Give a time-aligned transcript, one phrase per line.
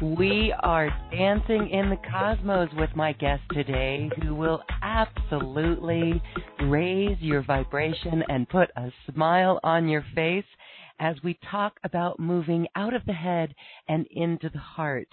[0.00, 6.20] We are dancing in the cosmos with my guest today, who will absolutely
[6.64, 10.44] raise your vibration and put a smile on your face
[10.98, 13.54] as we talk about moving out of the head
[13.88, 15.08] and into the heart.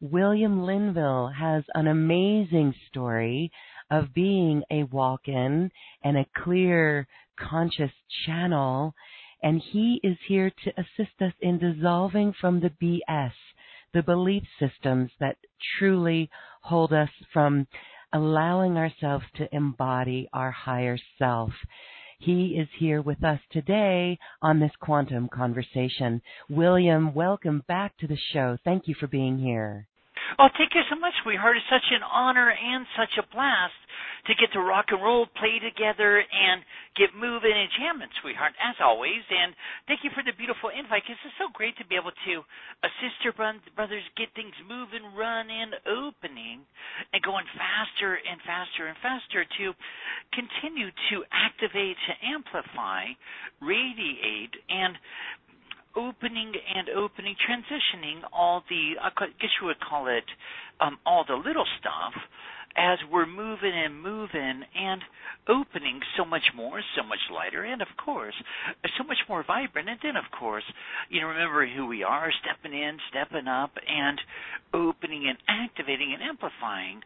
[0.00, 3.50] William Linville has an amazing story
[3.90, 5.70] of being a walk in
[6.02, 7.06] and a clear,
[7.38, 7.92] conscious
[8.26, 8.94] channel,
[9.42, 13.32] and he is here to assist us in dissolving from the BS
[13.92, 15.36] the belief systems that
[15.78, 16.30] truly
[16.62, 17.66] hold us from
[18.12, 21.50] allowing ourselves to embody our higher self.
[22.18, 26.20] He is here with us today on this quantum conversation.
[26.48, 28.58] William, welcome back to the show.
[28.64, 29.86] Thank you for being here.
[30.36, 31.56] Oh, thank you so much, sweetheart.
[31.56, 33.72] It's such an honor and such a blast
[34.28, 36.60] to get to rock and roll, play together, and
[37.00, 39.24] get moving and jamming, sweetheart, as always.
[39.32, 39.56] And
[39.88, 42.34] thank you for the beautiful invite because it's so great to be able to
[42.84, 46.60] assist your brothers get things moving, running, opening,
[47.16, 49.72] and going faster and faster and faster to
[50.36, 53.08] continue to activate, to amplify,
[53.64, 54.92] radiate, and
[55.98, 59.10] opening and opening, transitioning all the, I
[59.40, 60.24] guess you would call it,
[60.80, 62.14] um, all the little stuff
[62.76, 65.02] as we're moving and moving and
[65.48, 68.34] opening so much more, so much lighter, and of course,
[68.96, 69.88] so much more vibrant.
[69.88, 70.64] And then, of course,
[71.08, 74.20] you know, remembering who we are, stepping in, stepping up, and
[74.74, 77.00] opening and activating and amplifying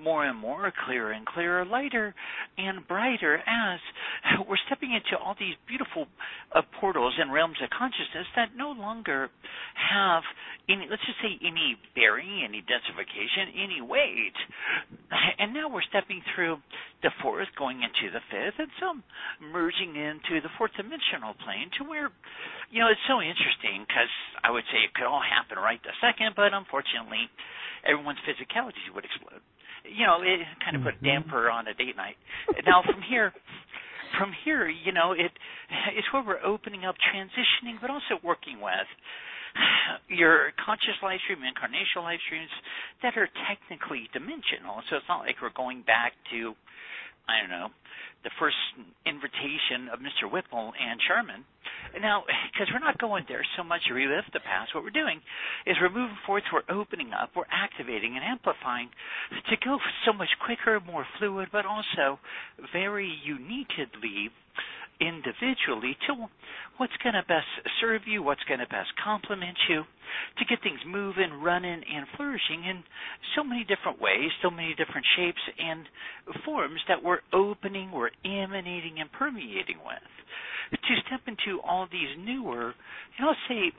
[0.00, 2.14] more and more, clearer and clearer, lighter
[2.58, 3.80] and brighter as
[4.48, 6.06] we're stepping into all these beautiful
[6.54, 9.30] uh, portals and realms of consciousness that no longer
[9.74, 10.22] have
[10.68, 14.36] any, let's just say, any bearing, any densification, any weight
[15.38, 16.58] and now we're stepping through
[17.02, 19.02] the fourth, going into the fifth, and some
[19.40, 22.10] merging into the fourth dimensional plane to where,
[22.70, 24.10] you know, it's so interesting because
[24.42, 27.28] I would say it could all happen right the second, but unfortunately,
[27.84, 29.42] everyone's physicality would explode.
[29.82, 31.26] You know, it kind of put a mm-hmm.
[31.26, 32.16] damper on a date night.
[32.62, 33.34] Now from here,
[34.18, 35.32] from here, you know, it
[35.96, 38.86] it's where we're opening up, transitioning, but also working with
[40.08, 42.52] your conscious live stream, incarnational live streams
[43.02, 44.82] that are technically dimensional.
[44.88, 46.54] So it's not like we're going back to,
[47.28, 47.68] I don't know,
[48.24, 48.56] the first
[49.04, 50.30] invitation of Mr.
[50.30, 51.44] Whipple and Sherman.
[52.00, 55.20] Now, because we're not going there so much to relive the past, what we're doing
[55.66, 58.88] is we're moving forward, we're opening up, we're activating and amplifying
[59.50, 62.18] to go so much quicker, more fluid, but also
[62.72, 64.30] very uniquely
[65.02, 66.30] individually to
[66.78, 67.50] what's going to best
[67.80, 69.82] serve you, what's going to best complement you,
[70.38, 72.82] to get things moving, running, and flourishing in
[73.34, 75.86] so many different ways, so many different shapes and
[76.44, 80.06] forms that we're opening, we're emanating, and permeating with.
[80.72, 82.72] To step into all these newer,
[83.18, 83.72] you know, say,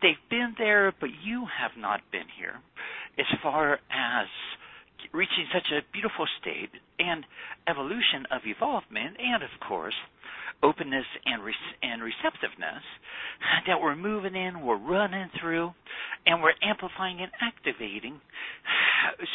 [0.00, 2.54] they've been there, but you have not been here
[3.18, 4.26] as far as
[5.12, 7.24] reaching such a beautiful state and
[7.68, 9.94] evolution of evolvement, and of course,
[10.62, 12.82] openness and re- and receptiveness
[13.66, 15.72] that we're moving in, we're running through,
[16.26, 18.20] and we're amplifying and activating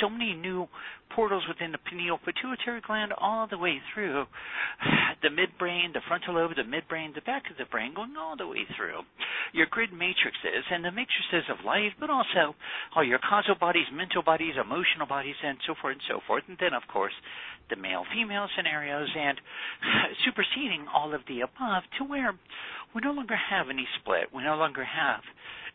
[0.01, 0.67] so many new
[1.15, 4.25] portals within the pineal pituitary gland all the way through
[5.21, 8.47] the midbrain, the frontal lobe, the midbrain, the back of the brain, going all the
[8.47, 9.03] way through
[9.53, 12.55] your grid matrices and the matrices of life, but also
[12.95, 16.43] all your causal bodies, mental bodies, emotional bodies, and so forth and so forth.
[16.47, 17.13] And then, of course,
[17.71, 19.39] the male female scenarios and
[20.25, 22.37] superseding all of the above to where
[22.93, 24.27] we no longer have any split.
[24.35, 25.21] We no longer have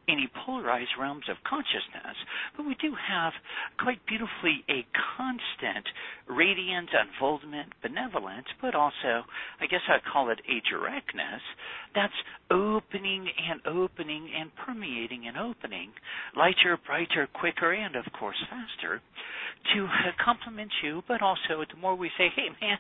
[0.09, 2.17] any polarized realms of consciousness,
[2.57, 3.33] but we do have
[3.79, 4.87] quite beautifully a
[5.17, 5.87] constant
[6.29, 9.27] radiance, unfoldment, benevolence, but also,
[9.61, 11.43] I guess I'd call it a directness
[11.95, 12.15] that's
[12.51, 15.91] opening and opening and permeating and opening,
[16.37, 19.03] lighter, brighter, quicker, and of course faster
[19.75, 19.89] to
[20.25, 22.79] complement you, but also the more we say, hey man,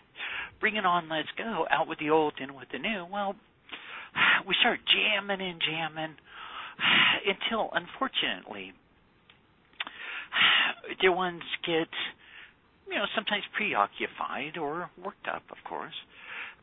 [0.61, 3.35] bring it on, let's go, out with the old, in with the new, well,
[4.47, 6.17] we start jamming and jamming
[7.27, 8.73] until, unfortunately,
[11.01, 11.89] dear ones get,
[12.89, 15.95] you know, sometimes preoccupied or worked up, of course,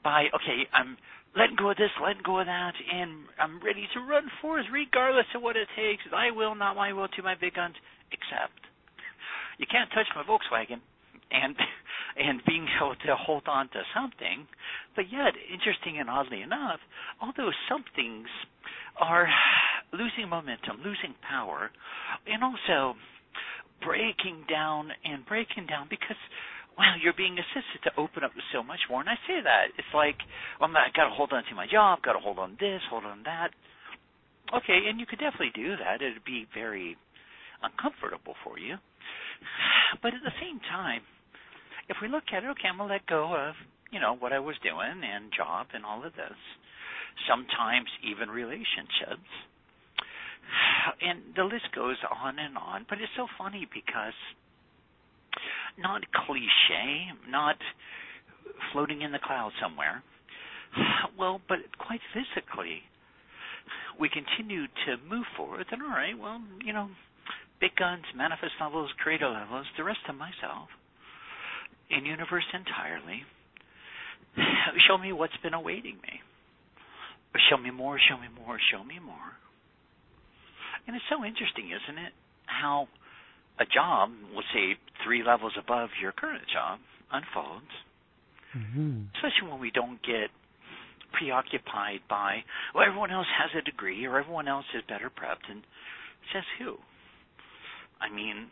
[0.04, 0.98] by, okay, I'm
[1.36, 5.26] letting go of this, letting go of that, and I'm ready to run forth regardless
[5.36, 6.04] of what it takes.
[6.14, 7.76] I will, not my will, to my big guns,
[8.12, 8.60] except
[9.60, 10.82] you can't touch my Volkswagen
[11.32, 11.56] and
[12.16, 14.46] and being able to hold on to something.
[14.96, 16.80] But yet, interesting and oddly enough,
[17.20, 18.28] all those somethings
[19.02, 19.28] are
[19.94, 21.70] losing momentum, losing power,
[22.28, 22.98] and also
[23.86, 26.18] breaking down and breaking down because
[26.78, 29.00] wow, you're being assisted to open up so much more.
[29.00, 30.18] And I say that it's like,
[30.58, 33.06] well, I got to hold on to my job, got to hold on this, hold
[33.06, 33.54] on that.
[34.50, 36.02] Okay, and you could definitely do that.
[36.02, 36.98] It'd be very
[37.62, 38.82] uncomfortable for you.
[40.02, 41.02] But at the same time,
[41.90, 43.54] if we look at it, okay, I'm gonna let go of
[43.94, 46.40] you know what I was doing and job and all of this.
[47.30, 49.30] Sometimes even relationships
[51.02, 52.86] and the list goes on and on.
[52.90, 54.14] But it's so funny because
[55.78, 57.58] not cliche, not
[58.72, 60.04] floating in the clouds somewhere.
[61.18, 62.82] Well, but quite physically,
[64.00, 65.66] we continue to move forward.
[65.72, 66.90] And all right, well, you know,
[67.62, 70.70] big guns, manifest levels, creator levels, the rest of myself,
[71.90, 73.24] in universe entirely.
[74.88, 76.22] Show me what's been awaiting me.
[77.50, 79.43] Show me more, show me more, show me more.
[80.88, 82.14] And it's so interesting, isn't it?
[82.46, 82.88] How
[83.60, 84.76] a job, let's say
[85.06, 86.80] three levels above your current job,
[87.12, 87.72] unfolds.
[88.58, 89.14] Mm-hmm.
[89.16, 90.30] Especially when we don't get
[91.14, 92.44] preoccupied by,
[92.74, 95.50] well, everyone else has a degree or everyone else is better prepped.
[95.50, 95.62] And
[96.34, 96.78] says who?
[98.02, 98.50] I mean,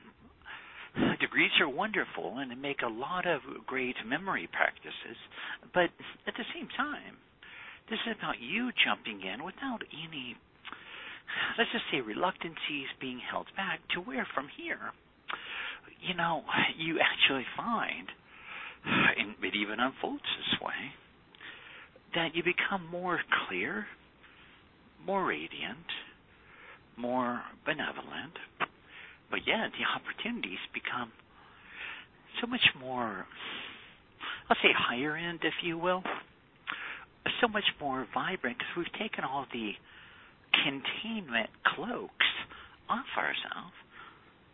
[1.20, 5.18] degrees are wonderful and they make a lot of great memory practices.
[5.74, 5.90] But
[6.28, 7.18] at the same time,
[7.90, 10.38] this is about you jumping in without any
[11.58, 14.92] let's just say reluctancies being held back to where from here?
[16.02, 16.44] You know
[16.78, 18.08] you actually find
[18.86, 20.74] and it even unfolds this way
[22.16, 23.86] that you become more clear
[25.06, 25.86] more radiant
[26.98, 28.34] more benevolent
[29.30, 31.12] but yet the opportunities become
[32.42, 33.26] so much more
[34.50, 36.04] I'll say higher end if you will
[37.40, 39.72] so much more vibrant because we've taken all the
[40.54, 42.32] containment cloaks
[42.90, 43.76] off ourselves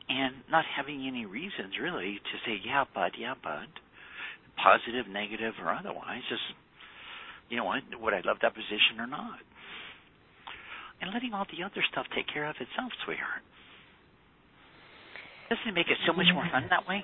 [0.10, 3.68] and not having any reasons really to say, yeah, bud, yeah, bud,
[4.56, 6.22] positive, negative, or otherwise.
[6.30, 6.42] Just,
[7.50, 9.40] you know what, would I love that position or not?
[11.02, 13.44] And letting all the other stuff take care of itself, sweetheart.
[15.50, 17.04] Doesn't it make it so much more fun that way?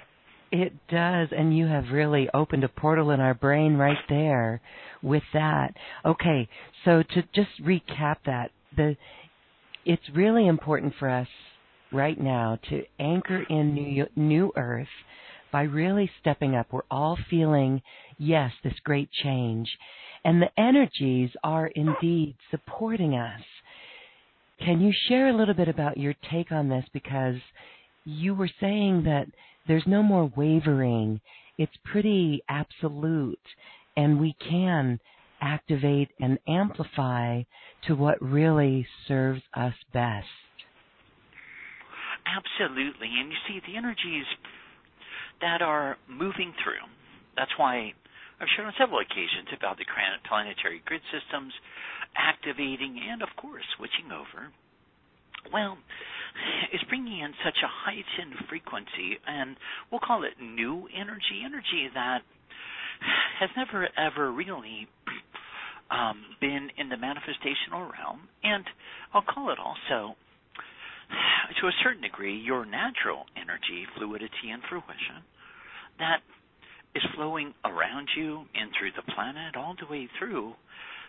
[0.52, 4.62] It does, and you have really opened a portal in our brain right there
[5.02, 5.74] with that.
[6.06, 6.48] Okay,
[6.86, 8.96] so to just recap that, the
[9.86, 11.28] it's really important for us
[11.92, 14.88] right now to anchor in new, new earth
[15.52, 16.68] by really stepping up.
[16.72, 17.82] We're all feeling,
[18.18, 19.70] yes, this great change.
[20.26, 23.42] And the energies are indeed supporting us.
[24.60, 26.86] Can you share a little bit about your take on this?
[26.94, 27.36] Because
[28.06, 29.28] you were saying that
[29.68, 31.22] there's no more wavering,
[31.58, 33.40] it's pretty absolute,
[33.96, 35.00] and we can
[35.44, 37.44] activate and amplify
[37.88, 40.28] to what really serves us best.
[42.24, 43.12] Absolutely.
[43.20, 44.26] And you see, the energies
[45.42, 46.88] that are moving through,
[47.36, 47.92] that's why
[48.40, 49.86] I've shared on several occasions about the
[50.28, 51.52] planetary grid systems
[52.16, 54.48] activating and, of course, switching over.
[55.52, 55.78] Well,
[56.72, 59.58] it's bringing in such a heightened frequency, and
[59.92, 62.22] we'll call it new energy, energy that
[63.40, 64.88] has never ever really
[65.92, 68.64] um, been in the manifestational realm, and
[69.14, 70.16] I'll call it also
[71.62, 75.24] to a certain degree, your natural energy, fluidity, and fruition
[76.00, 76.22] that
[76.96, 80.54] is flowing around you and through the planet, all the way through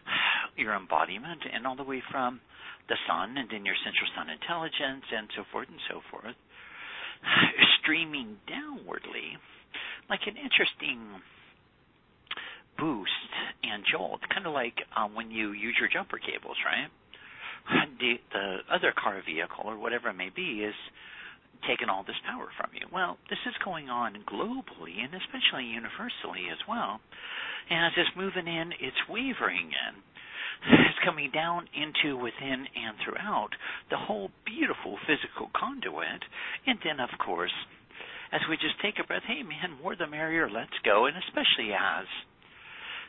[0.57, 2.41] your embodiment, and all the way from
[2.89, 6.37] the sun and then your central sun intelligence, and so forth and so forth,
[7.81, 9.41] streaming downwardly
[10.11, 11.01] like an interesting
[12.79, 13.31] boost
[13.63, 16.91] and jolt, kind of like um, when you use your jumper cables, right?
[17.99, 20.77] The, the other car vehicle or whatever it may be is
[21.67, 22.87] taking all this power from you.
[22.93, 27.01] Well, this is going on globally and especially universally as well.
[27.71, 29.95] And as it's moving in, it's wavering in.
[30.65, 33.53] It's coming down into, within, and throughout
[33.91, 36.25] the whole beautiful physical conduit.
[36.67, 37.53] And then, of course,
[38.33, 41.07] as we just take a breath, hey man, more the merrier, let's go.
[41.07, 42.07] And especially as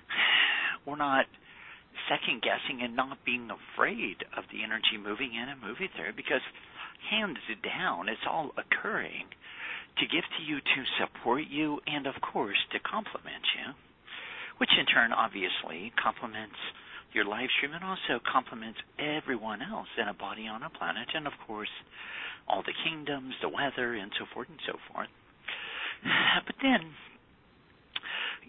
[0.85, 1.25] we're not
[2.09, 6.43] second guessing and not being afraid of the energy moving in and moving through because
[7.09, 9.29] hands down, it's all occurring
[9.97, 13.73] to give to you to support you and, of course, to compliment you,
[14.57, 16.59] which in turn obviously complements
[17.13, 21.27] your live stream and also complements everyone else in a body on a planet and,
[21.27, 21.71] of course,
[22.47, 25.09] all the kingdoms, the weather, and so forth and so forth.
[26.45, 26.91] But then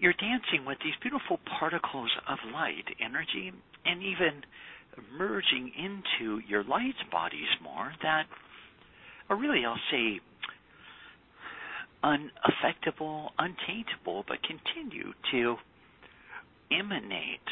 [0.00, 3.52] you're dancing with these beautiful particles of light, energy,
[3.84, 4.42] and even
[5.16, 8.24] merging into your light bodies more that
[9.28, 10.20] are really, I'll say,
[12.04, 15.56] unaffectable, untaintable, but continue to
[16.70, 17.48] emanate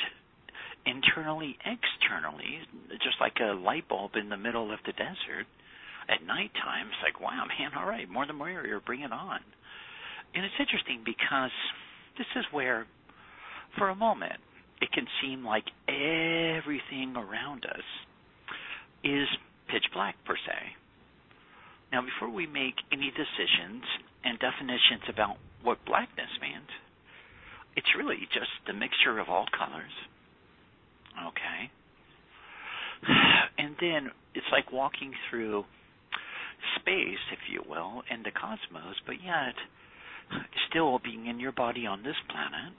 [0.86, 2.60] internally, externally,
[3.02, 5.46] just like a light bulb in the middle of the desert.
[6.08, 9.40] At nighttime, it's like, wow, man, all right, more the merrier, bring it on.
[10.34, 11.50] And it's interesting because
[12.18, 12.86] this is where,
[13.78, 14.40] for a moment,
[14.80, 17.84] it can seem like everything around us
[19.02, 19.28] is
[19.68, 20.76] pitch black, per se.
[21.92, 23.84] Now, before we make any decisions
[24.24, 26.68] and definitions about what blackness means,
[27.76, 29.92] it's really just the mixture of all colors.
[31.28, 31.70] Okay?
[33.56, 35.64] And then it's like walking through
[36.80, 39.54] space, if you will, and the cosmos, but yet
[40.68, 42.72] still being in your body on this planet,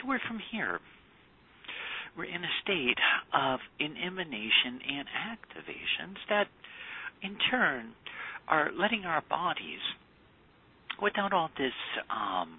[0.00, 0.80] to where from here
[2.16, 2.98] we're in a state
[3.34, 6.46] of an emanation and activations that
[7.22, 7.92] in turn
[8.48, 9.80] are letting our bodies,
[11.02, 11.72] without all this
[12.08, 12.58] um,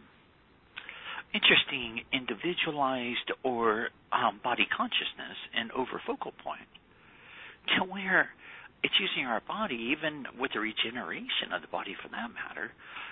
[1.34, 6.68] interesting individualized or um, body consciousness and over focal point,
[7.78, 8.30] to where
[8.84, 12.72] it's using our body, even with the regeneration of the body for that matter,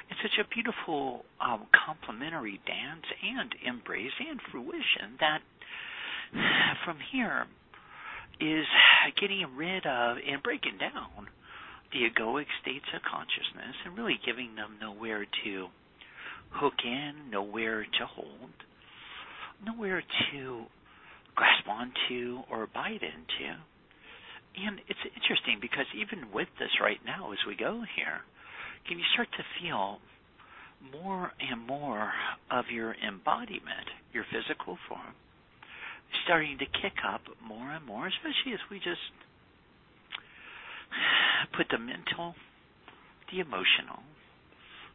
[0.10, 5.42] it's such a beautiful um, complementary dance and embrace and fruition that
[6.86, 7.46] from here
[8.40, 8.66] is
[9.20, 11.28] getting rid of and breaking down
[11.92, 15.68] the egoic states of consciousness and really giving them nowhere to
[16.52, 18.52] hook in, nowhere to hold,
[19.66, 20.64] nowhere to
[21.36, 23.56] grasp onto or bite into
[24.58, 28.22] and it's interesting because even with this right now, as we go here,
[28.88, 30.00] can you start to feel
[30.92, 32.12] more and more
[32.52, 35.16] of your embodiment, your physical form,
[36.24, 39.12] starting to kick up more and more, especially as we just
[41.58, 42.36] put the mental,
[43.32, 44.00] the emotional,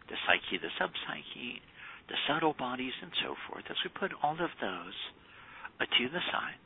[0.08, 1.60] the psyche, the subpsyche,
[2.08, 4.96] the subtle bodies, and so forth, as we put all of those
[5.80, 6.60] to the side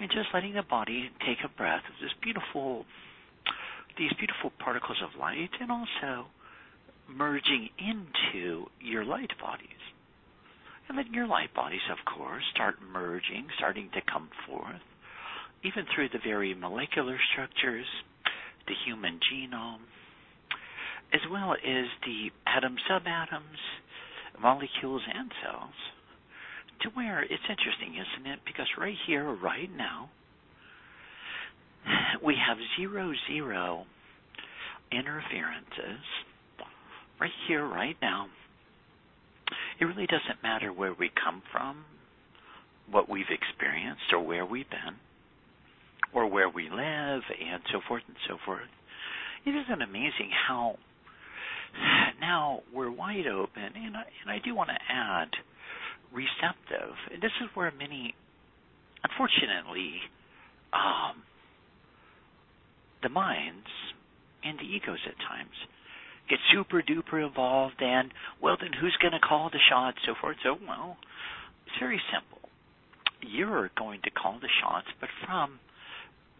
[0.00, 2.84] and just letting the body take a breath of this beautiful
[3.98, 6.26] these beautiful particles of light and also
[7.08, 9.68] merging into your light bodies.
[10.88, 14.80] And then your light bodies, of course, start merging, starting to come forth,
[15.62, 17.86] even through the very molecular structures,
[18.66, 19.84] the human genome,
[21.12, 23.60] as well as the atom subatoms,
[24.40, 25.76] molecules, and cells
[26.82, 28.40] to where it's interesting, isn't it?
[28.46, 30.10] Because right here, right now,
[32.24, 33.84] we have zero zero
[34.92, 36.04] interferences
[37.20, 38.26] right here, right now.
[39.80, 41.84] It really doesn't matter where we come from,
[42.90, 44.96] what we've experienced, or where we've been,
[46.14, 48.68] or where we live, and so forth and so forth.
[49.44, 50.76] It isn't amazing how
[52.20, 55.28] now we're wide open, and I, and I do want to add
[56.12, 56.94] receptive.
[57.12, 58.14] And this is where many,
[59.02, 60.00] unfortunately,
[60.72, 61.22] um,
[63.02, 63.68] the minds
[64.44, 65.56] and the egos at times
[66.28, 70.36] get super duper involved and well then who's going to call the shots so forth
[70.44, 70.96] so well
[71.66, 72.48] it's very simple
[73.20, 75.58] you're going to call the shots but from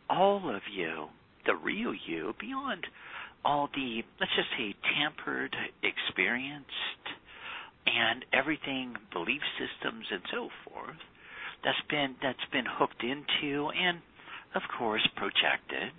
[0.08, 1.08] all of you
[1.46, 2.86] the real you, beyond
[3.44, 7.04] all the let's just say tampered, experienced,
[7.86, 11.00] and everything belief systems and so forth
[11.64, 13.98] that's been that's been hooked into and
[14.54, 15.92] of course projected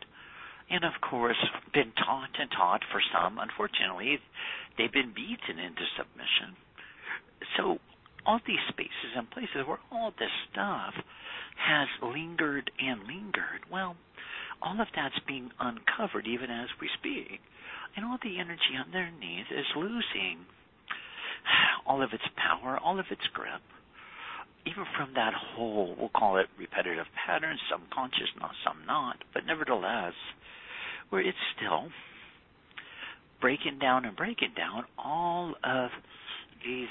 [0.69, 1.39] and of course
[1.73, 3.39] been taught and taught for some.
[3.39, 4.19] Unfortunately
[4.77, 6.55] they've been beaten into submission.
[7.57, 7.77] So
[8.25, 10.93] all these spaces and places where all this stuff
[11.55, 13.95] has lingered and lingered well
[14.61, 17.39] all of that's being uncovered even as we speak.
[17.95, 20.47] And all the energy underneath is losing
[21.87, 23.61] all of its power all of its grip.
[24.65, 29.45] Even from that whole, we'll call it repetitive patterns, some conscious, not some not, but
[29.45, 30.13] nevertheless,
[31.09, 31.89] where it's still
[33.41, 35.89] breaking down and breaking down all of
[36.65, 36.87] these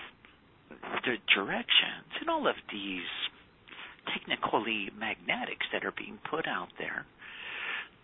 [1.04, 3.08] the directions and all of these
[4.12, 7.06] technically magnetics that are being put out there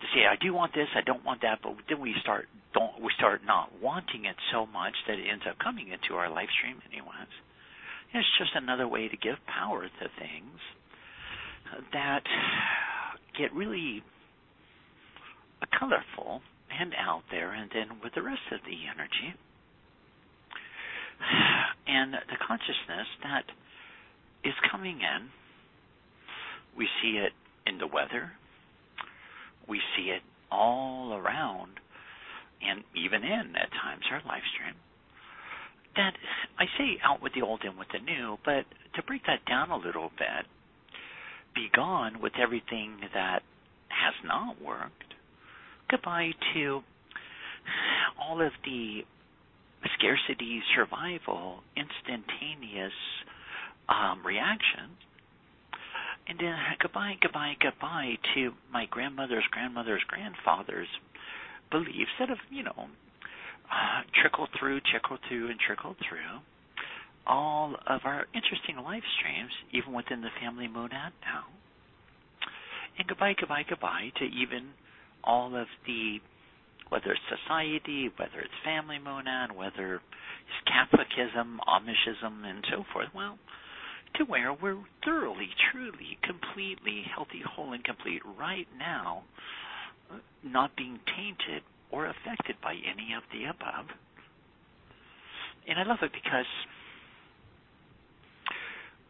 [0.01, 3.01] to say I do want this, I don't want that, but then we start don't
[3.01, 6.49] we start not wanting it so much that it ends up coming into our life
[6.57, 7.33] stream anyways.
[8.13, 10.59] It's just another way to give power to things
[11.93, 12.23] that
[13.37, 14.03] get really
[15.77, 19.35] colorful and out there, and then with the rest of the energy
[21.87, 23.45] and the consciousness that
[24.43, 25.29] is coming in.
[26.77, 27.33] We see it
[27.67, 28.31] in the weather,
[29.69, 30.21] we see it
[30.51, 31.79] all around,
[32.61, 34.75] and even in, at times, our live stream
[35.95, 36.13] that
[36.57, 38.63] I say out with the old and with the new, but
[38.95, 40.45] to break that down a little bit,
[41.55, 43.41] be gone with everything that
[43.89, 45.13] has not worked.
[45.89, 46.81] Goodbye to
[48.21, 49.01] all of the
[49.97, 52.93] scarcity, survival, instantaneous
[53.89, 54.97] um, reactions.
[56.27, 60.87] And then goodbye, goodbye, goodbye to my grandmother's grandmother's grandfather's
[61.71, 62.87] beliefs that have, you know,
[63.69, 66.41] uh, trickle through, trickled through, and trickled through
[67.29, 71.45] all of our interesting live streams, even within the family monad now.
[72.97, 74.73] And goodbye, goodbye, goodbye to even
[75.23, 76.17] all of the,
[76.89, 83.07] whether it's society, whether it's family monad, whether it's Catholicism, Amishism, and so forth.
[83.13, 83.37] Well,
[84.15, 89.23] to where we're thoroughly, truly, completely healthy, whole, and complete right now,
[90.43, 93.87] not being tainted or affected by any of the above.
[95.67, 96.45] And I love it because,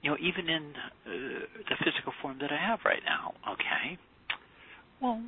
[0.02, 0.74] you know, even in
[1.06, 1.10] uh,
[1.70, 3.98] the physical form that I have right now, okay,
[5.02, 5.22] well,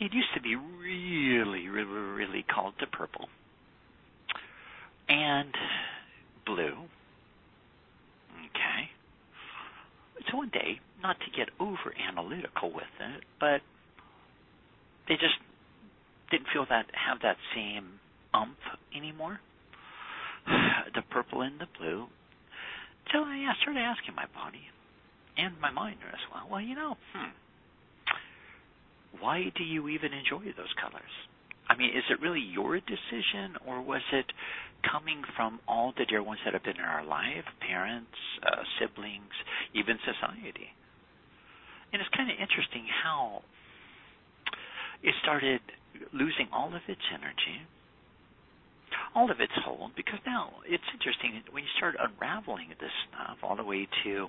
[0.00, 3.28] it used to be really, really, really called the purple
[5.08, 5.52] and
[6.46, 6.74] blue.
[8.50, 8.90] Okay.
[10.30, 13.60] So one day, not to get over analytical with it, but
[15.08, 15.34] they just
[16.30, 18.00] didn't feel that have that same
[18.34, 18.56] umph
[18.96, 19.40] anymore.
[20.94, 22.06] the purple and the blue.
[23.12, 24.62] So I started asking my body
[25.36, 26.46] and my mind as well.
[26.50, 27.30] Well, you know, hmm,
[29.20, 31.12] why do you even enjoy those colors?
[31.68, 34.26] I mean, is it really your decision, or was it
[34.90, 39.32] coming from all the dear ones that have been in our life, parents, uh, siblings,
[39.74, 40.70] even society?
[41.92, 43.42] And it's kind of interesting how
[45.02, 45.60] it started
[46.12, 47.68] losing all of its energy,
[49.14, 53.56] all of its hold, because now it's interesting when you start unraveling this stuff all
[53.56, 54.28] the way to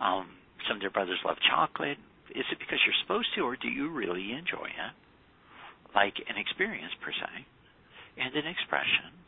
[0.00, 0.28] um,
[0.68, 1.98] some of their brothers love chocolate.
[2.32, 4.92] Is it because you're supposed to, or do you really enjoy it?
[5.94, 7.44] Like an experience per se,
[8.18, 9.25] and an expression.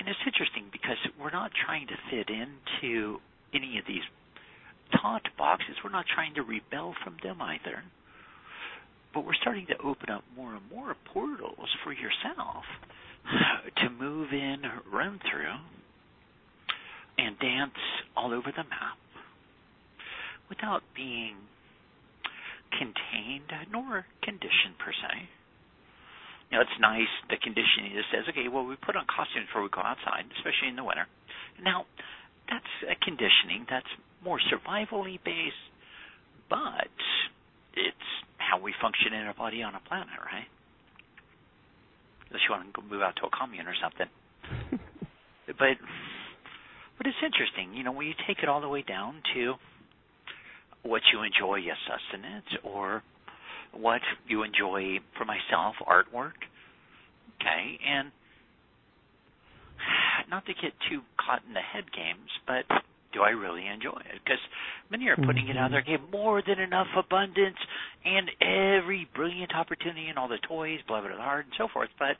[0.00, 3.20] And it's interesting because we're not trying to fit into
[3.54, 4.02] any of these
[5.00, 5.76] taught boxes.
[5.84, 7.84] We're not trying to rebel from them either
[9.12, 12.64] but we're starting to open up more and more portals for yourself
[13.76, 15.54] to move in, run through,
[17.18, 17.78] and dance
[18.16, 18.98] all over the map
[20.48, 21.34] without being
[22.70, 25.28] contained nor conditioned per se.
[26.50, 29.62] You know, it's nice the conditioning that says, okay, well, we put on costumes before
[29.62, 31.06] we go outside, especially in the winter.
[31.62, 31.86] Now,
[32.50, 33.88] that's a conditioning that's
[34.24, 35.62] more survivally based,
[36.50, 36.90] but
[37.78, 40.50] it's how we function in our body on a planet, right?
[42.28, 44.10] Unless you want to go move out to a commune or something.
[45.46, 45.78] but
[46.98, 49.54] but it's interesting, you know, when you take it all the way down to
[50.82, 53.02] what you enjoy as sustenance or
[53.72, 56.38] what you enjoy for myself, artwork.
[57.40, 58.10] Okay, and
[60.28, 62.64] not to get too caught in the head games, but
[63.12, 64.20] do I really enjoy it?
[64.22, 64.38] Because
[64.90, 65.50] many are putting mm-hmm.
[65.50, 67.58] it out there, okay, more than enough abundance
[68.04, 71.90] and every brilliant opportunity and all the toys, beloved of the heart, and so forth.
[71.98, 72.16] But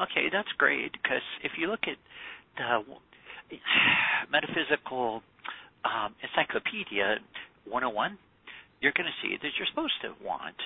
[0.00, 1.98] okay, that's great because if you look at
[2.56, 2.80] the
[4.32, 5.22] metaphysical
[5.84, 7.18] um, encyclopedia
[7.68, 8.18] 101,
[8.80, 10.56] you're going to see that you're supposed to want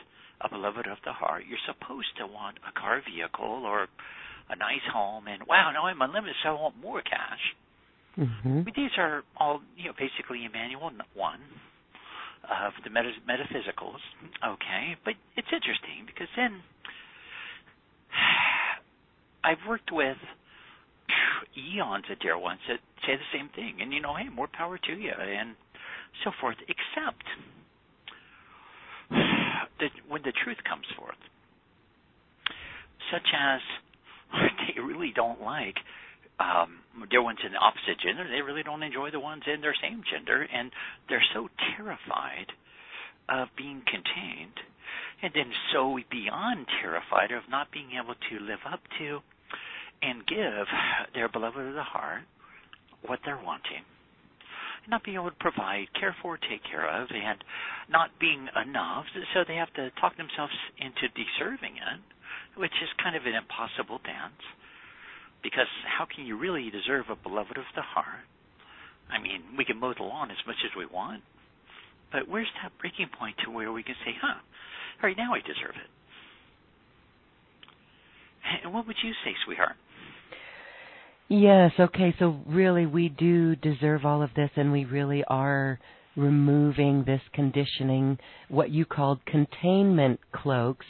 [0.40, 1.44] a beloved of the heart.
[1.48, 3.88] You're supposed to want a car vehicle or
[4.50, 7.44] a nice home, and wow, now I'm unlimited, so I want more cash.
[8.18, 8.62] Mm-hmm.
[8.62, 11.40] But these are all, you know, basically Emmanuel one
[12.44, 14.02] of the meta- metaphysicals.
[14.44, 16.60] Okay, but it's interesting because then
[19.44, 20.18] I've worked with
[21.56, 24.76] eons of dear ones that say the same thing, and you know, hey, more power
[24.76, 25.54] to you, and
[26.24, 26.56] so forth.
[26.68, 27.24] Except
[29.80, 31.18] that when the truth comes forth,
[33.10, 33.60] such as
[34.66, 35.76] they really don't like
[36.40, 39.74] um dear ones in the opposite gender they really don't enjoy the ones in their
[39.82, 40.70] same gender and
[41.08, 42.48] they're so terrified
[43.28, 44.56] of being contained
[45.22, 49.20] and then so beyond terrified of not being able to live up to
[50.02, 50.66] and give
[51.14, 52.22] their beloved of the heart
[53.06, 53.84] what they're wanting
[54.88, 57.44] not being able to provide, care for, take care of, and
[57.88, 59.04] not being enough.
[59.34, 62.00] So they have to talk themselves into deserving it
[62.56, 64.42] which is kind of an impossible dance.
[65.42, 68.26] Because how can you really deserve a beloved of the heart?
[69.10, 71.22] I mean, we can mow the lawn as much as we want,
[72.12, 74.38] but where's that breaking point to where we can say, huh,
[75.02, 75.90] right, now I deserve it?
[78.64, 79.76] And what would you say, sweetheart?
[81.34, 85.80] Yes, okay, so really we do deserve all of this, and we really are
[86.14, 88.18] removing this conditioning,
[88.50, 90.84] what you called containment cloaks,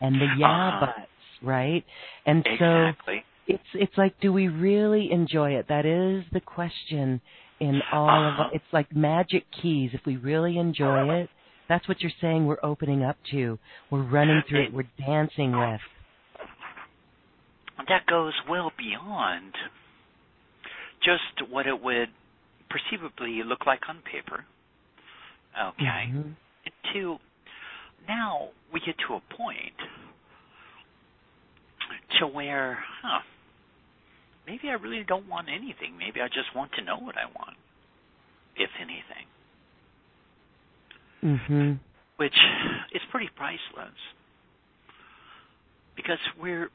[0.00, 1.08] and the yeah uh, buts,
[1.44, 1.84] right?
[2.26, 3.22] And exactly.
[3.46, 5.66] so it's it's like, do we really enjoy it?
[5.68, 7.20] That is the question
[7.60, 8.46] in all uh-huh.
[8.46, 9.90] of it's like magic keys.
[9.92, 11.30] If we really enjoy it,
[11.68, 12.46] that's what you're saying.
[12.46, 13.60] We're opening up to.
[13.92, 14.64] We're running through it.
[14.70, 15.80] it we're dancing with.
[17.88, 19.52] That goes well beyond
[21.04, 22.08] just what it would
[22.70, 24.44] perceivably look like on paper.
[25.54, 26.08] Okay.
[26.08, 26.30] Mm-hmm.
[26.94, 27.16] To
[28.08, 29.74] now we get to a point
[32.18, 33.20] to where, huh,
[34.46, 35.96] maybe I really don't want anything.
[35.98, 37.56] Maybe I just want to know what I want,
[38.56, 39.26] if anything.
[41.22, 41.72] Mm-hmm.
[42.16, 42.34] Which
[42.94, 43.98] is pretty priceless
[45.96, 46.68] because we're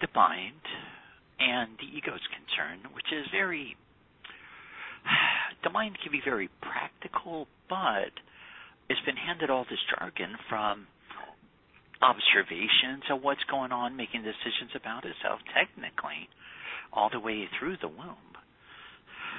[0.00, 0.54] the mind
[1.40, 3.76] and the ego is concerned, which is very
[5.64, 8.12] the mind can be very practical, but
[8.88, 10.86] it's been handed all this jargon from
[12.02, 16.28] observations of what's going on, making decisions about itself, technically,
[16.92, 18.32] all the way through the womb.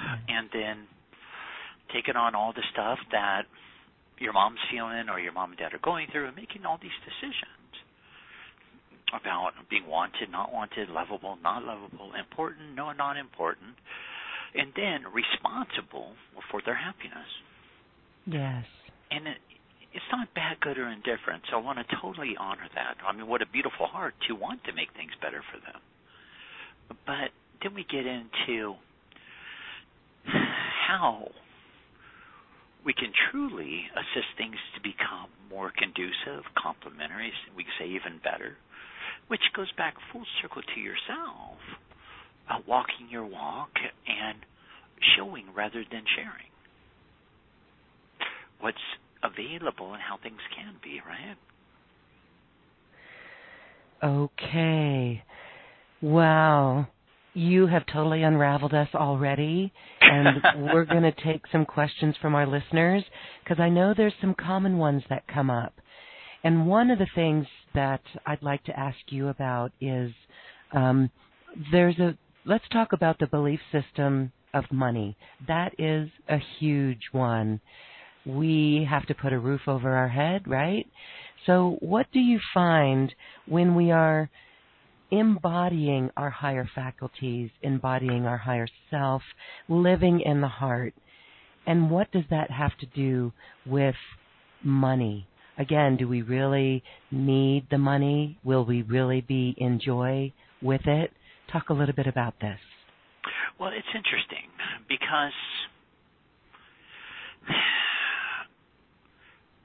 [0.02, 0.18] Hmm.
[0.30, 0.78] And then
[1.94, 3.44] taking on all the stuff that
[4.20, 6.96] your mom's feeling or your mom and dad are going through and making all these
[7.04, 7.61] decisions
[9.14, 13.76] about being wanted, not wanted, lovable, not lovable, important, no, not important,
[14.56, 16.14] and then responsible
[16.50, 17.28] for their happiness.
[18.26, 18.66] Yes
[19.12, 19.38] and it,
[19.94, 21.44] it's not bad, good, or indifferent.
[21.52, 22.96] So I want to totally honor that.
[23.06, 25.84] I mean, what a beautiful heart to want to make things better for them.
[27.06, 28.80] But then we get into
[30.88, 31.28] how
[32.86, 38.56] we can truly assist things to become more conducive, complementary, we can say even better,
[39.28, 41.58] which goes back full circle to yourself,
[42.50, 43.72] uh, walking your walk
[44.08, 44.40] and
[45.18, 46.52] showing rather than sharing
[48.60, 48.78] what's
[49.24, 51.38] available and how things can be, right?
[54.04, 55.24] Okay.
[56.02, 56.88] Wow.
[57.34, 60.38] You have totally unraveled us already, and
[60.74, 63.04] we're going to take some questions from our listeners
[63.44, 65.74] because I know there's some common ones that come up.
[66.44, 70.12] And one of the things that I'd like to ask you about is
[70.74, 71.10] um,
[71.72, 75.16] there's a let's talk about the belief system of money.
[75.48, 77.62] That is a huge one
[78.26, 80.86] we have to put a roof over our head, right?
[81.46, 83.14] So, what do you find
[83.48, 84.30] when we are
[85.10, 89.24] embodying our higher faculties, embodying our higher self,
[89.68, 90.94] living in the heart?
[91.66, 93.34] And what does that have to do
[93.66, 93.96] with
[94.64, 95.28] money?
[95.58, 98.38] Again, do we really need the money?
[98.44, 101.12] Will we really be in joy with it?
[101.52, 102.60] Talk a little bit about this.
[103.60, 104.50] Well, it's interesting
[104.88, 105.34] because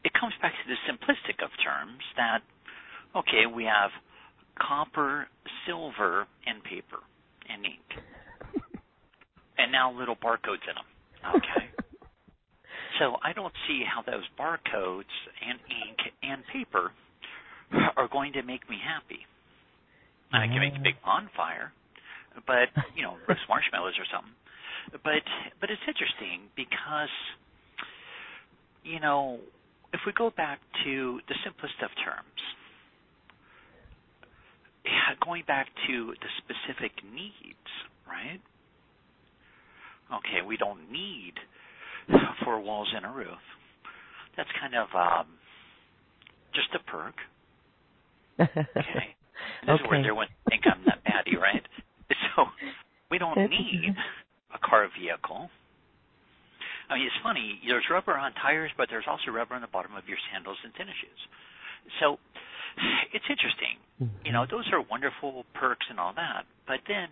[0.04, 2.40] it comes back to the simplistic of terms that,
[3.16, 3.90] okay, we have
[4.58, 5.28] copper,
[5.66, 6.98] silver, and paper
[7.48, 8.04] and ink.
[9.58, 11.36] and now little barcodes in them.
[11.36, 11.75] Okay.
[12.98, 16.92] So I don't see how those barcodes and ink and paper
[17.96, 19.20] are going to make me happy.
[20.32, 21.28] I can make a big mm-hmm.
[21.28, 21.72] bonfire,
[22.46, 24.34] but you know, roast marshmallows or something.
[25.02, 25.24] But
[25.60, 27.12] but it's interesting because
[28.84, 29.38] you know,
[29.92, 32.40] if we go back to the simplest of terms,
[35.24, 37.70] going back to the specific needs,
[38.06, 38.40] right?
[40.12, 41.34] Okay, we don't need
[42.44, 43.42] four walls and a roof.
[44.36, 45.26] That's kind of um,
[46.54, 47.14] just a perk.
[48.40, 49.14] Okay.
[49.62, 49.84] This okay.
[49.84, 51.62] is where everyone think I'm that batty, right?
[52.36, 52.44] So
[53.10, 53.92] we don't need
[54.52, 55.48] a car vehicle.
[56.88, 57.60] I mean, it's funny.
[57.66, 60.72] There's rubber on tires, but there's also rubber on the bottom of your sandals and
[60.74, 61.22] tennis shoes.
[62.00, 62.16] So
[63.12, 63.76] it's interesting.
[64.00, 64.26] Mm-hmm.
[64.26, 66.44] You know, those are wonderful perks and all that.
[66.66, 67.08] But then,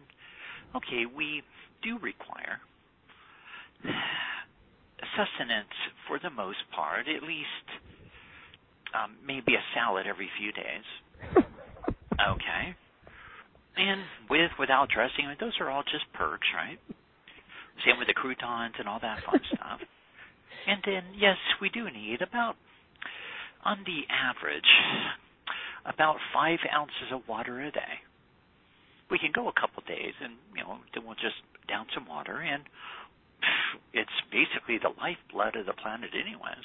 [0.76, 1.42] okay, we
[1.83, 2.61] do require
[5.16, 5.74] sustenance
[6.07, 7.66] for the most part, at least
[8.94, 10.87] um, maybe a salad every few days.
[12.14, 12.64] okay.
[13.77, 16.79] And with, without dressing, those are all just perks, right?
[17.83, 19.81] Same with the croutons and all that fun stuff.
[20.66, 22.55] And then, yes, we do need about,
[23.64, 24.70] on the average,
[25.85, 28.00] about five ounces of water a day.
[29.11, 31.37] We can go a couple days, and you know, then we'll just
[31.68, 32.64] down some water, and
[33.92, 36.64] it's basically the lifeblood of the planet, anyways.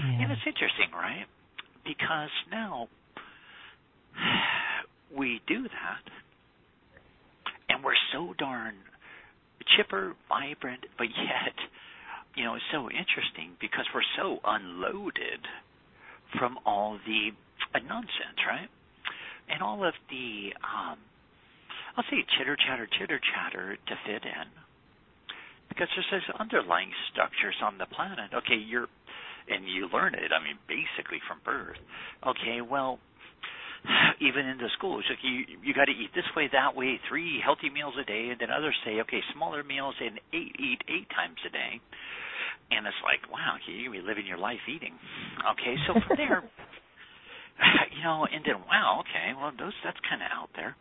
[0.00, 0.22] Yeah.
[0.22, 1.26] And it's interesting, right?
[1.84, 2.88] Because now
[5.16, 6.04] we do that,
[7.68, 8.74] and we're so darn
[9.76, 11.54] chipper, vibrant, but yet,
[12.36, 15.42] you know, it's so interesting because we're so unloaded
[16.38, 17.30] from all the
[17.74, 18.68] uh, nonsense, right?
[19.48, 20.98] And all of the, um,
[21.96, 24.48] I'll say chitter chatter, chitter chatter to fit in.
[25.78, 28.34] Because there's those underlying structures on the planet.
[28.34, 28.90] Okay, you're,
[29.46, 31.78] and you learn it, I mean, basically from birth.
[32.26, 32.98] Okay, well,
[34.18, 37.38] even in the schools, like you you got to eat this way, that way, three
[37.38, 41.06] healthy meals a day, and then others say, okay, smaller meals and eight eat eight
[41.14, 41.78] times a day,
[42.74, 44.98] and it's like, wow, you're gonna be living your life eating.
[45.54, 46.42] Okay, so from there,
[47.94, 50.74] you know, and then wow, okay, well those that's kind of out there,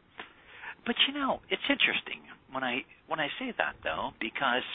[0.90, 4.66] but you know, it's interesting when I when I say that though because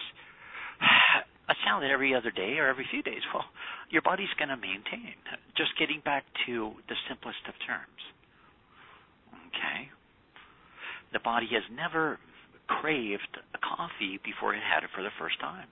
[1.49, 3.45] a salad every other day or every few days, well,
[3.91, 5.15] your body's going to maintain.
[5.57, 8.03] Just getting back to the simplest of terms.
[9.51, 9.91] Okay?
[11.13, 12.19] The body has never
[12.67, 15.69] craved a coffee before it had it for the first time.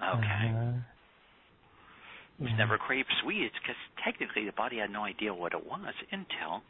[0.00, 0.48] Okay?
[0.54, 0.78] Uh-huh.
[2.40, 2.56] It's yeah.
[2.56, 6.62] never craved sweets because technically the body had no idea what it was until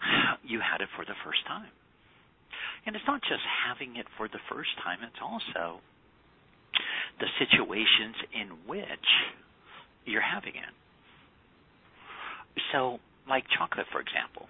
[0.42, 1.68] you had it for the first time.
[2.88, 5.84] And it's not just having it for the first time, it's also
[7.20, 9.08] the situations in which
[10.08, 10.72] you're having it.
[12.72, 12.96] So,
[13.28, 14.48] like chocolate, for example.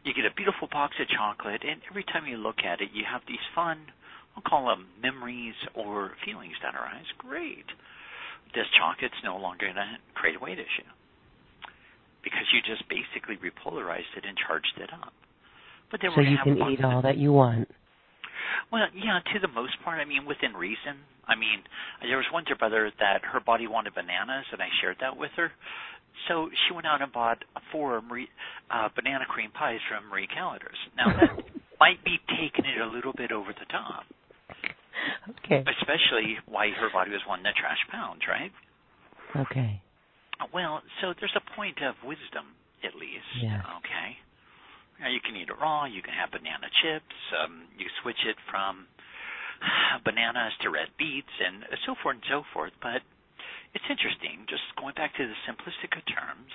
[0.00, 3.04] You get a beautiful box of chocolate, and every time you look at it, you
[3.04, 3.84] have these fun,
[4.32, 7.04] I'll call them memories or feelings that arise.
[7.20, 7.68] Great.
[8.56, 10.88] This chocolate's no longer going to create a weight issue
[12.24, 15.12] because you just basically repolarized it and charged it up.
[16.14, 17.68] So you can eat all that you want.
[18.72, 20.00] Well, yeah, to the most part.
[20.00, 21.04] I mean, within reason.
[21.26, 21.64] I mean,
[22.02, 25.30] there was one dear brother that her body wanted bananas, and I shared that with
[25.36, 25.52] her.
[26.28, 27.38] So she went out and bought
[27.72, 28.28] four Marie,
[28.70, 30.78] uh, banana cream pies from Marie Callender's.
[30.96, 31.30] Now that
[31.80, 34.04] might be taking it a little bit over the top.
[35.44, 35.64] Okay.
[35.80, 38.52] Especially why her body was wanting to trash pounds, right?
[39.36, 39.80] Okay.
[40.52, 42.54] Well, so there's a point of wisdom,
[42.84, 43.26] at least.
[43.42, 43.62] Yeah.
[43.80, 44.18] Okay.
[45.00, 45.84] Now you can eat it raw.
[45.86, 47.16] You can have banana chips.
[47.34, 48.86] Um, you switch it from
[50.04, 52.72] bananas to red beets and so forth and so forth.
[52.82, 53.02] But
[53.74, 56.52] it's interesting, just going back to the simplistic terms.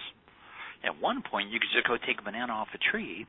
[0.84, 3.28] At one point, you could just go take a banana off a tree,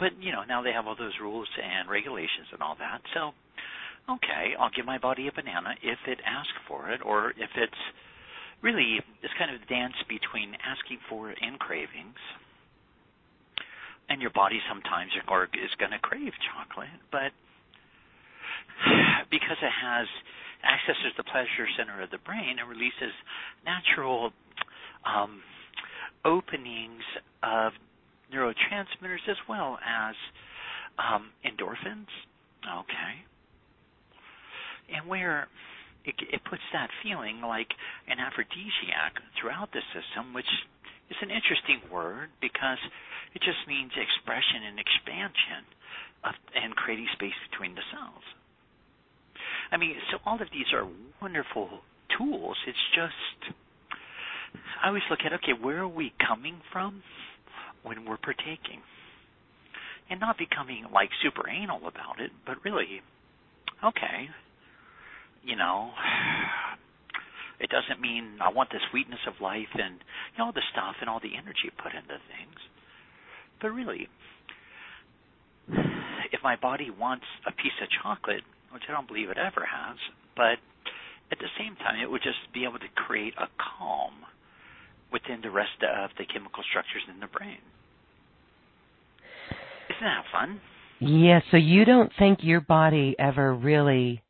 [0.00, 2.98] but you know now they have all those rules and regulations and all that.
[3.14, 3.30] So,
[4.18, 7.82] okay, I'll give my body a banana if it asks for it, or if it's
[8.62, 12.18] really this kind of dance between asking for it and cravings
[14.10, 17.30] and your body sometimes is going to crave chocolate, but
[19.30, 20.06] because it has
[20.66, 23.14] accesses the pleasure center of the brain and releases
[23.64, 24.32] natural
[25.06, 25.40] um,
[26.24, 27.06] openings
[27.42, 27.72] of
[28.34, 30.14] neurotransmitters as well as
[30.98, 32.10] um, endorphins.
[32.66, 33.14] Okay.
[34.92, 35.48] And where
[36.04, 37.68] it, it puts that feeling like
[38.08, 40.50] an aphrodisiac throughout the system, which
[41.10, 42.78] is an interesting word because
[43.34, 45.66] it just means expression and expansion
[46.24, 48.24] of, and creating space between the cells.
[49.72, 50.86] I mean, so all of these are
[51.20, 51.82] wonderful
[52.16, 52.56] tools.
[52.66, 53.54] It's just,
[54.82, 57.02] I always look at, okay, where are we coming from
[57.82, 58.82] when we're partaking?
[60.10, 63.00] And not becoming like super anal about it, but really,
[63.84, 64.28] okay,
[65.44, 65.90] you know,
[67.60, 70.00] it doesn't mean I want the sweetness of life and
[70.32, 72.58] you know, all the stuff and all the energy put into things.
[73.60, 74.08] But really,
[76.32, 78.42] if my body wants a piece of chocolate,
[78.72, 79.96] which I don't believe it ever has,
[80.34, 80.56] but
[81.30, 84.24] at the same time, it would just be able to create a calm
[85.12, 87.60] within the rest of the chemical structures in the brain.
[89.90, 90.60] Isn't that fun?
[91.00, 94.22] Yeah, so you don't think your body ever really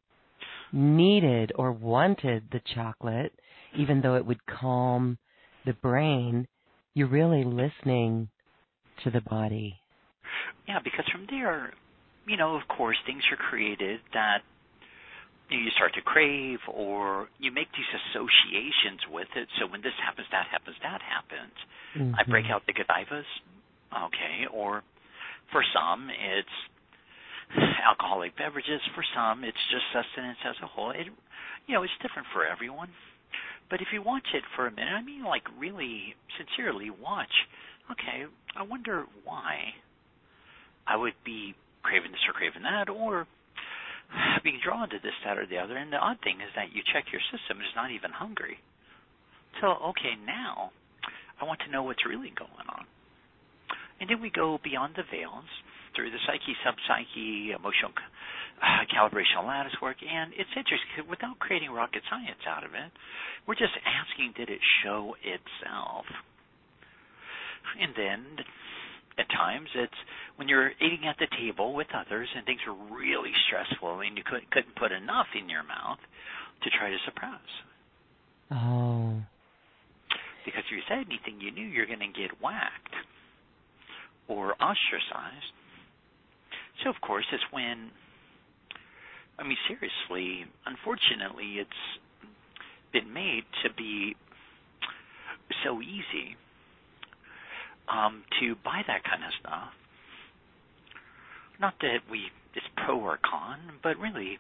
[0.73, 3.33] needed or wanted the chocolate,
[3.77, 5.19] even though it would calm
[5.65, 6.47] the brain.
[6.95, 8.29] You're really listening
[9.05, 9.81] to the body.
[10.69, 11.73] Yeah, because from there,
[12.27, 14.39] you know, of course, things are created that
[15.51, 19.49] you start to crave or you make these associations with it.
[19.59, 21.55] So when this happens, that happens, that happens.
[21.99, 22.15] Mm-hmm.
[22.15, 23.27] I break out the Godivas,
[24.07, 24.83] okay, or
[25.51, 26.57] for some it's
[27.87, 28.81] alcoholic beverages.
[28.95, 30.91] For some it's just sustenance as a whole.
[30.91, 31.07] It,
[31.67, 32.89] you know, it's different for everyone.
[33.71, 37.33] But if you watch it for a minute, I mean, like really sincerely watch.
[37.91, 39.75] Okay, I wonder why
[40.87, 43.27] I would be craving this or craving that, or
[44.43, 45.77] being drawn to this, that, or the other.
[45.77, 48.59] And the odd thing is that you check your system, it's not even hungry.
[49.61, 50.71] So, okay, now
[51.41, 52.85] I want to know what's really going on.
[54.01, 55.49] And then we go beyond the veils
[55.95, 57.93] through the psyche, subpsyche, emotional
[58.61, 62.91] uh, calibration lattice work, and it's interesting without creating rocket science out of it.
[63.47, 66.05] We're just asking, did it show itself?
[67.81, 68.45] And then
[69.19, 70.01] at times it's
[70.37, 74.25] when you're eating at the table with others and things are really stressful and you
[74.25, 76.01] couldn't, couldn't put enough in your mouth
[76.63, 77.49] to try to suppress.
[78.51, 79.21] Oh.
[80.45, 82.97] Because if you said anything you knew you're going to get whacked
[84.29, 85.53] or ostracized.
[86.83, 87.91] So of course it's when
[89.39, 91.83] I mean seriously, unfortunately it's
[92.93, 94.15] been made to be
[95.65, 96.37] so easy
[97.89, 99.73] um, to buy that kind of stuff.
[101.61, 104.39] Not that we it's pro or con, but really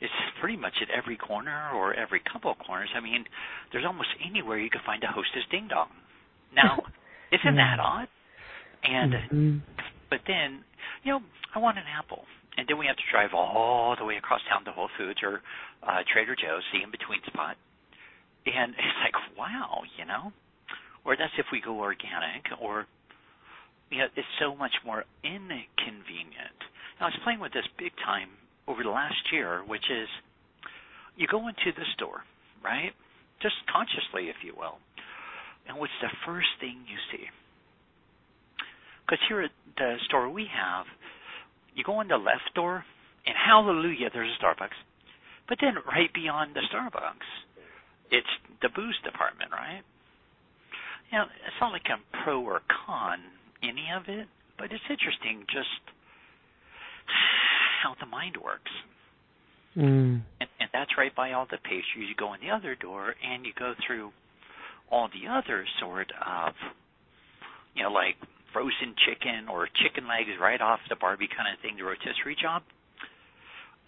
[0.00, 2.90] it's pretty much at every corner or every couple of corners.
[2.96, 3.24] I mean,
[3.70, 5.88] there's almost anywhere you can find a hostess ding dong.
[6.54, 6.82] Now,
[7.32, 8.08] isn't that odd?
[8.82, 9.58] And mm-hmm.
[10.12, 10.60] But then,
[11.02, 11.24] you know,
[11.56, 12.28] I want an apple.
[12.60, 15.40] And then we have to drive all the way across town to Whole Foods or
[15.80, 17.56] uh Trader Joe's, the in between spot.
[18.44, 20.36] And it's like, wow, you know?
[21.04, 22.86] or that's if we go organic, or
[23.90, 26.58] you know, it's so much more inconvenient.
[26.98, 28.30] Now, I was playing with this big time
[28.66, 30.08] over the last year, which is
[31.16, 32.22] you go into the store,
[32.64, 32.92] right?
[33.42, 34.78] Just consciously, if you will.
[35.68, 37.26] And what's the first thing you see?
[39.12, 40.86] Because here at the store we have,
[41.76, 42.82] you go in the left door,
[43.26, 44.80] and hallelujah, there's a Starbucks.
[45.50, 47.28] But then right beyond the Starbucks,
[48.10, 49.82] it's the booze department, right?
[51.12, 53.18] you know, it's not like I'm pro or con
[53.62, 55.68] any of it, but it's interesting just
[57.84, 58.72] how the mind works.
[59.76, 60.22] Mm.
[60.40, 62.08] And, and that's right by all the pastries.
[62.08, 64.10] You go in the other door and you go through
[64.90, 66.54] all the other sort of,
[67.76, 68.16] you know, like
[68.52, 72.62] frozen chicken or chicken legs right off the Barbie kind of thing, the rotisserie job.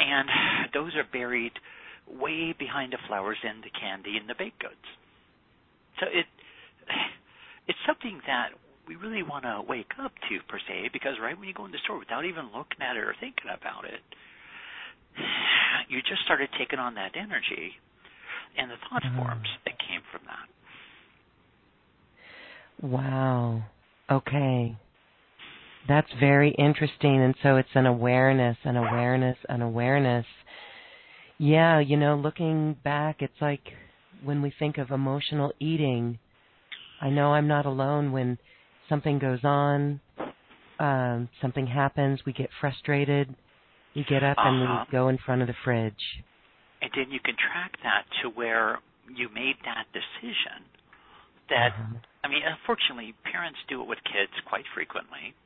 [0.00, 0.28] And
[0.74, 1.52] those are buried
[2.08, 4.86] way behind the flowers and the candy and the baked goods.
[6.00, 6.26] So it
[7.68, 8.50] it's something that
[8.86, 11.72] we really want to wake up to per se because right when you go in
[11.72, 14.00] the store without even looking at it or thinking about it
[15.88, 17.72] you just started taking on that energy
[18.58, 19.16] and the thought mm.
[19.16, 20.48] forms that came from that
[22.86, 23.62] wow
[24.10, 24.76] okay
[25.86, 30.26] that's very interesting and so it's an awareness an awareness an awareness
[31.38, 33.62] yeah you know looking back it's like
[34.22, 36.18] when we think of emotional eating
[37.04, 38.38] I know I'm not alone when
[38.88, 40.00] something goes on,
[40.78, 43.34] um, something happens, we get frustrated,
[43.94, 44.48] we get up uh-huh.
[44.48, 44.84] and we uh-huh.
[44.90, 45.92] go in front of the fridge.
[46.80, 48.78] And then you can track that to where
[49.14, 50.64] you made that decision.
[51.50, 52.00] That uh-huh.
[52.24, 55.36] I mean, unfortunately, parents do it with kids quite frequently.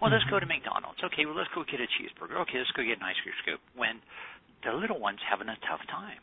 [0.00, 0.60] Well, let's go to mm-hmm.
[0.60, 1.00] McDonald's.
[1.00, 2.36] Okay, well, let's go get a cheeseburger.
[2.44, 3.60] Okay, let's go get an ice cream scoop.
[3.72, 4.04] When
[4.64, 6.20] the little one's having a tough time.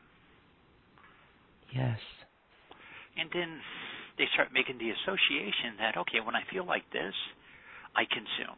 [1.73, 1.97] Yes.
[3.17, 3.57] And then
[4.17, 7.13] they start making the association that okay, when I feel like this,
[7.95, 8.57] I consume.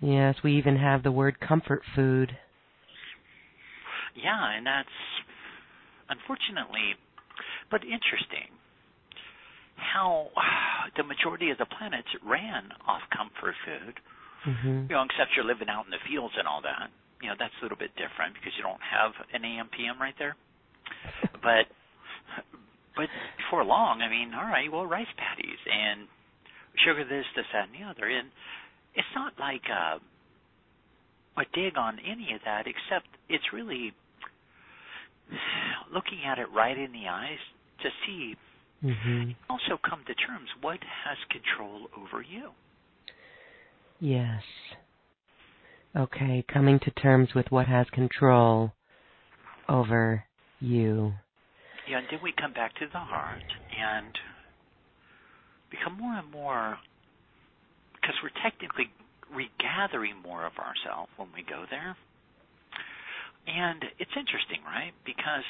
[0.00, 2.32] Yes, we even have the word comfort food.
[4.16, 4.88] Yeah, and that's
[6.08, 6.96] unfortunately,
[7.74, 8.54] but interesting
[9.74, 10.30] how
[10.96, 13.98] the majority of the planets ran off comfort food.
[14.46, 14.86] Mm-hmm.
[14.86, 16.92] You know, except you're living out in the fields and all that.
[17.18, 20.14] You know, that's a little bit different because you don't have an AM PM right
[20.20, 20.36] there.
[21.42, 21.66] but
[22.94, 23.10] but
[23.42, 26.06] before long, I mean, all right, well, rice patties and
[26.86, 28.30] sugar this, this, that, and the other, and
[28.94, 29.98] it's not like uh,
[31.40, 33.90] a dig on any of that, except it's really
[35.94, 37.42] looking at it right in the eyes
[37.84, 38.34] to see.
[38.82, 39.30] Mm-hmm.
[39.48, 42.50] Also, come to terms what has control over you.
[44.00, 44.42] Yes.
[45.96, 48.72] Okay, coming to terms with what has control
[49.68, 50.24] over
[50.60, 51.14] you.
[51.88, 53.44] Yeah, and then we come back to the heart
[53.78, 54.12] and
[55.70, 56.78] become more and more,
[57.94, 58.90] because we're technically
[59.32, 61.96] regathering more of ourselves when we go there.
[63.46, 64.92] And it's interesting, right?
[65.04, 65.46] Because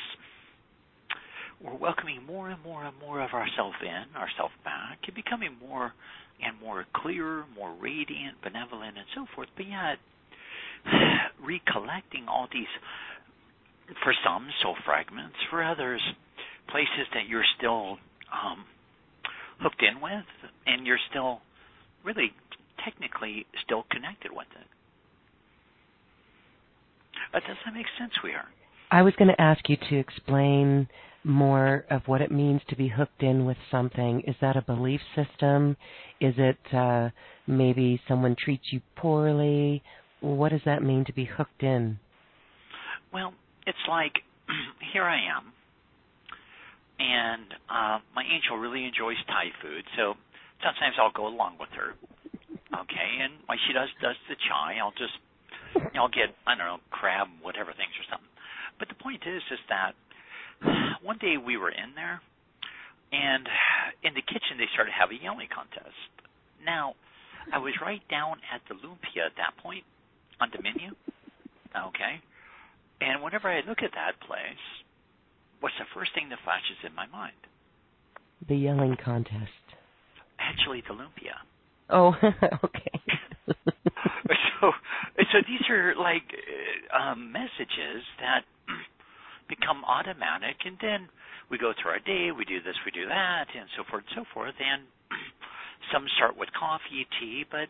[1.62, 5.92] we're welcoming more and more and more of ourself in, ourself back, and becoming more
[6.42, 9.48] and more clear, more radiant, benevolent, and so forth.
[9.56, 9.98] But yet,
[11.42, 12.66] recollecting all these,
[14.02, 16.02] for some, soul fragments, for others,
[16.68, 17.98] places that you're still
[18.32, 18.64] um,
[19.60, 20.24] hooked in with,
[20.66, 21.40] and you're still
[22.04, 22.32] really
[22.84, 24.66] technically still connected with it.
[27.32, 28.46] But does that make sense, we are?
[28.90, 30.88] I was going to ask you to explain
[31.24, 34.22] more of what it means to be hooked in with something.
[34.26, 35.76] Is that a belief system?
[36.20, 37.10] Is it uh,
[37.46, 39.82] maybe someone treats you poorly?
[40.20, 41.98] What does that mean to be hooked in?
[43.12, 43.32] Well,
[43.66, 44.12] it's like
[44.92, 45.52] here I am,
[46.98, 50.14] and uh, my angel really enjoys Thai food, so
[50.62, 51.94] sometimes I'll go along with her.
[52.74, 55.16] Okay, and when she does does the chai, I'll just
[55.96, 58.30] I'll get I don't know crab whatever things or something.
[58.78, 59.94] But the point is, is that
[61.02, 62.20] one day we were in there,
[63.12, 63.48] and
[64.02, 65.94] in the kitchen they started having a yelling contest.
[66.64, 66.94] Now,
[67.52, 69.84] I was right down at the lumpia at that point
[70.40, 70.92] on the menu.
[71.74, 72.22] Okay,
[73.00, 74.64] and whenever I look at that place,
[75.60, 77.36] what's the first thing that flashes in my mind?
[78.48, 79.64] The yelling contest.
[80.38, 81.36] Actually, the lumpia.
[81.90, 82.14] Oh,
[82.64, 83.00] okay.
[84.60, 84.72] so,
[85.32, 88.44] so these are like uh, um, messages that
[89.54, 91.08] become automatic, and then
[91.50, 94.24] we go through our day, we do this, we do that, and so forth and
[94.24, 94.54] so forth.
[94.58, 94.82] And
[95.92, 97.68] some start with coffee, tea, but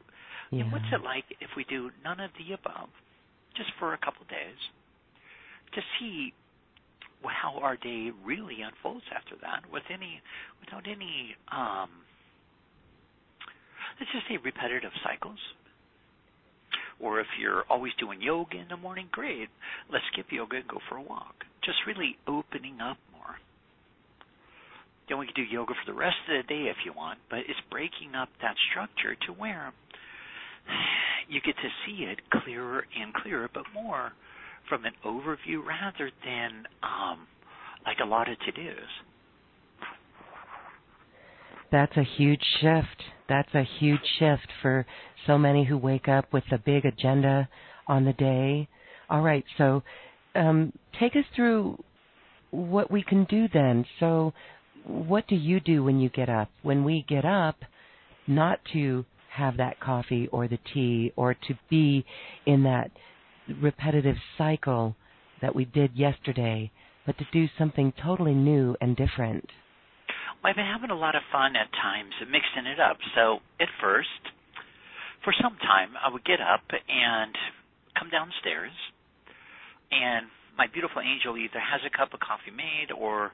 [0.51, 0.65] yeah.
[0.71, 2.89] what's it like if we do none of the above,
[3.57, 4.61] just for a couple of days,
[5.75, 6.33] to see
[7.25, 10.21] how our day really unfolds after that, with any,
[10.61, 11.89] without any, um,
[13.99, 15.39] let's just say repetitive cycles.
[17.01, 19.49] Or if you're always doing yoga in the morning, great.
[19.91, 21.35] Let's skip yoga and go for a walk.
[21.65, 23.37] Just really opening up more.
[25.09, 27.41] Then we can do yoga for the rest of the day if you want, but
[27.41, 29.73] it's breaking up that structure to where
[31.29, 34.13] you get to see it clearer and clearer, but more
[34.69, 37.27] from an overview rather than um,
[37.85, 38.89] like a lot of to dos.
[41.71, 43.03] That's a huge shift.
[43.29, 44.87] That's a huge shift for
[45.27, 47.49] so many who wake up with a big agenda
[47.89, 48.69] on the day.
[49.11, 49.83] All right, so
[50.35, 51.83] um, take us through
[52.51, 53.85] what we can do then.
[54.01, 54.33] So,
[54.87, 56.51] what do you do when you get up?
[56.63, 57.57] When we get up,
[58.27, 59.05] not to
[59.35, 62.05] have that coffee or the tea or to be
[62.47, 62.91] in that
[63.61, 64.95] repetitive cycle
[65.43, 66.71] that we did yesterday,
[67.07, 69.49] but to do something totally new and different.
[70.43, 72.99] Well, I've been having a lot of fun at times mixing it up.
[73.15, 74.09] So at first,
[75.25, 77.35] for some time, I would get up and
[77.99, 78.73] come downstairs,
[79.91, 80.27] and
[80.57, 83.33] my beautiful angel either has a cup of coffee made or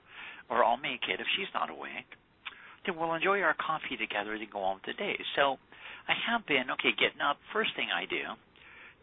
[0.51, 2.11] or I'll make it if she's not awake.
[2.83, 5.15] Then we'll enjoy our coffee together and go on with the day.
[5.37, 5.63] So
[6.11, 7.39] I have been okay getting up.
[7.53, 8.35] First thing I do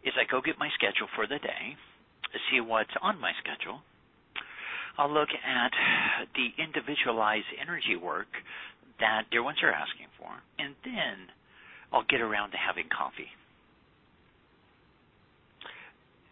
[0.04, 1.64] is I go get my schedule for the day,
[2.52, 3.80] see what's on my schedule,
[4.98, 5.72] I'll look at
[6.34, 8.26] the individualized energy work
[8.98, 10.26] that dear ones are asking for,
[10.58, 11.30] and then
[11.94, 13.30] I'll get around to having coffee.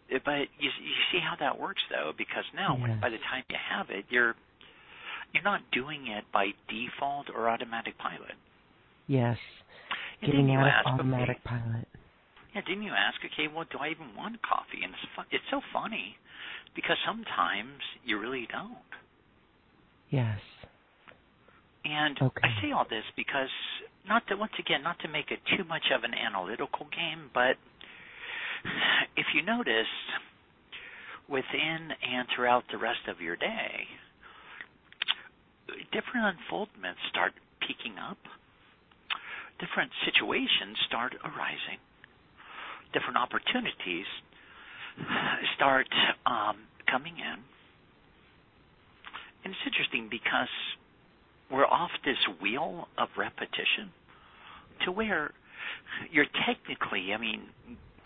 [0.09, 2.81] But you, you see how that works, though, because now yeah.
[2.81, 4.35] when, by the time you have it, you're
[5.33, 8.39] you're not doing it by default or automatic pilot.
[9.07, 9.37] Yes,
[10.21, 11.87] and getting you out ask, of automatic okay, pilot.
[12.55, 13.19] Yeah, didn't you ask?
[13.23, 14.83] Okay, well, do I even want coffee?
[14.83, 16.15] And it's fun, it's so funny
[16.75, 18.77] because sometimes you really don't.
[20.09, 20.39] Yes.
[21.83, 22.41] And okay.
[22.43, 23.51] I say all this because
[24.07, 27.55] not to once again not to make it too much of an analytical game, but
[29.15, 29.87] if you notice
[31.29, 33.87] within and throughout the rest of your day,
[35.91, 38.17] different unfoldments start peaking up,
[39.59, 41.79] different situations start arising,
[42.93, 44.05] different opportunities
[45.55, 45.87] start
[46.25, 46.57] um,
[46.89, 47.39] coming in.
[49.43, 50.49] And it's interesting because
[51.51, 53.91] we're off this wheel of repetition
[54.85, 55.31] to where
[56.11, 57.41] you're technically, I mean,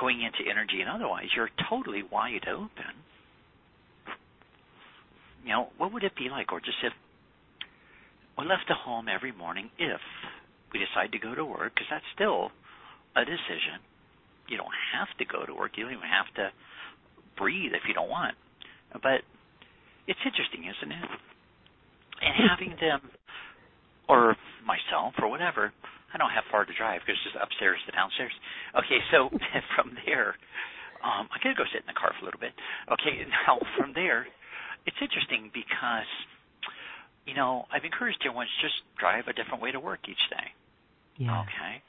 [0.02, 2.98] going into energy and otherwise, you're totally wide open.
[5.46, 6.94] You know, what would it be like, or just if
[8.38, 10.02] we left the home every morning, if
[10.74, 12.50] we decide to go to work, because that's still
[13.16, 13.78] a decision.
[14.50, 15.78] You don't have to go to work.
[15.78, 16.50] You don't even have to
[17.38, 18.36] breathe if you don't want.
[18.94, 19.22] But
[20.08, 21.10] it's interesting, isn't it?
[22.22, 23.02] And having them,
[24.10, 24.36] or
[24.66, 25.74] myself, or whatever,
[26.14, 28.34] I don't have far to drive because it's just upstairs to downstairs.
[28.76, 29.32] Okay, so
[29.76, 30.36] from there,
[31.04, 32.54] um, I gotta go sit in the car for a little bit.
[32.92, 34.28] Okay, now from there,
[34.86, 36.10] it's interesting because,
[37.26, 40.48] you know, I've encouraged everyone to just drive a different way to work each day.
[41.18, 41.42] Yeah.
[41.46, 41.82] Okay.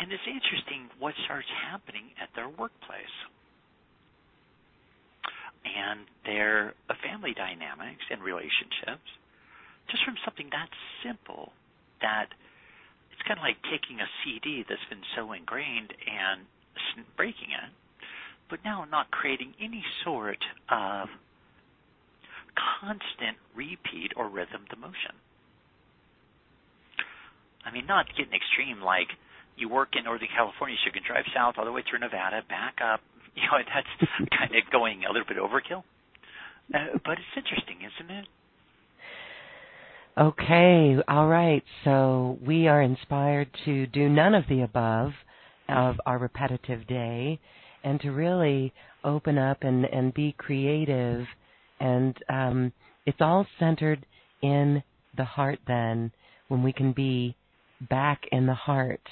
[0.00, 3.16] And it's interesting what starts happening at their workplace
[5.66, 9.10] and their family dynamics and relationships
[9.90, 10.68] just from something that
[11.02, 11.52] simple
[12.00, 12.30] that
[13.28, 16.48] kind of like taking a CD that's been so ingrained and
[17.16, 17.70] breaking it,
[18.48, 20.40] but now not creating any sort
[20.72, 21.08] of
[22.56, 25.12] constant repeat or rhythm to motion.
[27.64, 29.12] I mean, not getting extreme like
[29.60, 32.42] you work in Northern California, so you can drive south all the way through Nevada,
[32.48, 33.00] back up.
[33.38, 35.86] You know, that's kind of going a little bit overkill.
[36.74, 38.26] Uh, but it's interesting, isn't it?
[40.18, 41.62] Okay, all right.
[41.84, 45.12] So we are inspired to do none of the above
[45.68, 47.38] of our repetitive day
[47.84, 48.72] and to really
[49.04, 51.24] open up and, and be creative.
[51.78, 52.72] And um,
[53.06, 54.04] it's all centered
[54.42, 54.82] in
[55.16, 56.10] the heart then
[56.48, 57.36] when we can be
[57.88, 59.02] back in the heart.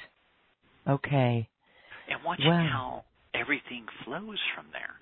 [0.89, 1.49] Okay.
[2.09, 4.97] And watching how everything flows from there.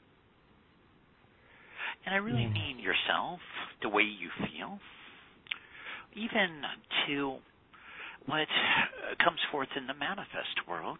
[2.04, 2.52] And I really yeah.
[2.52, 3.40] mean yourself,
[3.80, 4.78] the way you feel,
[6.16, 6.62] even
[7.06, 7.36] to
[8.26, 8.48] what
[9.22, 10.98] comes forth in the manifest world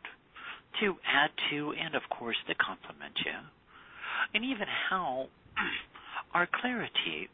[0.81, 3.39] to add to and of course to complement you.
[4.35, 5.27] And even how
[6.35, 7.29] our clarity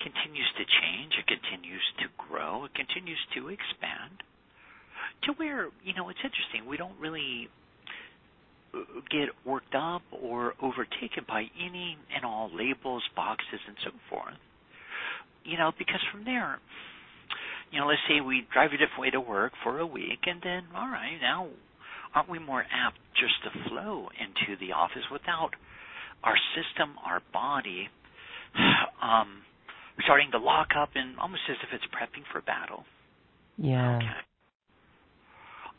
[0.00, 4.22] continues to change it continues to grow it continues to expand
[5.24, 7.48] to where you know it's interesting we don't really
[9.10, 14.38] get worked up or overtaken by any and all labels boxes and so forth.
[15.44, 16.58] You know because from there
[17.70, 20.40] you know, let's say we drive a different way to work for a week, and
[20.42, 21.48] then, all right, now,
[22.14, 25.50] aren't we more apt just to flow into the office without
[26.24, 27.88] our system, our body,
[29.02, 29.42] um,
[30.04, 32.84] starting to lock up and almost as if it's prepping for battle?
[33.56, 33.96] Yeah.
[33.96, 34.06] Okay.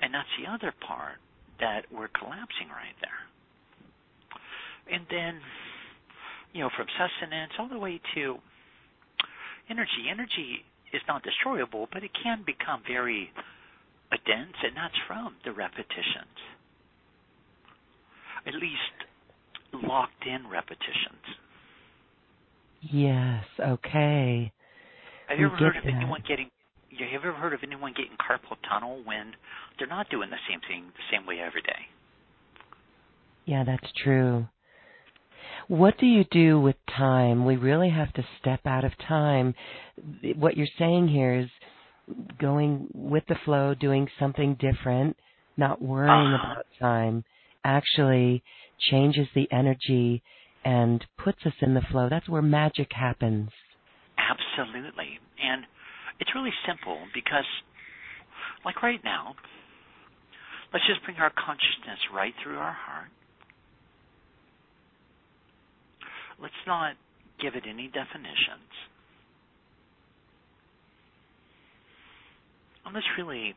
[0.01, 1.17] And that's the other part
[1.59, 4.95] that we're collapsing right there.
[4.95, 5.41] And then,
[6.53, 8.37] you know, from sustenance all the way to
[9.69, 10.09] energy.
[10.09, 13.31] Energy is not destroyable, but it can become very
[14.25, 16.37] dense, and that's from the repetitions.
[18.45, 18.97] At least
[19.73, 21.25] locked in repetitions.
[22.81, 24.51] Yes, okay.
[25.27, 25.93] Have you ever heard of that.
[25.93, 26.49] anyone getting
[26.91, 29.33] have you ever heard of anyone getting carpal tunnel when
[29.77, 31.87] they're not doing the same thing the same way every day?
[33.45, 34.47] Yeah, that's true.
[35.69, 37.45] What do you do with time?
[37.45, 39.53] We really have to step out of time.
[40.35, 41.49] What you're saying here is
[42.41, 45.15] going with the flow, doing something different,
[45.57, 46.53] not worrying uh-huh.
[46.53, 47.23] about time,
[47.63, 48.41] actually
[48.89, 50.23] changes the energy
[50.65, 52.07] and puts us in the flow.
[52.09, 53.51] That's where magic happens.
[54.17, 55.19] Absolutely.
[55.39, 55.65] And
[56.19, 57.45] it's really simple because,
[58.65, 59.35] like right now,
[60.73, 63.09] let's just bring our consciousness right through our heart
[66.41, 66.93] Let's not
[67.41, 68.71] give it any definitions.
[72.85, 73.53] And let's really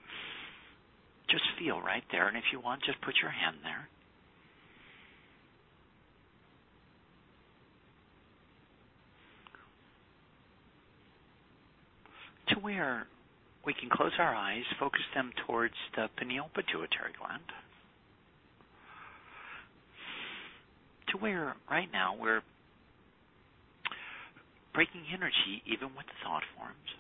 [1.30, 2.28] just feel right there.
[2.28, 3.89] And if you want, just put your hand there.
[12.49, 13.07] To where
[13.64, 17.43] we can close our eyes, focus them towards the pineal pituitary gland.
[21.12, 22.43] To where right now we're
[24.75, 26.91] breaking energy even with the thought forms.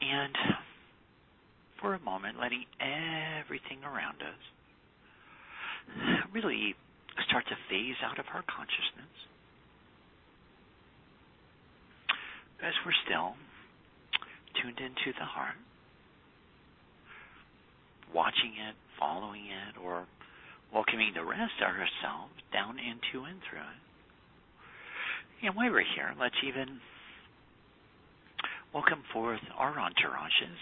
[0.00, 0.34] And
[1.80, 4.40] for a moment, letting everything around us
[6.32, 6.74] really
[7.28, 9.14] start to phase out of our consciousness.
[12.62, 13.34] As we're still
[14.60, 15.56] tuned into the heart,
[18.14, 20.04] watching it, following it, or
[20.72, 23.80] welcoming the rest of ourselves down into and through it.
[25.46, 26.80] And while we're here, let's even
[28.74, 30.60] welcome forth our entourages,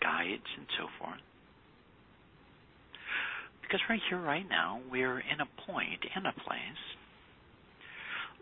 [0.00, 1.20] guides, and so forth.
[3.62, 6.84] Because right here, right now, we're in a point and a place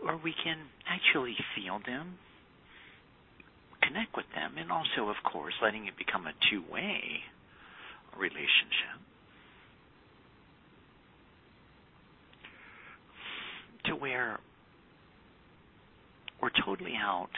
[0.03, 2.15] where we can actually feel them,
[3.83, 7.25] connect with them, and also, of course, letting it become a two way
[8.17, 9.08] relationship.
[13.87, 14.39] To where
[16.43, 17.31] we're totally out,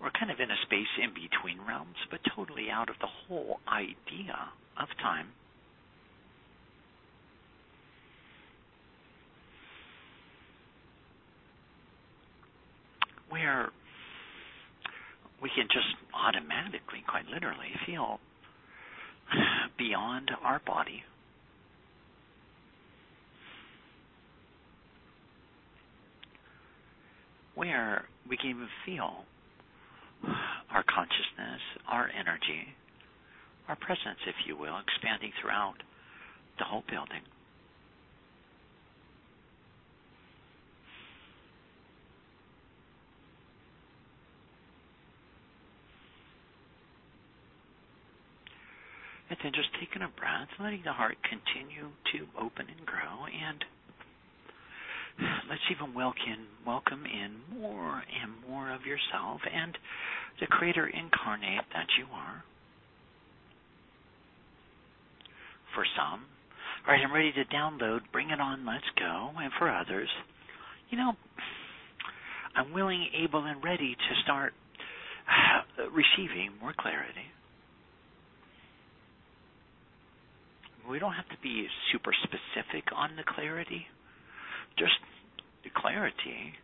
[0.00, 3.60] we're kind of in a space in between realms, but totally out of the whole
[3.68, 4.36] idea
[4.80, 5.28] of time.
[13.28, 13.70] Where
[15.42, 18.18] we can just automatically, quite literally, feel
[19.78, 21.02] beyond our body.
[27.56, 29.24] Where we can even feel
[30.70, 32.68] our consciousness, our energy,
[33.66, 35.76] our presence, if you will, expanding throughout
[36.58, 37.22] the whole building.
[49.28, 53.64] And then just taking a breath, letting the heart continue to open and grow, and
[55.18, 59.76] Uh, let's even welcome welcome in more and more of yourself and
[60.40, 62.44] the creator incarnate that you are.
[65.74, 66.24] For some,
[66.86, 69.30] all right, I'm ready to download, bring it on, let's go.
[69.36, 70.08] And for others,
[70.90, 71.12] you know,
[72.54, 74.52] I'm willing, able, and ready to start
[75.28, 77.32] uh, receiving more clarity.
[80.88, 83.86] we don't have to be super specific on the clarity,
[84.78, 84.94] just
[85.74, 86.54] clarity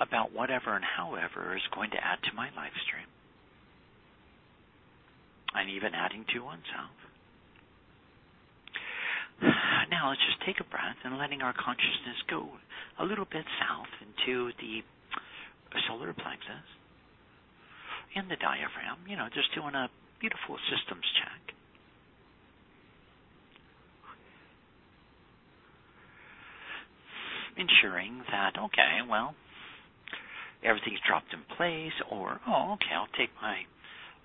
[0.00, 3.06] about whatever and however is going to add to my live stream.
[5.54, 6.94] And even adding to oneself.
[9.90, 12.46] Now let's just take a breath and letting our consciousness go
[13.00, 14.86] a little bit south into the
[15.88, 16.66] solar plexus
[18.14, 21.54] and the diaphragm, you know, just doing a beautiful systems check.
[27.60, 29.34] Ensuring that, okay, well,
[30.64, 33.68] everything's dropped in place, or, oh, okay, I'll take my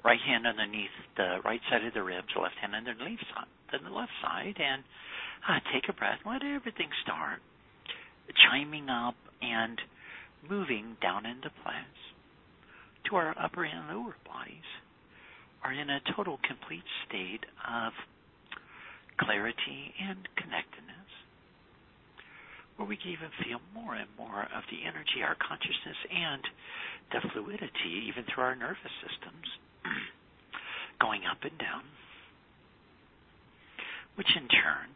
[0.03, 3.19] right hand underneath the right side of the ribs, left hand underneath
[3.71, 4.83] the left side, and
[5.49, 6.19] uh, take a breath.
[6.25, 7.41] Let everything start
[8.49, 9.79] chiming up and
[10.49, 11.99] moving down into place
[13.09, 14.69] to our upper and lower bodies
[15.63, 17.93] are in a total complete state of
[19.19, 20.94] clarity and connectedness
[22.78, 26.43] where we can even feel more and more of the energy, our consciousness, and
[27.11, 29.47] the fluidity, even through our nervous systems,
[30.99, 31.84] going up and down,
[34.15, 34.91] which in turn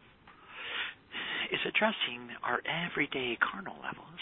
[1.52, 4.20] is addressing our everyday carnal levels,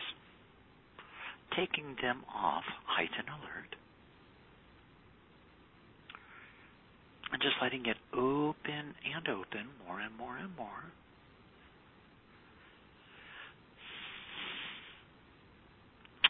[1.56, 3.74] taking them off heightened alert.
[7.30, 10.88] And just letting it open and open more and more and more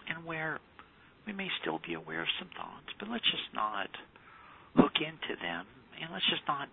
[0.08, 0.58] and where
[1.26, 3.88] we may still be aware of some thoughts, but let's just not
[4.76, 5.66] hook into them
[6.00, 6.68] and let's just not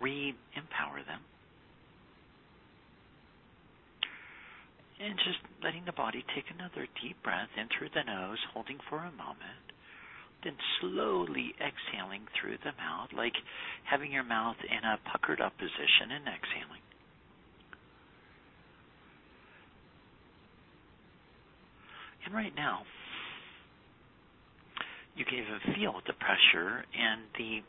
[0.00, 1.20] re empower them.
[5.02, 9.02] And just letting the body take another deep breath in through the nose, holding for
[9.02, 9.66] a moment,
[10.44, 13.34] then slowly exhaling through the mouth, like
[13.90, 16.83] having your mouth in a puckered up position and exhaling.
[22.24, 22.82] And right now,
[25.16, 27.60] you can even feel the pressure in the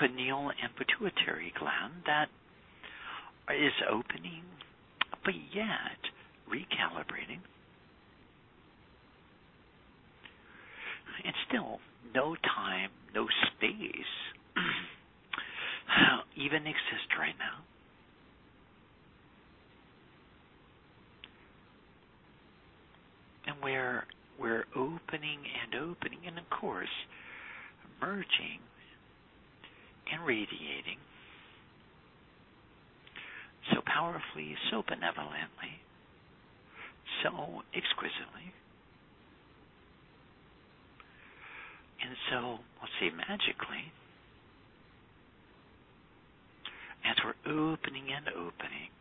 [0.00, 2.28] pineal and pituitary gland that
[3.54, 4.42] is opening,
[5.24, 6.00] but yet
[6.48, 7.40] recalibrating.
[11.24, 11.80] And still,
[12.14, 13.26] no time, no
[13.56, 14.12] space
[16.36, 17.64] even exist right now.
[23.48, 24.06] And where
[24.38, 26.88] we're opening and opening, and of course,
[28.00, 28.60] merging
[30.12, 30.98] and radiating
[33.72, 35.80] so powerfully, so benevolently,
[37.22, 38.52] so exquisitely.
[42.00, 43.92] And so, let's say magically,
[47.04, 48.92] as we're opening and opening,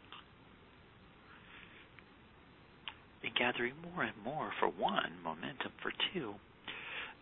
[3.24, 6.34] and gathering more and more for one, momentum for two,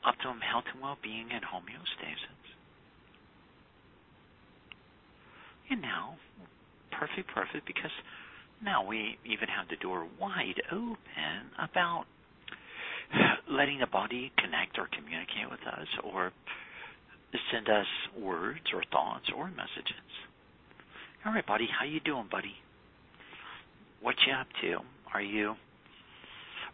[0.06, 2.42] optimum health and well being and homeostasis.
[5.70, 6.16] And now,
[6.92, 7.92] perfect, perfect, because
[8.64, 12.06] now we even have the door wide open about
[13.50, 16.32] letting the body connect or communicate with us or
[17.52, 17.86] send us
[18.20, 20.12] words or thoughts or messages.
[21.26, 22.54] All right, buddy, how you doing, buddy?
[24.02, 24.86] What you up to?
[25.14, 25.56] Are you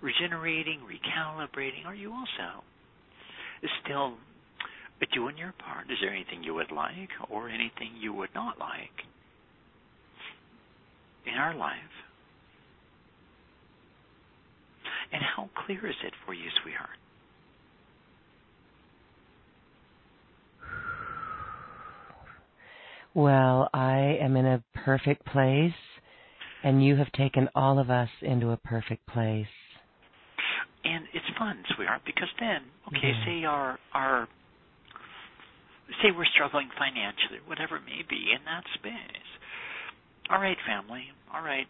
[0.02, 1.86] regenerating, recalibrating?
[1.86, 2.64] Are you also
[3.84, 4.14] still
[5.14, 5.90] doing your part?
[5.92, 9.06] Is there anything you would like or anything you would not like
[11.26, 11.76] in our life?
[15.12, 16.98] And how clear is it for you, sweetheart?
[23.14, 25.74] Well, I am in a perfect place,
[26.64, 29.48] and you have taken all of us into a perfect place.
[30.84, 33.26] And it's fun, sweetheart, because then, okay, yeah.
[33.26, 34.28] say our our
[36.02, 39.30] say we're struggling financially, whatever it may be in that space.
[40.30, 41.04] All right, family.
[41.34, 41.68] All right,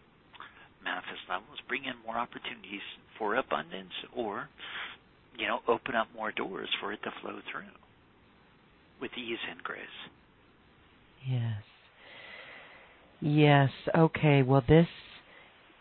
[0.84, 1.58] manifest levels.
[1.68, 2.80] Bring in more opportunities
[3.18, 4.48] for abundance, or
[5.36, 7.72] you know, open up more doors for it to flow through
[9.00, 9.98] with ease and grace.
[11.28, 11.62] Yes.
[13.20, 13.70] Yes.
[13.96, 14.42] Okay.
[14.42, 14.86] Well, this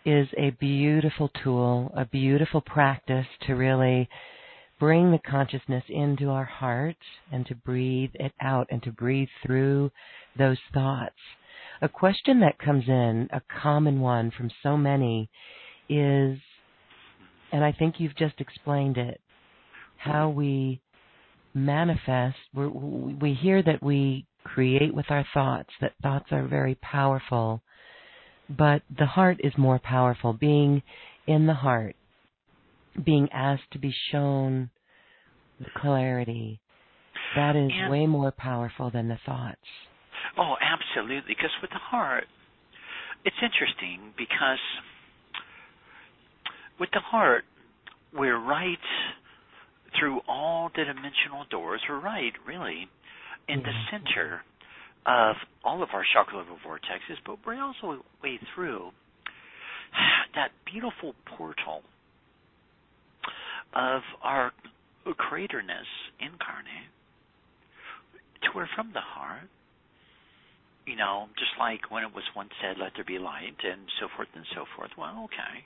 [0.06, 4.10] is a beautiful tool, a beautiful practice to really
[4.80, 6.96] bring the consciousness into our heart
[7.32, 9.92] and to breathe it out and to breathe through
[10.38, 11.16] those thoughts.
[11.84, 15.30] A question that comes in, a common one from so many,
[15.88, 16.40] is,
[17.52, 19.22] and I think you've just explained it,
[19.98, 20.82] how we
[21.54, 22.38] manifest.
[22.54, 27.62] we hear that we create with our thoughts, that thoughts are very powerful,
[28.58, 30.34] but the heart is more powerful.
[30.34, 30.82] Being
[31.28, 31.96] in the heart,
[33.04, 34.70] being asked to be shown
[35.60, 36.60] the clarity,
[37.36, 39.60] that is and, way more powerful than the thoughts.
[40.38, 41.36] Oh, absolutely.
[41.36, 42.26] Because with the heart,
[43.24, 44.60] it's interesting because
[46.80, 47.44] with the heart,
[48.14, 48.78] we're right
[49.98, 51.82] through all the dimensional doors.
[51.88, 52.88] We're right, really,
[53.48, 54.42] in the center
[55.06, 58.92] of all of our chakra level vortexes, but we're also way through
[60.36, 61.82] that beautiful portal
[63.76, 64.52] of our
[65.08, 65.90] creatorness
[66.20, 66.92] incarnate
[68.44, 69.50] to where from the heart,
[70.86, 74.08] you know, just like when it was once said, let there be light, and so
[74.16, 74.92] forth and so forth.
[74.98, 75.66] Well, okay.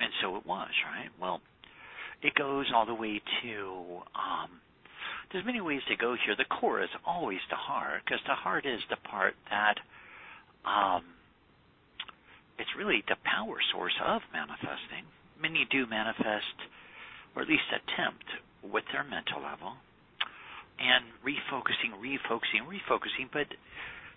[0.00, 1.08] And so it was, right?
[1.20, 1.40] Well,
[2.22, 4.50] it goes all the way to um,
[5.32, 6.36] there's many ways to go here.
[6.36, 9.76] The core is always the heart because the heart is the part that
[10.64, 11.04] um,
[12.58, 15.04] it's really the power source of manifesting.
[15.40, 16.56] Many do manifest,
[17.34, 18.24] or at least attempt,
[18.62, 19.76] with their mental level
[20.78, 23.28] and refocusing, refocusing, refocusing.
[23.32, 23.46] But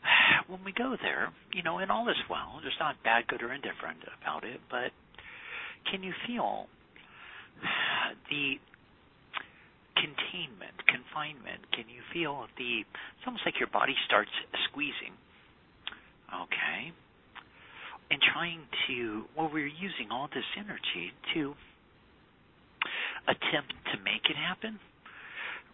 [0.48, 2.60] when we go there, you know, and all is well.
[2.62, 4.60] There's not bad, good, or indifferent about it.
[4.70, 4.92] But
[5.90, 6.68] can you feel
[8.30, 8.56] the
[10.02, 11.66] containment, confinement?
[11.74, 12.82] Can you feel the?
[12.82, 14.32] It's almost like your body starts
[14.70, 15.14] squeezing.
[16.30, 16.92] Okay.
[18.10, 21.54] And trying to, well, we're using all this energy to
[23.28, 24.80] attempt to make it happen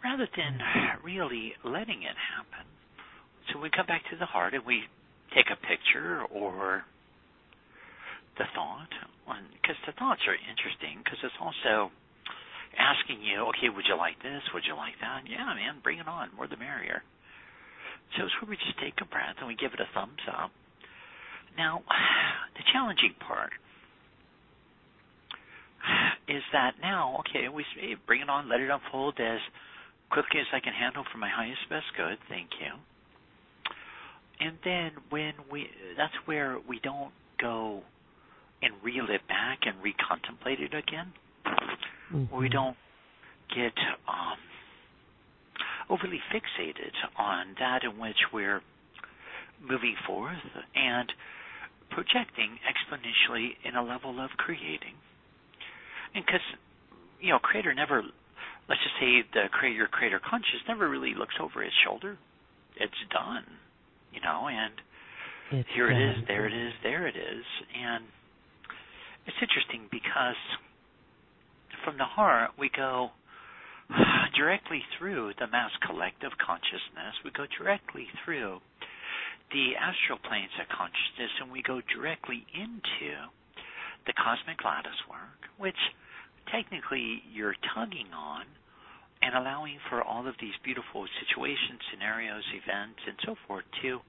[0.04, 0.58] rather than
[1.04, 2.66] really letting it happen.
[3.52, 4.82] So we come back to the heart and we
[5.36, 6.84] take a picture or
[8.38, 8.90] the thought,
[9.62, 11.94] because the thoughts are interesting because it's also
[12.78, 14.42] asking you, okay, would you like this?
[14.54, 15.24] Would you like that?
[15.30, 16.30] Yeah, man, bring it on.
[16.36, 17.04] More the merrier.
[18.16, 20.52] So it's where we just take a breath and we give it a thumbs up.
[21.58, 21.82] Now,
[22.58, 23.54] the challenging part
[26.28, 27.66] is that now, okay, we
[28.06, 29.40] bring it on, let it unfold as
[30.10, 32.18] quickly as I can handle for my highest best good.
[32.30, 32.74] Thank you.
[34.40, 37.82] And then when we, that's where we don't go
[38.62, 41.14] and reel it back and recontemplate it again
[42.14, 42.38] mm-hmm.
[42.38, 42.78] we don't
[43.50, 43.74] get
[44.08, 44.38] um,
[45.90, 48.62] overly fixated on that in which we're
[49.62, 50.38] moving forth
[50.76, 51.12] and
[51.90, 54.96] projecting exponentially in a level of creating.
[56.16, 56.42] And because,
[57.22, 58.04] you know, Creator never
[58.70, 62.18] let's just say the creator creator conscious never really looks over his shoulder.
[62.80, 63.46] It's done,
[64.14, 64.74] you know, and
[65.52, 66.02] it's here done.
[66.02, 67.46] it is, there it is, there it is,
[67.76, 68.04] and
[69.28, 70.40] it's interesting because
[71.84, 73.12] from the heart we go
[74.38, 77.14] directly through the mass collective consciousness.
[77.24, 78.60] We go directly through
[79.52, 83.12] the astral planes of consciousness, and we go directly into
[84.08, 85.78] the cosmic lattice work, which
[86.52, 88.46] technically you're tugging on
[89.22, 94.00] and allowing for all of these beautiful situations, scenarios, events, and so forth to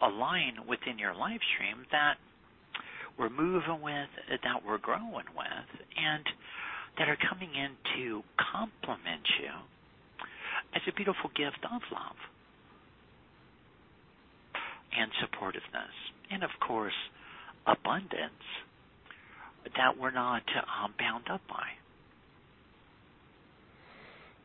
[0.00, 2.16] align within your live stream that
[3.18, 6.24] we're moving with, that we're growing with, and
[6.98, 8.22] that are coming in to
[8.52, 9.52] complement you
[10.74, 12.16] as a beautiful gift of love
[14.98, 15.92] and supportiveness,
[16.30, 16.94] and of course,
[17.66, 18.32] abundance
[19.76, 20.42] that we're not
[20.82, 21.66] um, bound up by.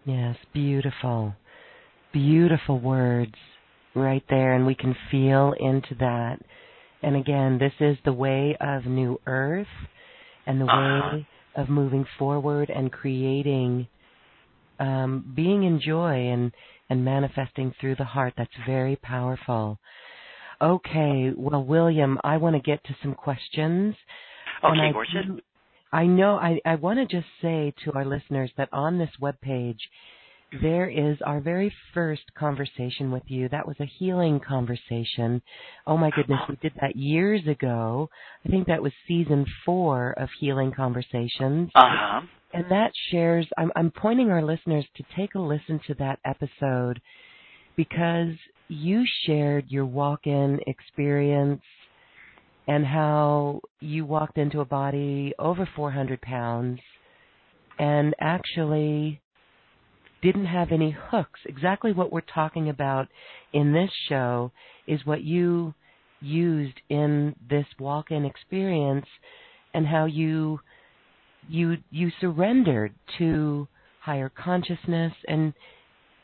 [0.05, 1.35] Yes, beautiful.
[2.11, 3.35] Beautiful words
[3.95, 6.37] right there, and we can feel into that.
[7.03, 9.67] And again, this is the way of New Earth
[10.45, 11.17] and the uh-huh.
[11.55, 13.87] Of moving forward and creating
[14.79, 16.51] um, being in joy and,
[16.89, 18.33] and manifesting through the heart.
[18.37, 19.77] That's very powerful.
[20.61, 23.95] Okay, well, William, I want to get to some questions.
[24.63, 25.25] Okay, I, gorgeous.
[25.91, 29.39] I know I, I want to just say to our listeners that on this web
[29.41, 29.79] page
[30.61, 33.47] there is our very first conversation with you.
[33.49, 35.41] That was a healing conversation.
[35.87, 38.09] Oh my goodness, we did that years ago.
[38.45, 41.71] I think that was season four of Healing Conversations.
[41.73, 42.21] Uh huh.
[42.53, 47.01] And that shares, I'm, I'm pointing our listeners to take a listen to that episode
[47.77, 48.33] because
[48.67, 51.61] you shared your walk in experience
[52.67, 56.81] and how you walked into a body over 400 pounds
[57.79, 59.21] and actually
[60.21, 61.39] didn't have any hooks.
[61.45, 63.07] Exactly what we're talking about
[63.53, 64.51] in this show
[64.87, 65.73] is what you
[66.21, 69.07] used in this walk-in experience
[69.73, 70.59] and how you
[71.49, 73.67] you you surrendered to
[74.01, 75.53] higher consciousness and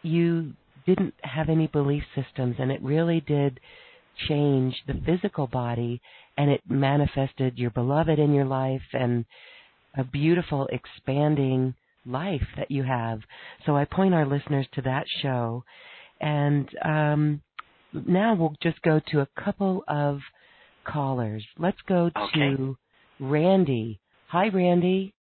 [0.03, 0.53] you
[0.85, 3.59] didn't have any belief systems and it really did
[4.27, 6.01] change the physical body
[6.37, 9.25] and it manifested your beloved in your life and
[9.97, 11.73] a beautiful expanding
[12.07, 13.19] life that you have.
[13.65, 15.63] So I point our listeners to that show.
[16.19, 17.41] And um,
[17.93, 20.19] now we'll just go to a couple of
[20.85, 21.45] callers.
[21.57, 22.55] Let's go okay.
[22.55, 22.77] to
[23.19, 23.99] Randy.
[24.29, 25.13] Hi, Randy.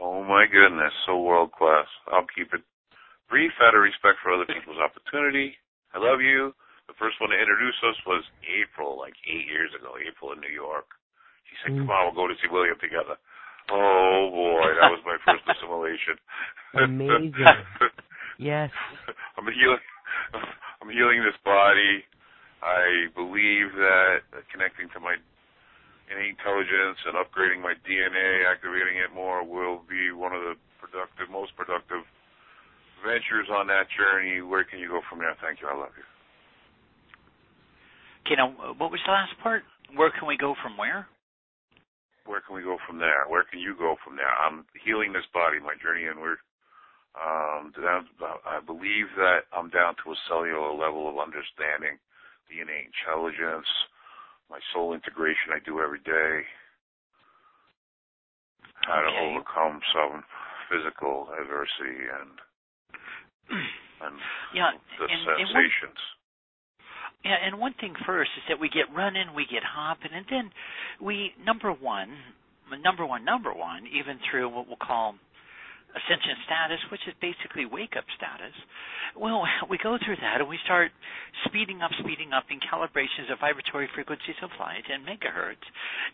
[0.00, 1.86] Oh my goodness, so world class.
[2.06, 2.62] I'll keep it
[3.28, 5.58] brief out of respect for other people's opportunity.
[5.92, 6.54] I love you.
[6.86, 10.54] The first one to introduce us was April, like eight years ago, April in New
[10.54, 10.86] York.
[11.50, 11.84] She said, Mm.
[11.84, 13.18] Come on, we'll go to see William together.
[13.70, 16.16] Oh boy, that was my first assimilation.
[16.74, 17.34] Amazing.
[18.38, 18.70] Yes.
[19.36, 19.84] I'm healing.
[20.82, 22.04] I'm healing this body.
[22.62, 25.14] I believe that connecting to my
[26.10, 31.30] innate intelligence and upgrading my DNA, activating it more, will be one of the productive,
[31.30, 32.02] most productive
[33.04, 34.40] ventures on that journey.
[34.40, 35.36] Where can you go from there?
[35.42, 35.68] Thank you.
[35.68, 36.06] I love you.
[38.26, 39.62] Okay, now what was the last part?
[39.94, 41.06] Where can we go from where?
[42.28, 43.24] Where can we go from there?
[43.28, 44.28] Where can you go from there?
[44.28, 46.38] I'm healing this body, my journey inward.
[47.16, 48.06] Um, down,
[48.46, 51.98] I believe that I'm down to a cellular level of understanding
[52.52, 53.66] the innate intelligence,
[54.50, 56.44] my soul integration I do every day,
[58.86, 60.22] how to overcome some
[60.70, 62.30] physical adversity and
[64.04, 64.16] and
[64.54, 66.00] Yeah, the and- and sensations.
[66.00, 66.17] Yeah,
[67.24, 70.50] and one thing first is that we get running, we get hopping, and then
[71.00, 72.10] we number one,
[72.82, 75.14] number one, number one, even through what we'll call
[75.96, 78.52] ascension status, which is basically wake up status.
[79.16, 80.92] Well, we go through that and we start
[81.46, 85.64] speeding up, speeding up in calibrations of vibratory frequencies of light and megahertz.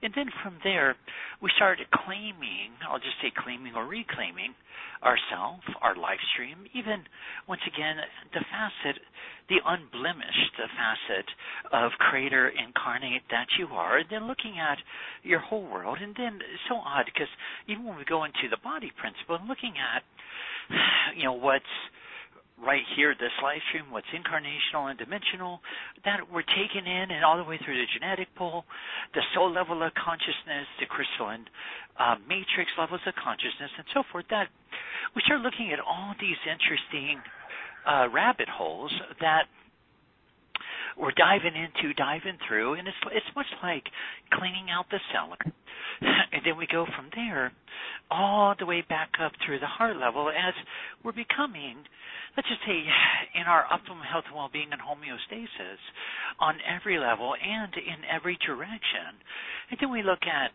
[0.02, 0.96] And then from there,
[1.42, 4.54] we start claiming, I'll just say claiming or reclaiming
[5.02, 7.04] ourself, our live stream, even
[7.48, 8.00] once again,
[8.32, 9.02] the facet,
[9.48, 11.26] the unblemished facet
[11.72, 14.78] of creator incarnate that you are, and then looking at
[15.22, 15.98] your whole world.
[16.00, 17.28] And then so odd because
[17.68, 20.02] even when we go into the body principle and looking at,
[21.16, 21.68] you know, what's
[22.62, 25.60] right here, this live stream, what's incarnational and dimensional,
[26.06, 28.64] that we're taking in and all the way through the genetic pool,
[29.12, 31.44] the soul level of consciousness, the crystalline
[31.98, 34.46] uh, matrix levels of consciousness, and so forth, that
[35.18, 37.18] we start looking at all these interesting
[37.86, 39.44] uh, rabbit holes that
[40.96, 43.84] we're diving into, diving through, and it's it's much like
[44.32, 45.38] cleaning out the cellar,
[46.32, 47.52] and then we go from there
[48.10, 50.54] all the way back up through the heart level as
[51.02, 51.82] we're becoming,
[52.36, 52.84] let's just say,
[53.34, 55.82] in our optimal health and well-being and homeostasis
[56.38, 59.18] on every level and in every direction,
[59.70, 60.52] and then we look at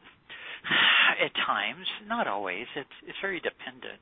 [1.25, 4.01] at times, not always, it's it's very dependent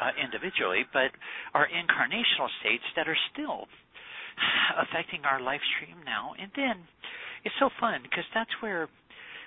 [0.00, 1.10] uh, individually, but
[1.54, 3.66] our incarnational states that are still
[4.82, 6.32] affecting our life stream now.
[6.38, 6.86] And then
[7.44, 8.88] it's so fun because that's where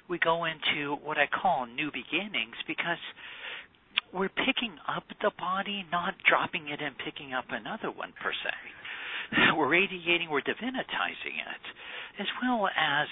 [0.10, 3.00] we go into what I call new beginnings because
[4.14, 8.56] we're picking up the body, not dropping it and picking up another one per se.
[9.56, 11.64] We're radiating, we're divinitizing it,
[12.20, 13.08] as well as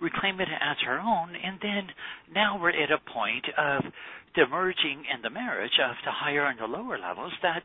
[0.00, 1.88] reclaim it as her own, and then
[2.34, 3.84] now we're at a point of
[4.36, 7.62] the merging and the marriage of the higher and the lower levels that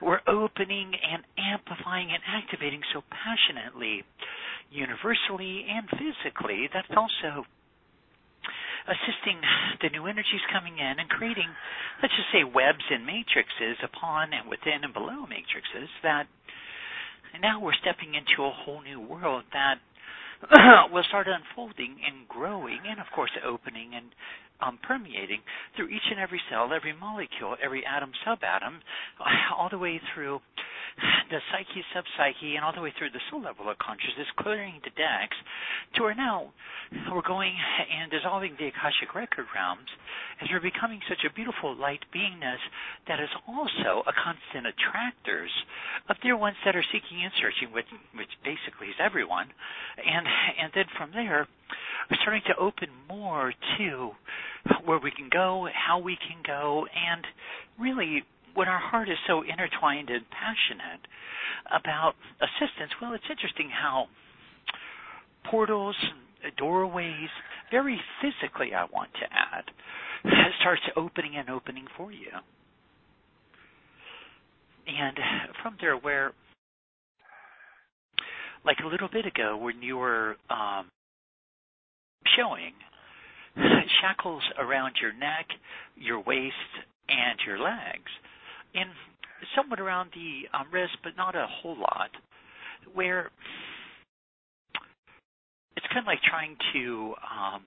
[0.00, 4.04] we're opening and amplifying and activating so passionately,
[4.70, 6.68] universally and physically.
[6.72, 7.48] That's also
[8.88, 9.38] assisting
[9.80, 11.48] the new energies coming in and creating,
[12.02, 16.26] let's just say, webs and matrices upon and within and below matrices that
[17.40, 19.80] now we're stepping into a whole new world that
[20.92, 24.06] will start unfolding and growing and of course opening and
[24.62, 25.40] um, permeating
[25.76, 28.78] through each and every cell, every molecule, every atom, subatom,
[29.58, 30.40] all the way through
[31.30, 34.92] the psyche, subpsyche, and all the way through the soul level of consciousness, clearing the
[34.92, 35.36] decks
[35.96, 36.52] to where now
[37.10, 37.56] we're going
[37.88, 39.88] and dissolving the Akashic record realms
[40.40, 42.60] as we're becoming such a beautiful light beingness
[43.08, 45.52] that is also a constant attractors
[46.08, 49.48] of dear ones that are seeking and searching, which, which basically is everyone.
[49.96, 50.26] And,
[50.60, 51.48] and then from there,
[52.10, 54.10] we're starting to open more to
[54.84, 57.26] where we can go, how we can go, and
[57.78, 58.22] really
[58.54, 61.00] when our heart is so intertwined and passionate
[61.74, 64.06] about assistance, well, it's interesting how
[65.50, 65.96] portals,
[66.58, 67.28] doorways,
[67.70, 69.64] very physically, I want to add,
[70.60, 72.28] starts opening and opening for you.
[74.86, 75.16] And
[75.62, 76.32] from there, where,
[78.64, 80.86] like a little bit ago, when you were um,
[82.36, 82.72] showing
[84.00, 85.46] shackles around your neck,
[85.96, 86.54] your waist,
[87.08, 88.10] and your legs,
[88.74, 88.90] and
[89.56, 92.10] somewhat around the um, wrist, but not a whole lot,
[92.94, 93.30] where
[95.76, 97.62] it's kind of like trying to um,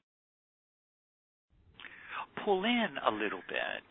[2.43, 3.83] pull in a little bit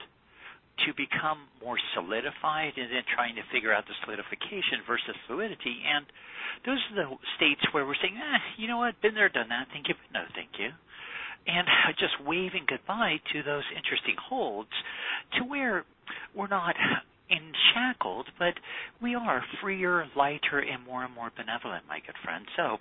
[0.86, 5.78] to become more solidified and then trying to figure out the solidification versus fluidity.
[5.86, 6.04] And
[6.66, 9.68] those are the states where we're saying, eh, you know what, been there, done that,
[9.72, 10.70] thank you, but no thank you.
[11.46, 11.66] And
[12.02, 14.74] just waving goodbye to those interesting holds
[15.38, 15.84] to where
[16.34, 16.74] we're not
[17.30, 18.54] enshackled, but
[19.00, 22.44] we are freer, lighter, and more and more benevolent, my good friend.
[22.56, 22.76] So,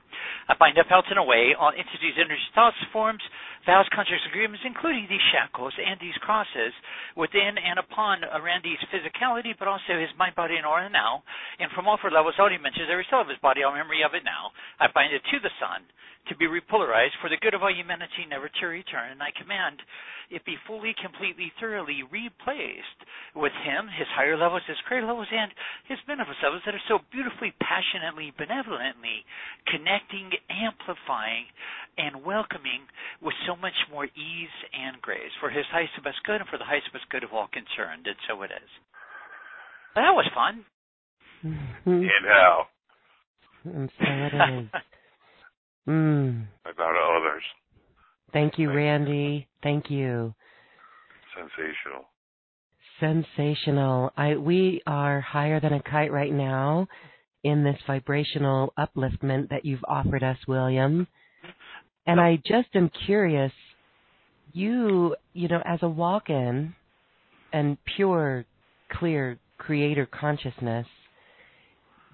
[0.50, 3.24] I bind up, in a way, all entities, energies, thoughts, forms,
[3.66, 6.76] vows, contracts, agreements, including these shackles and these crosses
[7.16, 11.24] within and upon Randy's physicality, but also his mind, body, and aura now.
[11.64, 14.11] And from all four levels, already mentions every cell of his body, all memory of
[14.11, 14.51] it now.
[14.84, 15.88] I bind it to the sun
[16.28, 19.16] to be repolarized for the good of all humanity, never to return.
[19.16, 19.80] And I command
[20.28, 22.99] it be fully, completely, thoroughly replaced
[23.32, 25.55] with him, his higher levels, his greater levels, and
[25.88, 29.24] his benevolent levels that are so beautifully, passionately, benevolently
[29.72, 31.47] connecting, amplifying,
[31.95, 32.84] and welcoming
[33.24, 36.59] with so much more ease and grace for his highest and best good and for
[36.59, 38.03] the highest and best good of all concerned.
[38.03, 38.72] And so it is.
[39.95, 40.68] That was fun.
[41.44, 42.68] And how?
[43.66, 44.70] And so it is.
[45.88, 46.46] Mm.
[46.66, 47.44] About others.
[48.32, 49.48] Thank you, Randy.
[49.62, 50.34] Thank you.
[51.36, 52.06] Sensational.
[53.00, 54.12] Sensational.
[54.16, 56.88] I we are higher than a kite right now
[57.44, 61.08] in this vibrational upliftment that you've offered us, William.
[62.06, 63.52] And I just am curious,
[64.54, 66.74] you, you know, as a walk-in
[67.52, 68.46] and pure,
[68.91, 70.88] clear creator consciousness,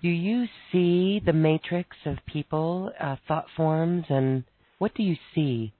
[0.02, 4.44] do you see the matrix of people, uh, thought forms, and
[4.78, 5.74] what do you see?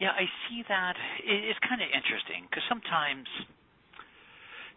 [0.00, 0.94] Yeah, I see that.
[1.24, 3.26] It's kind of interesting because sometimes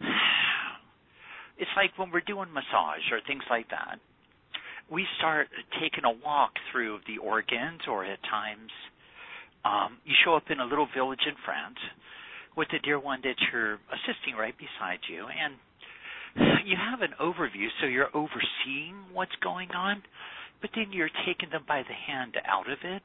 [1.58, 4.00] it's like when we're doing massage or things like that.
[4.92, 5.48] We start
[5.80, 8.72] taking a walk through the organs, or at times
[9.64, 11.78] um, you show up in a little village in France
[12.58, 15.54] with the dear one that you're assisting right beside you, and
[16.36, 20.04] you have an overview, so you're overseeing what's going on,
[20.62, 23.02] but then you're taking them by the hand out of it.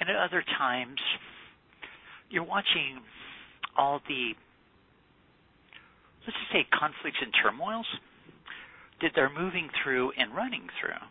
[0.00, 0.98] And at other times,
[2.30, 3.00] you're watching
[3.76, 4.32] all the,
[6.26, 7.86] let's just say, conflicts and turmoils
[9.02, 11.02] that they're moving through and running through.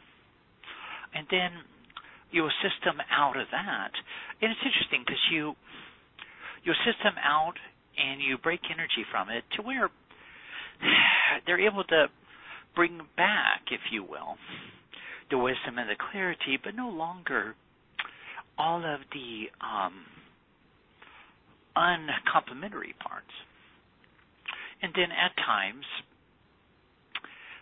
[1.13, 1.51] and then
[2.31, 3.91] you assist them out of that.
[4.41, 5.55] And it's interesting because you
[6.63, 7.55] you assist them out
[7.97, 9.89] and you break energy from it to where
[11.45, 12.07] they're able to
[12.75, 14.35] bring back, if you will,
[15.29, 17.55] the wisdom and the clarity, but no longer
[18.57, 19.93] all of the um,
[21.75, 23.31] uncomplimentary parts.
[24.81, 25.85] And then at times,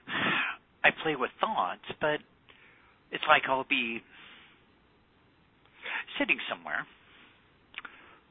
[0.84, 2.20] I play with thoughts, but
[3.12, 4.02] it's like I'll be
[6.18, 6.86] sitting somewhere,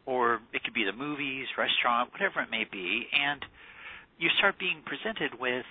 [0.06, 3.44] or it could be the movies, restaurant, whatever it may be, and
[4.18, 5.64] you start being presented with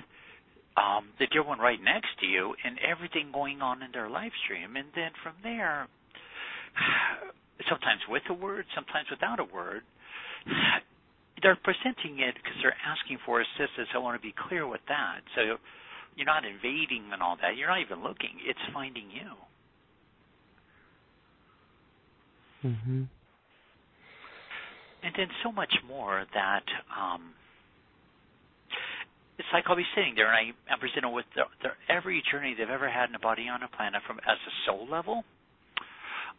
[0.78, 4.32] um, the dear one right next to you and everything going on in their live
[4.46, 5.88] stream, and then from there,
[7.70, 9.82] sometimes with a word, sometimes without a word,
[11.42, 13.90] they're presenting it because they're asking for assistance.
[13.94, 15.22] I want to be clear with that.
[15.36, 15.58] So
[16.16, 17.58] you're not invading and all that.
[17.58, 18.42] You're not even looking.
[18.46, 19.30] It's finding you.
[22.70, 23.04] Mm-hmm.
[25.04, 27.34] And then so much more that um,
[29.38, 32.56] it's like I'll be sitting there and I, I'm presented with the, the, every journey
[32.58, 35.24] they've ever had in a body on a planet from as a soul level,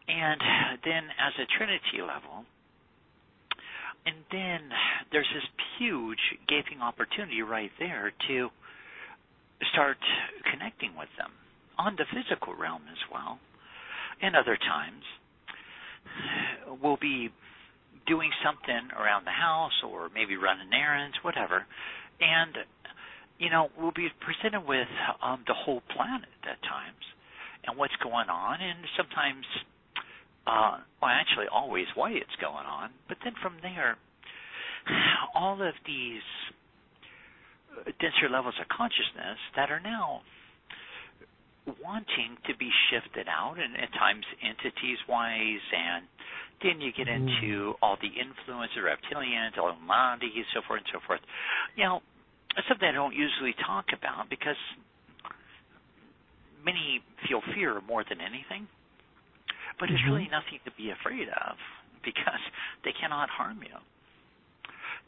[0.08, 0.40] and
[0.84, 2.44] then as a trinity level,
[4.06, 4.70] and then
[5.12, 5.44] there's this
[5.78, 8.48] huge gaping opportunity right there to
[9.72, 9.98] start
[10.50, 11.30] connecting with them
[11.78, 13.38] on the physical realm as well.
[14.22, 15.04] And other times,
[16.82, 17.30] we'll be
[18.06, 21.66] doing something around the house or maybe running errands, whatever.
[22.20, 22.56] And,
[23.38, 24.88] you know, we'll be presented with
[25.22, 27.04] um, the whole planet at times
[27.66, 28.60] and what's going on.
[28.60, 29.44] And sometimes,
[30.46, 32.90] uh, well, actually, always why it's going on.
[33.08, 33.96] But then from there,
[35.34, 36.22] all of these
[38.00, 40.22] denser levels of consciousness that are now
[41.84, 46.08] wanting to be shifted out and at times entities wise and
[46.62, 47.22] then you get Mm.
[47.22, 51.20] into all the influence of reptilians, Illuminati, so forth and so forth.
[51.76, 52.02] You know,
[52.68, 54.56] something I don't usually talk about because
[56.64, 58.68] many feel fear more than anything.
[59.78, 60.10] But it's Mhm.
[60.10, 61.58] really nothing to be afraid of
[62.02, 62.40] because
[62.82, 63.76] they cannot harm you.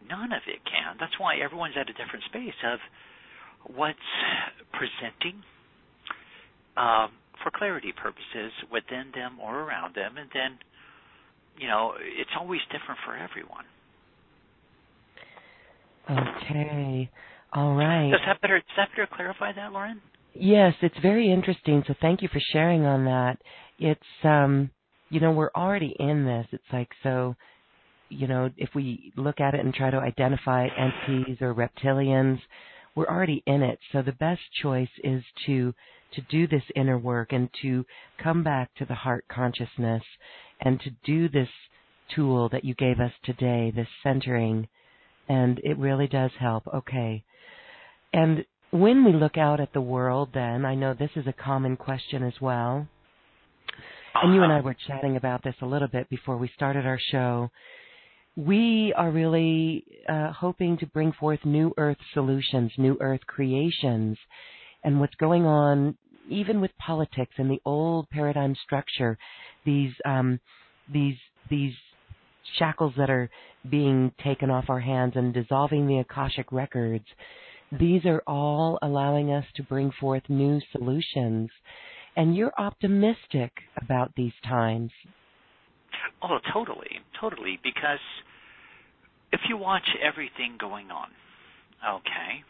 [0.08, 0.96] None of it can.
[0.98, 2.80] That's why everyone's at a different space of
[3.64, 3.98] what's
[4.72, 5.42] presenting
[6.76, 7.12] um,
[7.42, 10.58] for clarity purposes within them or around them, and then
[11.58, 13.64] you know it's always different for everyone.
[16.08, 17.10] Okay.
[17.52, 18.10] All right.
[18.10, 18.58] Does that better?
[18.58, 20.00] Does that better clarify that, Lauren?
[20.34, 21.82] Yes, it's very interesting.
[21.86, 23.38] So thank you for sharing on that.
[23.78, 24.70] It's um
[25.08, 26.46] you know, we're already in this.
[26.52, 27.34] It's like so
[28.08, 32.40] you know, if we look at it and try to identify entities or reptilians,
[32.94, 33.78] we're already in it.
[33.92, 35.74] So the best choice is to
[36.14, 37.84] to do this inner work and to
[38.20, 40.02] come back to the heart consciousness
[40.60, 41.48] and to do this
[42.14, 44.66] tool that you gave us today, this centering,
[45.28, 46.66] and it really does help.
[46.74, 47.22] Okay.
[48.12, 51.76] And when we look out at the world, then, I know this is a common
[51.76, 52.86] question as well.
[54.22, 54.64] And you and I Uh-huh.
[54.64, 57.50] were chatting about this a little bit before we started our show.
[58.36, 64.18] We are really uh, hoping to bring forth new earth solutions, new earth creations,
[64.84, 65.96] and what's going on,
[66.28, 69.18] even with politics and the old paradigm structure,
[69.64, 70.40] these um,
[70.92, 71.74] these these
[72.58, 73.28] shackles that are
[73.68, 77.04] being taken off our hands and dissolving the akashic records.
[77.72, 81.50] These are all allowing us to bring forth new solutions.
[82.16, 84.90] And you're optimistic about these times.
[86.22, 87.58] Oh, totally, totally.
[87.62, 88.00] Because
[89.32, 91.08] if you watch everything going on,
[91.86, 92.42] okay,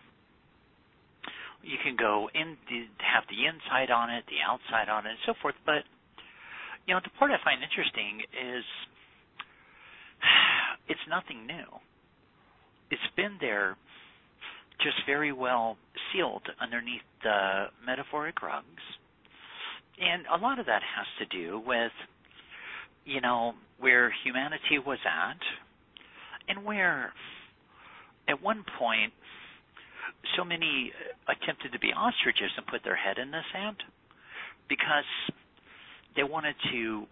[1.63, 2.57] you can go in,
[2.99, 5.55] have the inside on it, the outside on it, and so forth.
[5.67, 5.85] But
[6.87, 8.65] you know, the part I find interesting is
[10.89, 11.67] it's nothing new.
[12.91, 13.77] It's been there,
[14.83, 15.77] just very well
[16.13, 18.83] sealed underneath the metaphoric rugs,
[20.01, 21.93] and a lot of that has to do with
[23.05, 25.39] you know, where humanity was at,
[26.49, 27.13] and where
[28.29, 29.13] at one point
[30.37, 30.93] so many
[31.29, 33.77] attempted to be ostriches and put their head in the sand
[34.69, 35.05] because
[36.15, 37.05] they wanted to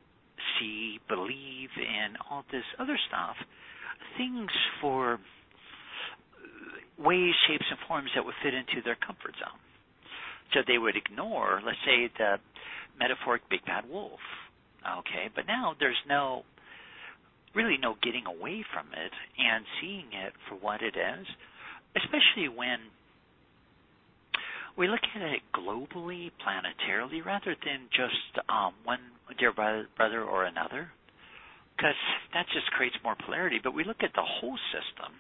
[0.59, 3.37] see, believe in all this other stuff,
[4.17, 4.51] things
[4.81, 5.19] for
[6.99, 9.59] ways, shapes, and forms that would fit into their comfort zone.
[10.55, 12.39] So they would ignore, let's say, the
[12.99, 14.21] metaphoric big bad wolf
[14.87, 16.43] Okay, but now there's no
[17.55, 21.27] really no getting away from it and seeing it for what it is,
[21.97, 22.79] especially when
[24.77, 29.01] we look at it globally, planetarily, rather than just um, one
[29.39, 30.89] dear brother or another,
[31.77, 31.99] because
[32.33, 33.59] that just creates more polarity.
[33.63, 35.13] But we look at the whole system,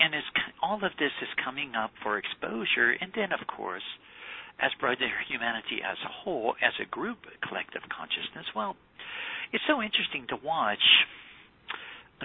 [0.00, 0.24] and as
[0.62, 3.84] all of this is coming up for exposure, and then of course,
[4.60, 8.46] as brother humanity as a whole, as a group, collective consciousness.
[8.54, 8.76] Well,
[9.52, 10.84] it's so interesting to watch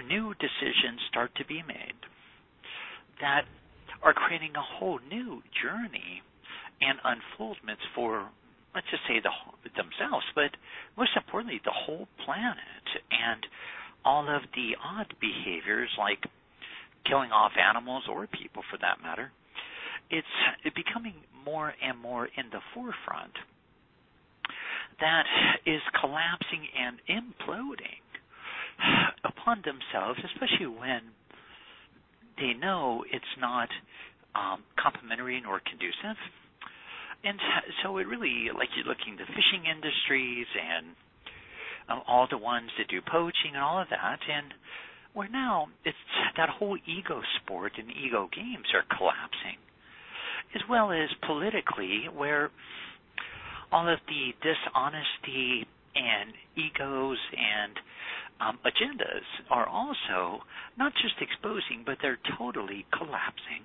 [0.08, 1.98] new decisions start to be made
[3.20, 3.42] that
[4.02, 6.22] are creating a whole new journey
[6.80, 8.28] and unfoldments for
[8.74, 9.32] let's just say the
[9.72, 10.52] themselves, but
[10.96, 13.46] most importantly the whole planet and
[14.04, 16.20] all of the odd behaviors like
[17.08, 19.30] killing off animals or people for that matter.
[20.10, 20.26] It's
[20.74, 21.14] becoming
[21.44, 23.34] more and more in the forefront
[25.00, 25.24] that
[25.66, 28.00] is collapsing and imploding
[29.24, 31.12] upon themselves, especially when
[32.38, 33.68] they know it's not
[34.34, 36.16] um, complementary nor conducive.
[37.24, 37.38] And
[37.82, 40.86] so it really, like you're looking the fishing industries and
[41.88, 44.52] um, all the ones that do poaching and all of that, and
[45.16, 45.96] where now it's
[46.36, 49.56] that whole ego sport and ego games are collapsing,
[50.54, 52.50] as well as politically, where
[53.72, 57.72] all of the dishonesty and egos and
[58.42, 60.44] um, agendas are also
[60.76, 63.64] not just exposing, but they're totally collapsing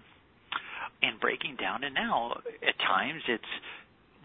[1.03, 1.83] and breaking down.
[1.83, 3.43] And now, at times, it's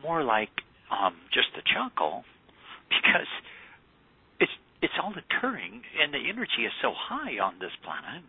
[0.00, 0.50] more like
[0.92, 2.22] um, just a chuckle
[2.88, 3.26] because
[4.82, 8.22] it's all occurring, and the energy is so high on this planet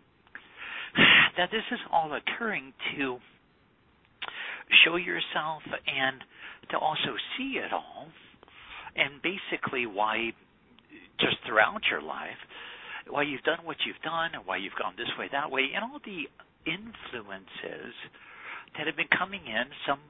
[1.36, 3.18] that this is all occurring to
[4.84, 6.20] show yourself and
[6.70, 8.08] to also see it all,
[8.96, 10.32] and basically why
[11.20, 12.38] just throughout your life,
[13.08, 15.84] why you've done what you've done, and why you've gone this way, that way, and
[15.84, 16.28] all the
[16.66, 17.94] influences
[18.76, 20.00] that have been coming in, some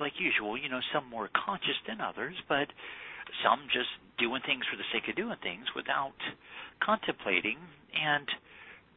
[0.00, 2.66] like usual, you know, some more conscious than others, but
[3.44, 3.88] some just
[4.18, 6.16] doing things for the sake of doing things without
[6.82, 7.56] contemplating,
[7.94, 8.26] and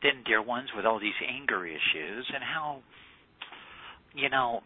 [0.01, 2.81] then dear ones with all these anger issues and how,
[4.13, 4.61] you know,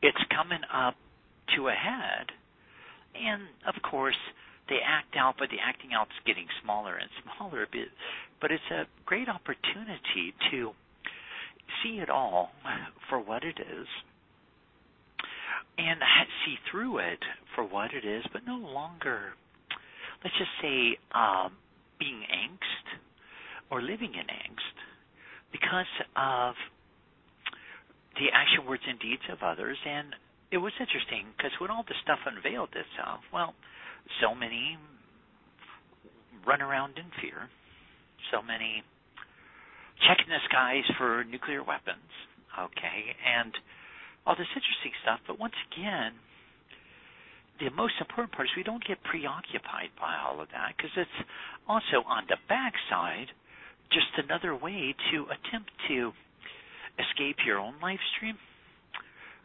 [0.00, 0.94] it's coming up
[1.56, 2.32] to a head.
[3.14, 4.16] And of course,
[4.68, 7.66] they act out, but the acting out's getting smaller and smaller.
[7.70, 7.92] But,
[8.40, 10.72] but it's a great opportunity to
[11.82, 12.50] see it all
[13.08, 13.86] for what it is
[15.78, 16.00] and
[16.44, 17.22] see through it
[17.54, 19.32] for what it is, but no longer,
[20.22, 21.52] let's just say, um,
[21.98, 22.86] being angst
[23.70, 24.76] or living in angst
[25.52, 26.54] because of
[28.16, 29.78] the action, words, and deeds of others.
[29.86, 30.14] And
[30.50, 33.54] it was interesting because when all this stuff unveiled itself, well,
[34.20, 34.76] so many
[36.46, 37.48] run around in fear,
[38.32, 38.82] so many
[40.08, 42.10] checking the skies for nuclear weapons,
[42.58, 43.54] okay, and
[44.26, 45.20] all this interesting stuff.
[45.26, 46.12] But once again,
[47.60, 51.18] the most important part is we don't get preoccupied by all of that because it's
[51.68, 53.30] also on the backside
[53.92, 56.12] just another way to attempt to
[56.98, 58.36] escape your own life stream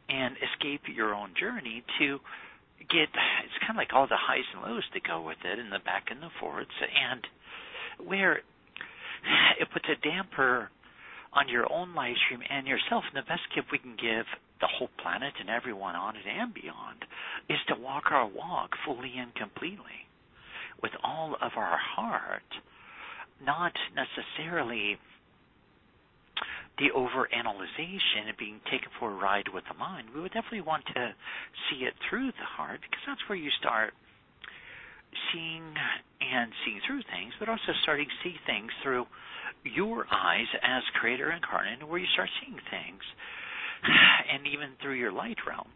[0.09, 2.17] and escape your own journey to
[2.89, 3.11] get
[3.43, 5.83] it's kind of like all the highs and lows that go with it and the
[5.83, 7.27] back and the forwards and
[8.07, 8.39] where
[9.59, 10.69] it puts a damper
[11.33, 13.03] on your own live stream and yourself.
[13.11, 14.25] And the best gift we can give
[14.59, 17.05] the whole planet and everyone on it and beyond
[17.49, 20.07] is to walk our walk fully and completely
[20.81, 22.47] with all of our heart,
[23.43, 24.97] not necessarily
[26.77, 30.09] the overanalyzation and being taken for a ride with the mind.
[30.13, 31.13] We would definitely want to
[31.69, 33.93] see it through the heart because that's where you start
[35.33, 35.73] seeing
[36.21, 39.05] and seeing through things, but also starting to see things through
[39.63, 43.01] your eyes as creator incarnate, where you start seeing things,
[44.33, 45.67] and even through your light realms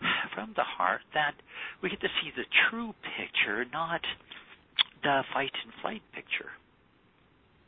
[0.34, 1.34] from the heart, that
[1.82, 4.00] we get to see the true picture, not
[5.02, 6.50] the fight and flight picture.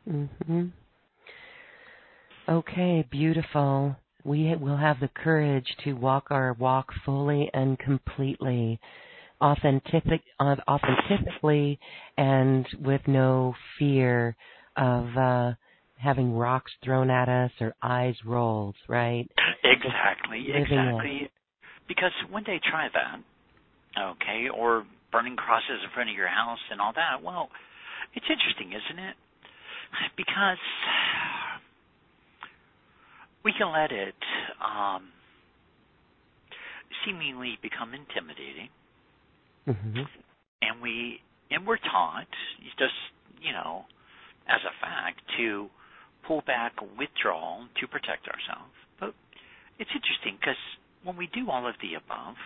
[0.09, 0.73] Mhm.
[2.49, 3.97] Okay, beautiful.
[4.25, 8.81] We will have the courage to walk our walk fully and completely
[9.41, 11.79] authentic, uh, authentically
[12.17, 14.37] and with no fear
[14.77, 15.53] of uh,
[15.97, 19.29] having rocks thrown at us or eyes rolled, right?
[19.65, 21.21] Exactly, exactly.
[21.25, 21.31] It.
[21.89, 26.81] Because when they try that, okay, or burning crosses in front of your house and
[26.81, 27.49] all that, well,
[28.15, 29.17] it's interesting, isn't it?
[30.17, 30.59] Because
[33.45, 34.15] we can let it
[34.61, 35.09] um,
[37.05, 38.69] seemingly become intimidating
[39.69, 40.03] Mm-hmm.
[40.63, 41.19] And we
[41.51, 42.27] and we're taught
[42.79, 42.95] just
[43.43, 43.85] you know
[44.49, 45.67] as a fact to
[46.27, 48.73] pull back, withdraw to protect ourselves.
[49.01, 49.15] But
[49.79, 50.61] it's interesting because
[51.05, 52.37] when we do all of the above,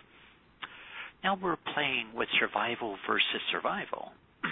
[1.23, 4.13] now we're playing with survival versus survival.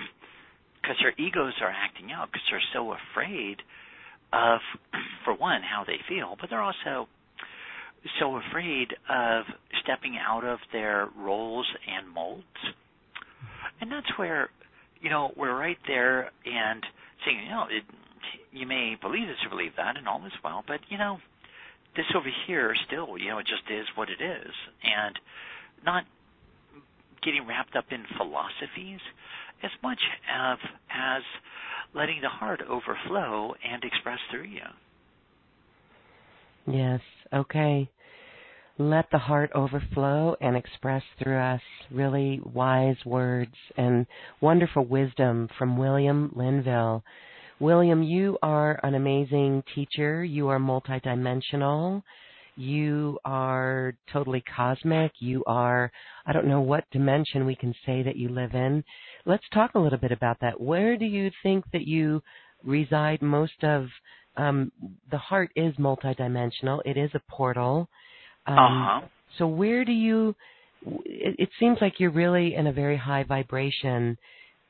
[0.80, 3.58] Because our egos are acting out because they're so afraid
[4.32, 4.60] of,
[5.24, 7.08] for one, how they feel, but they're also
[8.18, 9.44] so afraid of
[9.82, 12.44] stepping out of their roles and molds.
[13.80, 14.48] And that's where,
[15.02, 16.82] you know, we're right there and
[17.26, 17.84] saying, you know, it,
[18.58, 21.18] you may believe this or believe that, and all is well, but, you know,
[21.96, 24.52] this over here still, you know, it just is what it is.
[24.84, 25.18] And
[25.84, 26.04] not
[27.22, 29.00] getting wrapped up in philosophies
[29.62, 29.98] as much
[30.38, 30.58] of
[30.90, 31.22] as
[31.94, 34.60] letting the heart overflow and express through you.
[36.66, 37.00] Yes,
[37.32, 37.88] okay.
[38.78, 41.60] Let the heart overflow and express through us
[41.90, 44.06] really wise words and
[44.40, 47.02] wonderful wisdom from William Linville.
[47.60, 50.24] William, you are an amazing teacher.
[50.24, 52.02] You are multidimensional.
[52.56, 55.12] You are totally cosmic.
[55.20, 55.90] You are,
[56.26, 58.84] I don't know what dimension we can say that you live in.
[59.26, 60.60] Let's talk a little bit about that.
[60.60, 62.22] Where do you think that you
[62.64, 63.86] reside most of?
[64.36, 64.70] Um,
[65.10, 66.80] the heart is multidimensional.
[66.84, 67.88] It is a portal.
[68.46, 69.00] Um, uh-huh.
[69.38, 70.34] So where do you?
[71.04, 74.16] It, it seems like you're really in a very high vibration,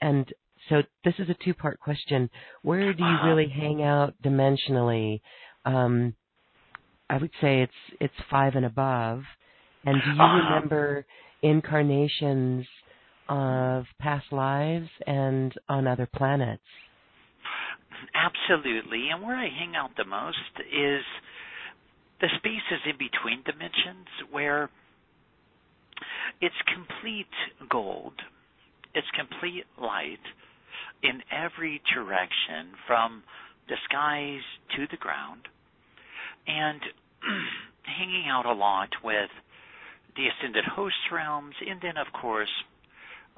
[0.01, 0.32] and
[0.69, 2.28] so this is a two-part question.
[2.62, 3.28] Where do you uh-huh.
[3.28, 5.20] really hang out dimensionally?
[5.65, 6.15] Um,
[7.11, 9.23] I would say it's it's five and above.
[9.85, 10.55] And do you uh-huh.
[10.55, 11.07] remember
[11.43, 12.66] incarnations
[13.28, 16.62] of past lives and on other planets?
[18.15, 19.09] Absolutely.
[19.12, 21.03] And where I hang out the most is
[22.20, 24.70] the spaces in between dimensions where
[26.40, 27.27] it's complete
[27.70, 28.15] gold,
[28.95, 30.19] it's complete light
[31.03, 33.23] in every direction from
[33.69, 34.41] the skies
[34.77, 35.43] to the ground
[36.47, 36.81] and
[37.99, 39.31] hanging out a lot with
[40.16, 42.51] the ascended host realms and then of course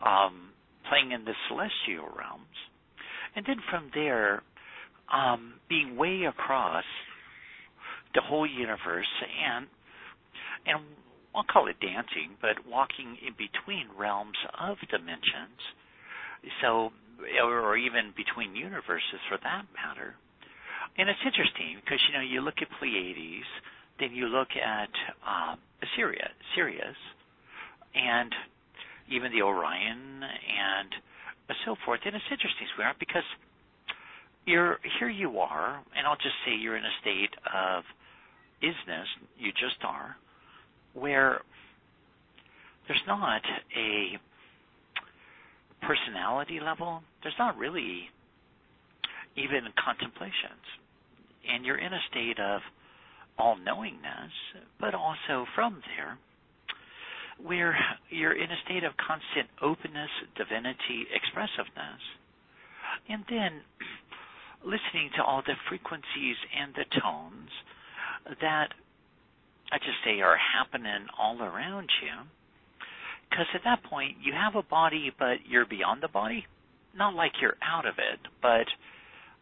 [0.04, 0.50] um,
[0.88, 2.56] playing in the celestial realms
[3.36, 4.42] and then from there
[5.12, 6.84] um, being way across
[8.14, 9.66] the whole universe and
[10.66, 10.84] and
[11.34, 15.62] I'll call it dancing, but walking in between realms of dimensions.
[16.60, 16.90] So,
[17.42, 20.14] or even between universes for that matter.
[20.98, 23.46] And it's interesting because you know you look at Pleiades,
[23.98, 24.90] then you look at
[25.22, 25.58] um,
[25.96, 26.96] Sirius, Sirius,
[27.94, 28.32] and
[29.10, 30.90] even the Orion and
[31.64, 32.00] so forth.
[32.04, 33.26] And it's interesting, sweetheart, because
[34.46, 35.08] you're here.
[35.08, 37.84] You are, and I'll just say you're in a state of
[38.62, 39.06] isness.
[39.38, 40.16] You just are,
[40.94, 41.40] where
[42.88, 43.42] there's not
[43.76, 44.18] a
[45.82, 47.02] personality level.
[47.22, 48.08] There's not really
[49.36, 50.64] even contemplations,
[51.48, 52.60] and you're in a state of
[53.38, 54.32] all knowingness,
[54.80, 56.18] but also from there
[57.42, 57.76] where
[58.10, 62.02] you're in a state of constant openness, divinity, expressiveness.
[63.08, 63.64] And then
[64.60, 67.48] listening to all the frequencies and the tones
[68.40, 68.68] that
[69.72, 72.12] I just say are happening all around you.
[73.30, 76.44] Because at that point, you have a body, but you're beyond the body.
[76.94, 78.66] Not like you're out of it, but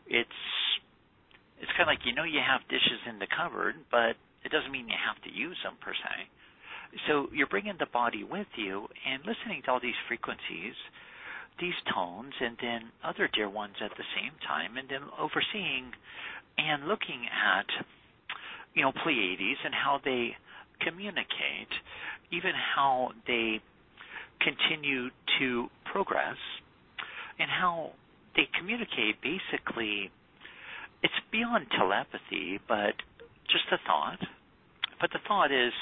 [0.07, 0.41] it's
[1.61, 4.71] it's kind of like you know you have dishes in the cupboard, but it doesn't
[4.71, 6.29] mean you have to use them per se.
[7.09, 10.77] So you're bringing the body with you and listening to all these frequencies,
[11.61, 15.93] these tones, and then other dear ones at the same time, and then overseeing
[16.57, 17.67] and looking at
[18.75, 20.37] you know Pleiades and how they
[20.81, 21.73] communicate,
[22.31, 23.61] even how they
[24.41, 25.09] continue
[25.39, 26.37] to progress,
[27.39, 27.93] and how
[28.37, 30.11] they communicate basically
[31.03, 32.95] it's beyond telepathy, but
[33.51, 34.19] just a thought.
[35.01, 35.73] But the thought is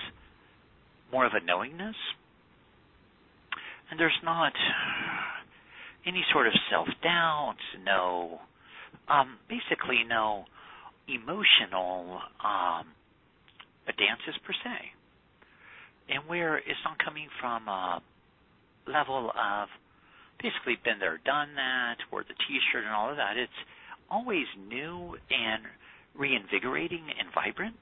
[1.10, 1.96] more of a knowingness.
[3.90, 4.52] And there's not
[6.06, 8.40] any sort of self doubt, no,
[9.08, 10.44] um, basically, no
[11.08, 12.86] emotional um,
[13.86, 14.92] dances per se.
[16.08, 18.02] And where it's not coming from a
[18.86, 19.68] level of
[20.42, 23.36] basically been there, done that, or the t shirt and all of that.
[23.36, 23.60] It's
[24.10, 25.62] always new and
[26.14, 27.76] reinvigorating and vibrant.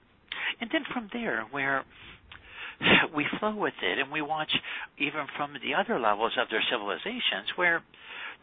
[0.61, 1.85] And then from there, where
[3.15, 4.51] we flow with it and we watch
[4.99, 7.83] even from the other levels of their civilizations where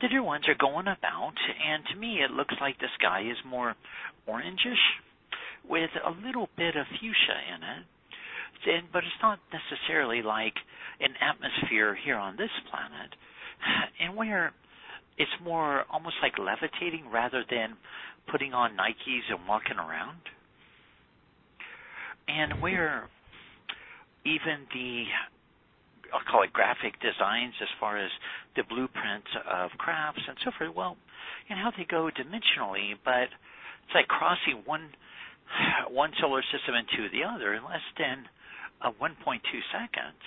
[0.02, 1.36] the new ones are going about
[1.68, 3.76] and to me it looks like the sky is more
[4.28, 4.82] orangish
[5.68, 7.86] with a little bit of fuchsia in it
[8.92, 10.54] but it's not necessarily like
[11.00, 13.16] an atmosphere here on this planet
[14.00, 14.54] and where
[15.18, 17.78] it's more almost like levitating rather than
[18.32, 20.22] putting on Nikes and walking around.
[22.28, 23.10] And where
[24.26, 25.06] even the
[26.14, 28.12] I'll call it graphic designs as far as
[28.56, 30.76] the blueprints of crafts and so forth.
[30.76, 30.98] Well,
[31.50, 34.92] and how they go dimensionally, but it's like crossing one
[35.90, 38.28] one solar system into the other in less than
[38.84, 39.40] uh, 1.2
[39.72, 40.22] seconds.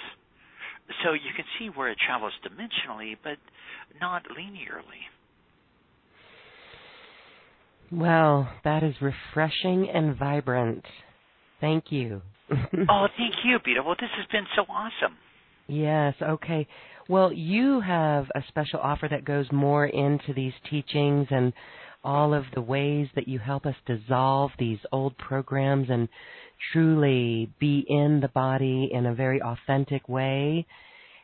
[1.03, 3.39] So you can see where it travels dimensionally, but
[4.01, 5.09] not linearly.
[7.91, 10.85] Well, that is refreshing and vibrant.
[11.61, 12.21] Thank you.
[12.51, 13.83] oh, thank you, Peter.
[13.83, 15.17] Well, this has been so awesome.
[15.67, 16.67] Yes, okay.
[17.09, 21.53] Well, you have a special offer that goes more into these teachings and
[22.03, 26.09] all of the ways that you help us dissolve these old programs and
[26.73, 30.67] truly be in the body in a very authentic way.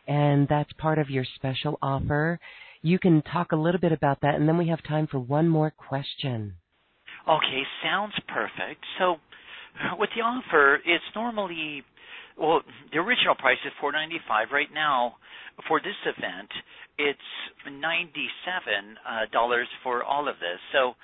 [0.06, 2.40] And that's part of your special offer.
[2.82, 5.48] You can talk a little bit about that, and then we have time for one
[5.48, 6.54] more question.
[7.28, 8.82] Okay, sounds perfect.
[8.98, 9.16] So,
[9.98, 11.84] with the offer, it's normally
[12.38, 14.48] well, the original price is four ninety five.
[14.50, 15.16] Right now,
[15.68, 16.48] for this event,
[16.96, 17.18] it's
[17.70, 20.58] ninety seven uh, dollars for all of this.
[20.72, 20.94] So,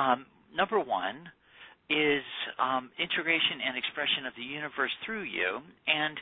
[0.00, 1.30] um, number one
[1.92, 2.24] is
[2.58, 6.16] um, integration and expression of the universe through you, and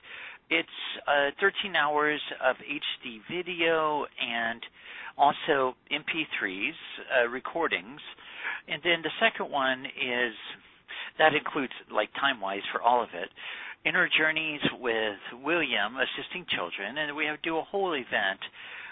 [0.51, 4.60] it's uh, 13 hours of HD video and
[5.16, 6.74] also MP3s
[7.22, 8.01] uh, recordings.
[8.66, 10.34] And then the second one is
[11.18, 13.28] that includes like time wise for all of it
[13.84, 18.40] Inner Journeys with William, assisting children, and we have do a whole event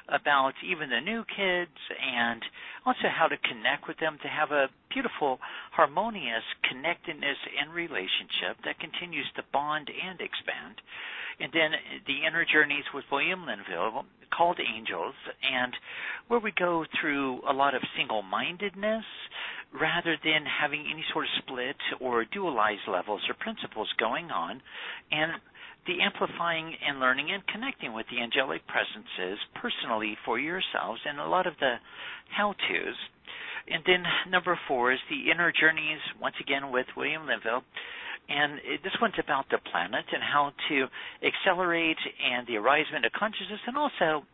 [0.09, 2.43] about even the new kids and
[2.87, 5.39] also how to connect with them to have a beautiful,
[5.73, 10.81] harmonious connectedness and relationship that continues to bond and expand.
[11.41, 11.71] And then
[12.07, 14.05] the inner journeys with William Linville
[14.35, 15.73] called Angels, and
[16.27, 19.05] where we go through a lot of single mindedness
[19.73, 24.61] rather than having any sort of split or dualized levels or principles going on,
[25.13, 25.33] and
[25.89, 31.27] the amplifying and learning and connecting with the angelic presences personally for yourselves, and a
[31.27, 31.81] lot of the
[32.31, 33.01] how to's.
[33.67, 37.65] And then number four is the inner journeys, once again with William Linville.
[38.29, 40.87] And this one's about the planet and how to
[41.25, 44.29] accelerate and the arisement of consciousness, and also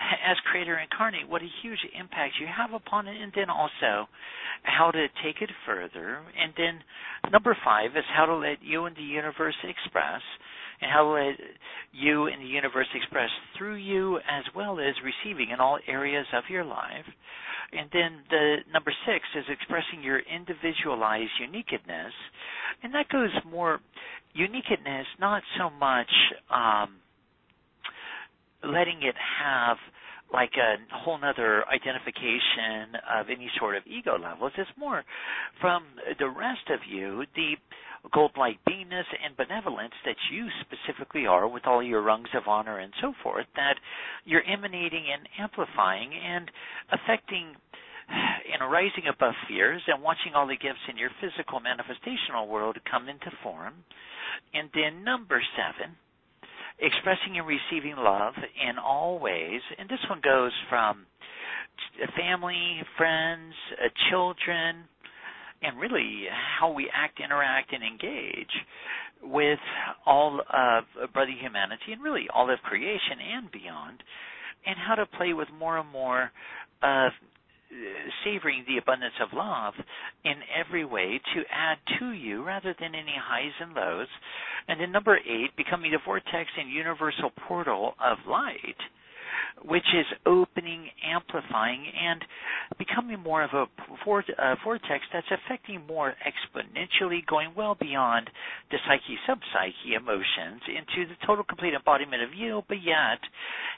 [0.00, 4.08] as creator incarnate, what a huge impact you have upon it, and then also
[4.62, 6.20] how to take it further.
[6.36, 6.84] And then
[7.32, 10.20] number five is how to let you and the universe express,
[10.80, 11.36] and how let
[11.92, 16.44] you and the universe express through you as well as receiving in all areas of
[16.48, 17.06] your life.
[17.72, 22.12] And then the number six is expressing your individualized uniqueness,
[22.82, 23.80] and that goes more
[24.34, 26.10] uniqueness, not so much
[26.50, 26.96] um,
[28.64, 29.76] letting it have
[30.32, 34.52] like a whole nother identification of any sort of ego levels.
[34.56, 35.02] It's more
[35.60, 35.84] from
[36.18, 37.54] the rest of you, the
[38.12, 42.92] gold-like beingness and benevolence that you specifically are with all your rungs of honor and
[43.00, 43.76] so forth, that
[44.24, 46.50] you're emanating and amplifying and
[46.92, 47.54] affecting
[48.10, 53.08] and rising above fears and watching all the gifts in your physical manifestational world come
[53.08, 53.74] into form.
[54.52, 55.94] And then number seven,
[56.80, 59.60] expressing and receiving love in all ways.
[59.78, 61.06] And this one goes from
[62.16, 64.84] family, friends, uh, children,
[65.62, 66.24] and really
[66.58, 68.50] how we act, interact, and engage
[69.22, 69.58] with
[70.06, 74.02] all of Brother Humanity and really all of creation and beyond,
[74.66, 76.30] and how to play with more and more
[76.82, 79.74] of uh, savoring the abundance of love
[80.24, 84.08] in every way to add to you rather than any highs and lows.
[84.66, 88.76] And then number eight, becoming the vortex and universal portal of light
[89.64, 92.24] which is opening, amplifying, and
[92.78, 98.30] becoming more of a uh, vortex that's affecting more exponentially, going well beyond
[98.70, 103.18] the psyche, subpsyche emotions into the total complete embodiment of you, but yet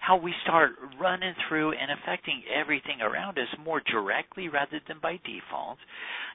[0.00, 5.18] how we start running through and affecting everything around us more directly rather than by
[5.24, 5.78] default.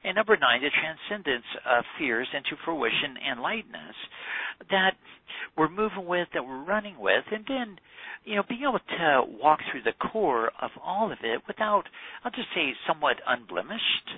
[0.03, 3.95] And number nine, the transcendence of fears into fruition and lightness
[4.69, 4.95] that
[5.57, 7.77] we're moving with, that we're running with, and then
[8.27, 11.83] you know, being able to walk through the core of all of it without,
[12.23, 14.09] I'll just say, somewhat unblemished.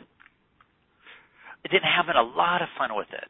[1.64, 3.30] And then having a lot of fun with it.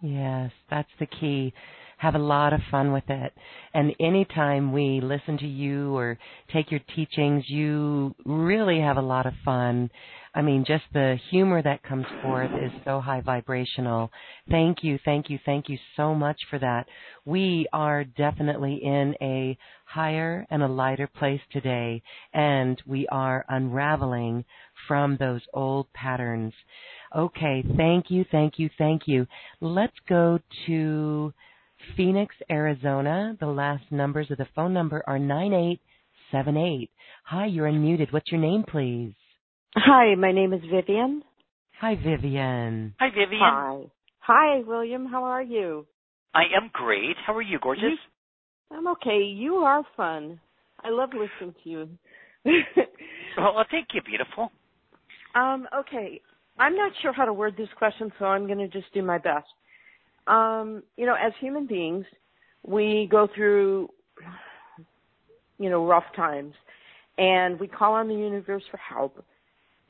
[0.00, 1.52] Yes, that's the key.
[1.98, 3.32] Have a lot of fun with it.
[3.74, 6.16] And anytime we listen to you or
[6.52, 9.90] take your teachings, you really have a lot of fun.
[10.38, 14.08] I mean, just the humor that comes forth is so high vibrational.
[14.48, 16.86] Thank you, thank you, thank you so much for that.
[17.24, 24.44] We are definitely in a higher and a lighter place today, and we are unraveling
[24.86, 26.54] from those old patterns.
[27.16, 29.26] Okay, thank you, thank you, thank you.
[29.60, 30.38] Let's go
[30.68, 31.34] to
[31.96, 33.36] Phoenix, Arizona.
[33.40, 36.90] The last numbers of the phone number are 9878.
[37.24, 38.12] Hi, you're unmuted.
[38.12, 39.17] What's your name, please?
[39.76, 41.22] Hi, my name is Vivian.
[41.80, 42.94] Hi, Vivian.
[42.98, 43.40] Hi, Vivian.
[43.40, 43.82] Hi.
[44.20, 45.06] Hi, William.
[45.06, 45.86] How are you?
[46.34, 47.16] I am great.
[47.26, 47.84] How are you, gorgeous?
[48.70, 49.22] You, I'm okay.
[49.22, 50.40] You are fun.
[50.82, 51.88] I love listening to you.
[53.36, 54.50] well, well, thank you, beautiful.
[55.34, 56.20] Um, okay.
[56.58, 59.18] I'm not sure how to word this question, so I'm going to just do my
[59.18, 59.46] best.
[60.26, 62.04] Um, you know, as human beings,
[62.66, 63.88] we go through,
[65.58, 66.54] you know, rough times,
[67.18, 69.24] and we call on the universe for help.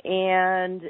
[0.05, 0.83] And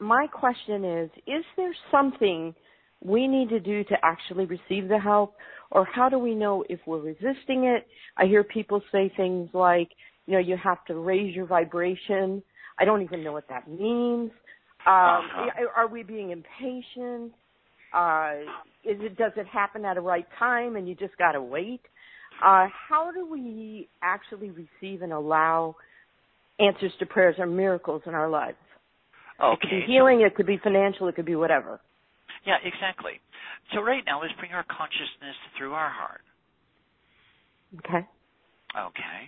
[0.00, 2.54] my question is, is there something
[3.02, 5.36] we need to do to actually receive the help,
[5.70, 7.86] or how do we know if we're resisting it?
[8.16, 9.88] I hear people say things like,
[10.26, 12.42] you know, you have to raise your vibration.
[12.78, 14.30] I don't even know what that means.
[14.86, 15.66] Um, Uh-huh.
[15.76, 17.32] Are we being impatient?
[17.92, 18.32] Uh,
[18.84, 21.80] is it does it happen at a right time and you just got to wait?
[22.44, 25.74] Uh, how do we actually receive and allow
[26.58, 28.56] answers to prayers are miracles in our lives?
[29.42, 29.52] Okay.
[29.52, 31.80] It could be healing, it could be financial, it could be whatever.
[32.46, 33.20] Yeah, exactly.
[33.72, 36.22] So right now, let's bring our consciousness through our heart.
[37.78, 38.06] Okay.
[38.76, 39.20] Okay.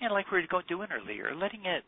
[0.00, 1.84] And like we were go- doing earlier, letting it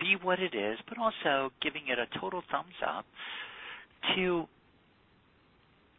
[0.00, 3.04] be what it is, but also giving it a total thumbs up
[4.16, 4.46] to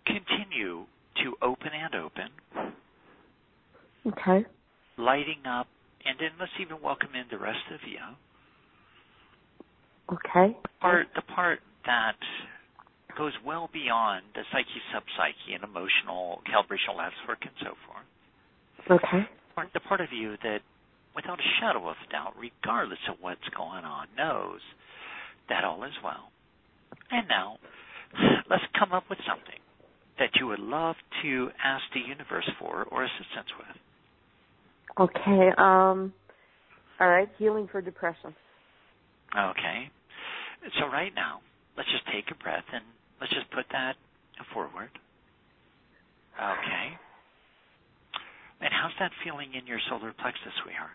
[0.05, 0.85] continue
[1.23, 2.73] to open and open,
[4.05, 4.45] Okay.
[4.97, 5.67] lighting up,
[6.05, 8.01] and then let's even welcome in the rest of you.
[10.13, 10.55] Okay.
[10.79, 12.17] Part the part that
[13.17, 18.05] goes well beyond the psyche, subpsyche, and emotional calibration labs work and so forth.
[18.91, 19.23] Okay.
[19.55, 20.59] Part, the part of you that,
[21.15, 24.59] without a shadow of doubt, regardless of what's going on, knows
[25.49, 26.29] that all is well.
[27.09, 27.57] And now,
[28.49, 29.59] let's come up with something
[30.19, 33.77] that you would love to ask the universe for or assistance with.
[34.99, 35.49] Okay.
[35.57, 36.13] Um
[36.99, 38.33] all right, healing for depression.
[39.37, 39.89] Okay.
[40.79, 41.41] So right now,
[41.77, 42.83] let's just take a breath and
[43.19, 43.95] let's just put that
[44.53, 44.89] forward.
[46.37, 46.97] Okay.
[48.61, 50.91] And how's that feeling in your solar plexus, sweetheart?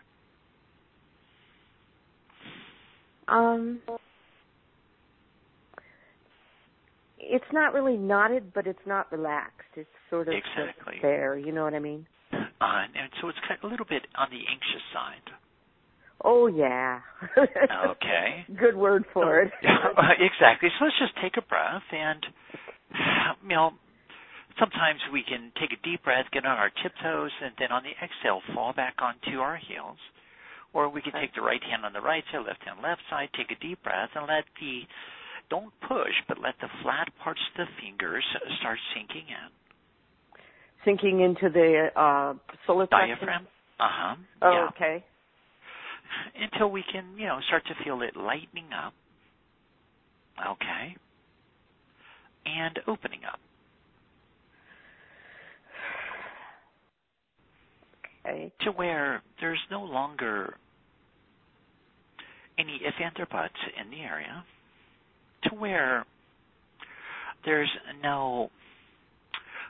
[3.27, 3.79] Um
[7.23, 9.69] it's not really knotted, but it's not relaxed.
[9.75, 10.95] It's sort of Exactly.
[11.01, 11.37] there.
[11.37, 12.05] You know what I mean?
[12.61, 15.25] Uh, and so it's kind of a little bit on the anxious side.
[16.23, 17.01] Oh yeah.
[17.97, 18.45] Okay.
[18.53, 19.51] Good word for it.
[20.21, 20.69] exactly.
[20.77, 22.21] So let's just take a breath and,
[23.41, 23.71] you know,
[24.59, 27.97] sometimes we can take a deep breath, get on our tiptoes, and then on the
[27.97, 29.97] exhale, fall back onto our heels.
[30.73, 33.29] Or we can take the right hand on the right side, left hand left side,
[33.35, 34.85] take a deep breath, and let the,
[35.49, 38.23] don't push, but let the flat parts of the fingers
[38.61, 39.49] start sinking in.
[40.85, 42.33] Sinking into the uh
[42.65, 42.87] solar.
[42.87, 43.47] Diaphragm.
[43.79, 44.15] Uh huh.
[44.41, 44.67] Oh, yeah.
[44.75, 45.03] okay.
[46.51, 48.93] Until we can, you know, start to feel it lightening up.
[50.39, 50.95] Okay.
[52.45, 53.39] And opening up.
[58.23, 58.53] Okay.
[58.61, 60.55] to where there's no longer
[62.59, 64.43] any if and or buts in the area,
[65.45, 66.05] to where
[67.45, 67.69] there's
[68.03, 68.51] no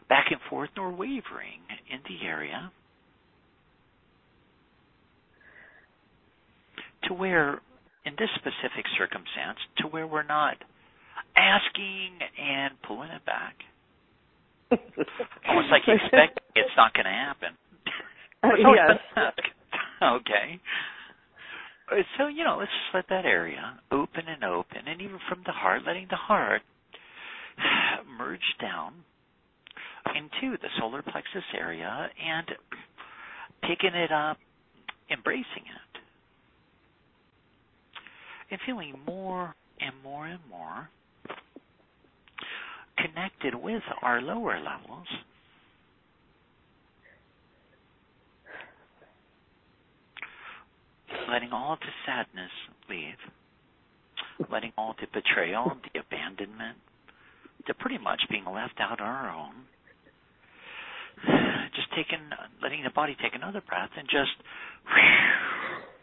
[0.09, 1.61] back and forth nor wavering
[1.91, 2.71] in the area,
[7.05, 7.59] to where,
[8.05, 10.57] in this specific circumstance, to where we're not
[11.35, 13.55] asking and pulling it back.
[15.49, 17.49] Almost like expecting it's not going to happen.
[18.43, 18.97] Uh, yes.
[20.03, 20.59] okay.
[21.91, 25.41] Uh, So, you know, let's just let that area open and open, and even from
[25.45, 26.61] the heart, letting the heart
[28.17, 28.93] merge down
[30.15, 32.47] into the solar plexus area and
[33.61, 34.37] picking it up,
[35.11, 36.01] embracing it,
[38.51, 40.89] and feeling more and more and more
[42.97, 45.07] connected with our lower levels.
[51.31, 52.51] letting all the sadness
[52.89, 56.77] leave, letting all the betrayal, the abandonment,
[57.67, 59.53] the pretty much being left out on our own.
[61.95, 62.19] Taking,
[62.61, 64.31] letting the body take another breath and just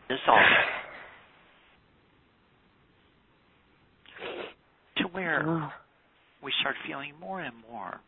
[0.09, 0.41] dissolve
[4.99, 5.73] to where
[6.43, 8.01] we start feeling more and more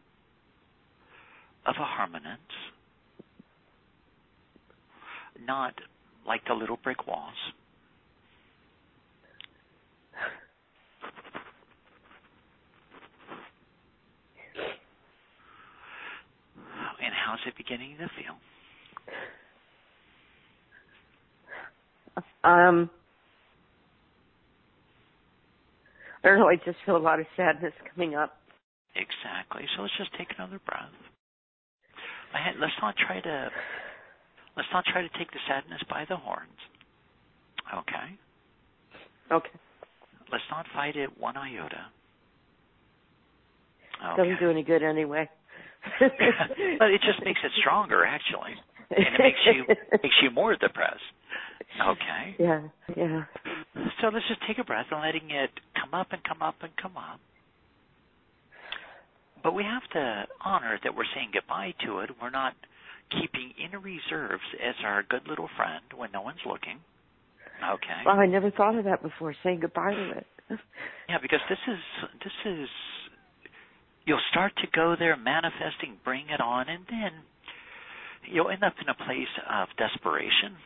[1.67, 2.41] of a harmonance,
[5.47, 5.75] not
[6.27, 7.35] like the little brick walls.
[17.03, 18.37] And how's it beginning to feel?
[22.45, 22.91] Um,
[26.23, 26.49] I don't know.
[26.49, 28.37] I just feel a lot of sadness coming up.
[28.95, 29.63] Exactly.
[29.77, 30.93] So let's just take another breath.
[32.33, 33.51] Had, let's not try to
[34.57, 36.59] let's not try to take the sadness by the horns.
[37.73, 38.19] Okay.
[39.33, 39.59] Okay.
[40.31, 41.87] Let's not fight it one iota.
[44.13, 44.23] Okay.
[44.23, 45.29] Doesn't do any good anyway.
[46.79, 48.55] But it just makes it stronger, actually,
[48.91, 49.65] and it makes you
[50.03, 51.01] makes you more depressed.
[51.81, 52.37] Okay.
[52.39, 52.63] Yeah.
[52.97, 53.25] Yeah.
[54.01, 55.51] So let's just take a breath and letting it
[55.81, 57.21] come up and come up and come up.
[59.43, 62.11] But we have to honor that we're saying goodbye to it.
[62.21, 62.55] We're not
[63.11, 66.79] keeping in reserves as our good little friend when no one's looking.
[67.63, 68.01] Okay.
[68.05, 70.27] Well, I never thought of that before, saying goodbye to it.
[71.09, 71.79] yeah, because this is
[72.25, 72.69] this is
[74.07, 77.13] you'll start to go there manifesting, bring it on, and then
[78.31, 80.57] you'll end up in a place of desperation.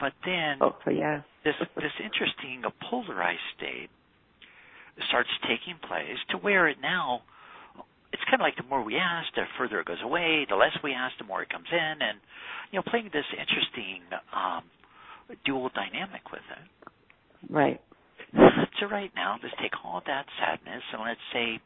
[0.00, 1.22] But then oh, yeah.
[1.44, 3.90] this this interesting polarized state
[5.08, 7.22] starts taking place to where it now
[8.14, 10.46] it's kind of like the more we ask, the further it goes away.
[10.48, 12.22] The less we ask, the more it comes in, and
[12.70, 14.62] you know, playing this interesting um,
[15.44, 16.64] dual dynamic with it.
[17.50, 17.80] Right.
[18.80, 21.60] So right now, let's take all that sadness and let's say,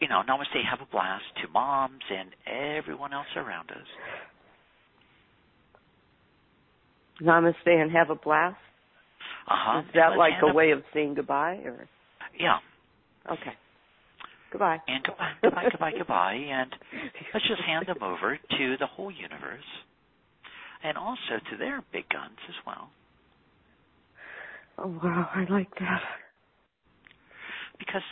[0.00, 3.86] you know, namaste, have a blast to moms and everyone else around us.
[7.22, 8.56] Namaste and have a blast.
[9.48, 9.78] Uh huh.
[9.80, 11.88] Is that like a way of saying goodbye, or?
[12.38, 12.58] Yeah.
[13.30, 13.54] Okay.
[14.52, 14.78] Goodbye.
[14.86, 16.34] And goodbye, goodbye, goodbye, goodbye.
[16.34, 16.70] And
[17.32, 19.64] let's just hand them over to the whole universe
[20.84, 22.90] and also to their big guns as well.
[24.78, 25.28] Oh, wow.
[25.34, 26.00] I like that.
[27.78, 28.02] Because,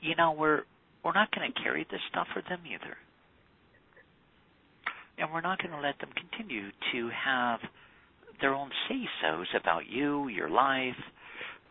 [0.00, 0.62] you know, we're
[1.04, 2.96] we're not going to carry this stuff for them either.
[5.18, 7.60] And we're not going to let them continue to have
[8.40, 10.96] their own say so's about you, your life,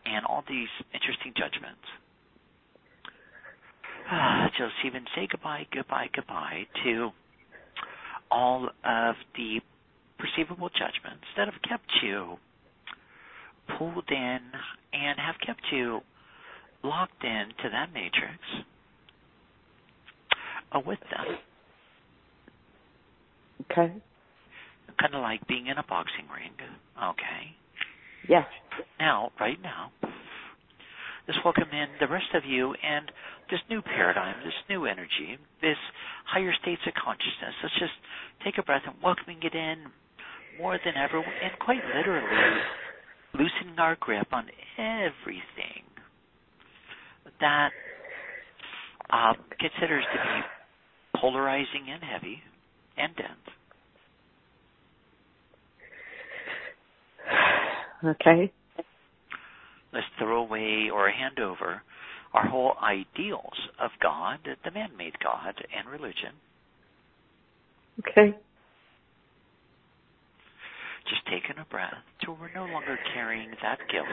[0.04, 1.82] and all these interesting judgments.
[4.10, 7.10] Uh, just even say goodbye, goodbye, goodbye to
[8.30, 9.60] all of the
[10.18, 12.36] perceivable judgments that have kept you
[13.78, 14.38] pulled in
[14.92, 16.00] and have kept you
[16.82, 18.38] locked in to that matrix
[20.72, 21.38] uh, with them.
[23.70, 23.92] Okay.
[25.00, 26.52] Kind of like being in a boxing ring.
[26.96, 27.56] Okay.
[28.28, 28.46] Yes.
[28.98, 29.92] Now, right now,
[31.26, 33.10] let's welcome in the rest of you and
[33.50, 35.78] this new paradigm, this new energy, this
[36.26, 37.54] higher states of consciousness.
[37.62, 37.96] Let's just
[38.44, 39.86] take a breath and welcoming it in
[40.58, 42.26] more than ever, and quite literally
[43.34, 44.44] loosening our grip on
[44.76, 45.89] everything
[47.40, 47.70] that
[49.10, 52.38] uh, considers to be polarizing and heavy
[52.96, 53.28] and dense.
[58.02, 58.50] Okay.
[59.92, 61.82] Let's throw away or hand over
[62.32, 66.32] our whole ideals of God, the man made God, and religion.
[67.98, 68.36] Okay.
[71.08, 71.92] Just taking a breath
[72.24, 74.06] till we're no longer carrying that guilt.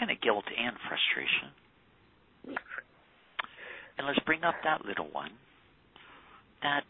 [0.00, 1.52] Kind of guilt and frustration.
[3.98, 5.30] And let's bring up that little one,
[6.62, 6.82] that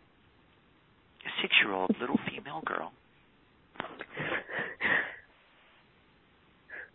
[1.42, 2.92] six year old little female girl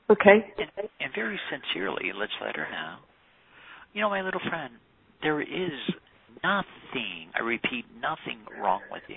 [0.10, 0.46] Okay.
[0.58, 2.98] And, and very sincerely, let's let her know.
[3.94, 4.74] You know, my little friend,
[5.22, 5.80] there is
[6.44, 9.16] nothing, I repeat, nothing wrong with you.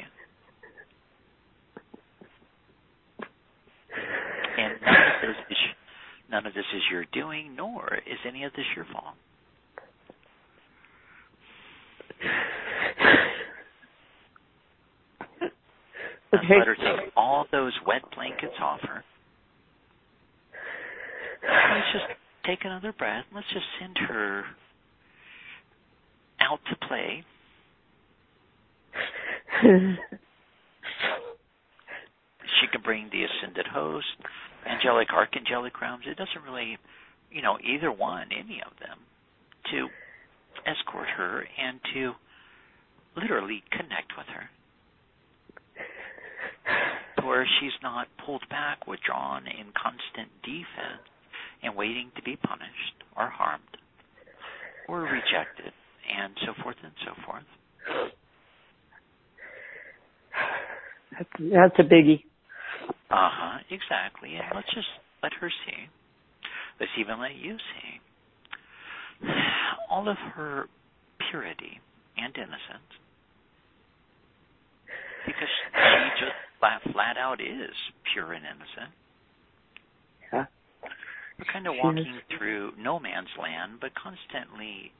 [4.56, 5.56] And none of this is
[6.30, 9.14] none of this is your doing, nor is any of this your fault.
[16.34, 16.58] Okay.
[16.58, 19.02] let her take all those wet blankets off her.
[21.42, 22.04] Let's just
[22.44, 23.24] take another breath.
[23.34, 24.44] Let's just send her
[26.40, 27.24] out to play.
[29.62, 29.96] she
[32.72, 34.06] can bring the ascended host,
[34.66, 36.04] angelic, archangelic realms.
[36.06, 36.78] It doesn't really,
[37.30, 38.98] you know, either one, any of them,
[39.72, 39.88] to
[40.66, 42.12] escort her and to
[43.16, 44.48] literally connect with her
[47.28, 51.04] where she's not pulled back, withdrawn in constant defense
[51.62, 53.62] and waiting to be punished or harmed
[54.88, 55.72] or rejected
[56.08, 57.44] and so forth and so forth.
[61.12, 62.24] That's, that's a biggie.
[63.10, 64.34] Uh huh, exactly.
[64.34, 64.88] And let's just
[65.22, 65.88] let her see.
[66.80, 68.00] Let's even let you see
[69.90, 70.66] all of her
[71.30, 71.80] purity
[72.16, 72.90] and innocence.
[75.26, 77.74] Because she just flat, flat out is
[78.12, 78.94] pure and innocent.
[80.32, 80.46] Yeah.
[81.38, 82.38] We're kind of She walking is.
[82.38, 84.92] through no man's land, but constantly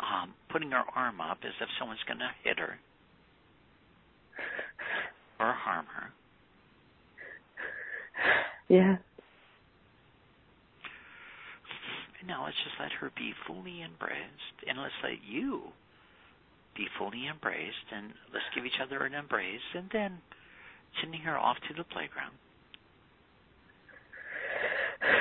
[0.00, 2.78] um, putting her arm up as if someone's going to hit her
[5.40, 6.10] or harm her.
[8.68, 8.96] Yeah.
[12.20, 15.62] And now let's just let her be fully embraced, and let's let you
[16.76, 20.18] be fully embraced, and let's give each other an embrace, and then
[21.00, 22.34] sending her off to the playground.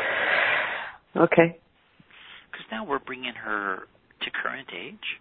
[1.15, 1.57] Okay.
[2.51, 3.87] Because now we're bringing her
[4.21, 5.19] to current age,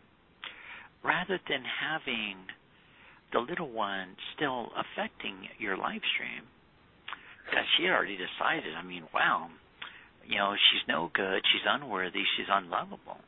[1.03, 2.36] rather than having
[3.32, 6.43] the little one still affecting your live stream.
[7.47, 8.74] Because she had already decided.
[8.74, 9.48] I mean, wow,
[10.27, 13.18] you know, she's no good, she's unworthy, she's unlovable,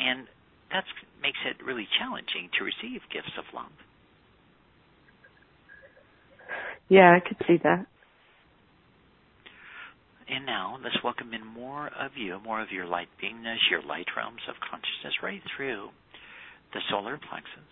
[0.00, 0.26] and
[0.70, 0.84] that
[1.22, 3.72] makes it really challenging to receive gifts of love.
[6.88, 7.86] Yeah, I could see that.
[10.30, 14.06] And now let's welcome in more of you, more of your light beingness, your light
[14.16, 15.88] realms of consciousness right through
[16.74, 17.64] the solar plexus.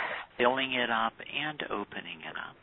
[0.40, 2.56] Filling, it up and opening it up.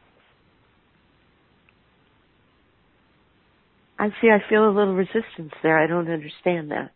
[3.99, 4.30] I see.
[4.30, 5.78] I feel a little resistance there.
[5.80, 6.91] I don't understand that.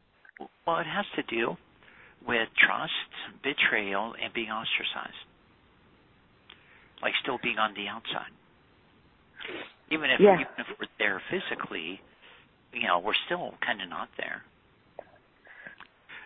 [0.66, 1.56] Well, it has to do
[2.28, 3.12] with trust,
[3.44, 5.18] betrayal, and being ostracized.
[7.02, 8.30] Like still being on the outside.
[9.90, 10.36] Even if Yeah.
[10.36, 12.02] even if we're there physically,
[12.74, 14.44] you know, we're still kind of not there.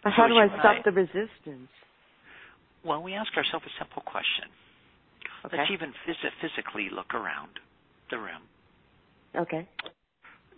[0.04, 1.72] So How do I stop I- the resistance?
[2.86, 4.46] Well, we ask ourselves a simple question.
[5.46, 5.58] Okay.
[5.58, 7.50] Let's even phys- physically look around
[8.12, 8.46] the room.
[9.36, 9.68] Okay.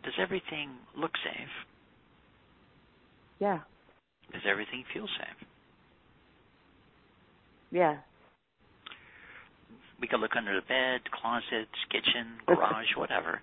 [0.04, 1.50] Does everything look safe?
[3.40, 3.60] Yeah.
[4.34, 5.48] Does everything feel safe?
[7.72, 7.98] Yeah.
[10.00, 13.42] We could look under the bed, closets, kitchen, garage, whatever.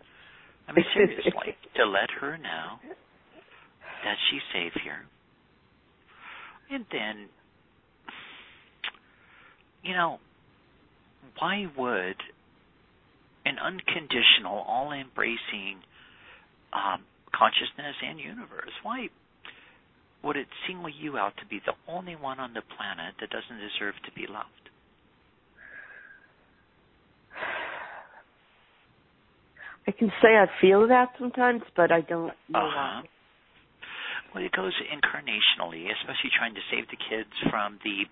[0.68, 2.78] I mean, seriously, to let her know
[4.04, 5.04] that she's safe here.
[6.70, 7.28] And then,
[9.84, 10.18] you know,
[11.38, 12.16] why would
[13.44, 15.84] an unconditional, all embracing
[16.72, 17.04] um,
[17.34, 19.08] consciousness and universe, why
[20.22, 23.60] would it single you out to be the only one on the planet that doesn't
[23.60, 24.48] deserve to be loved?
[29.86, 33.02] I can say I feel that sometimes, but I don't know Uh-huh.
[33.02, 33.08] why.
[34.34, 38.06] Well, it goes incarnationally, especially trying to save the kids from the,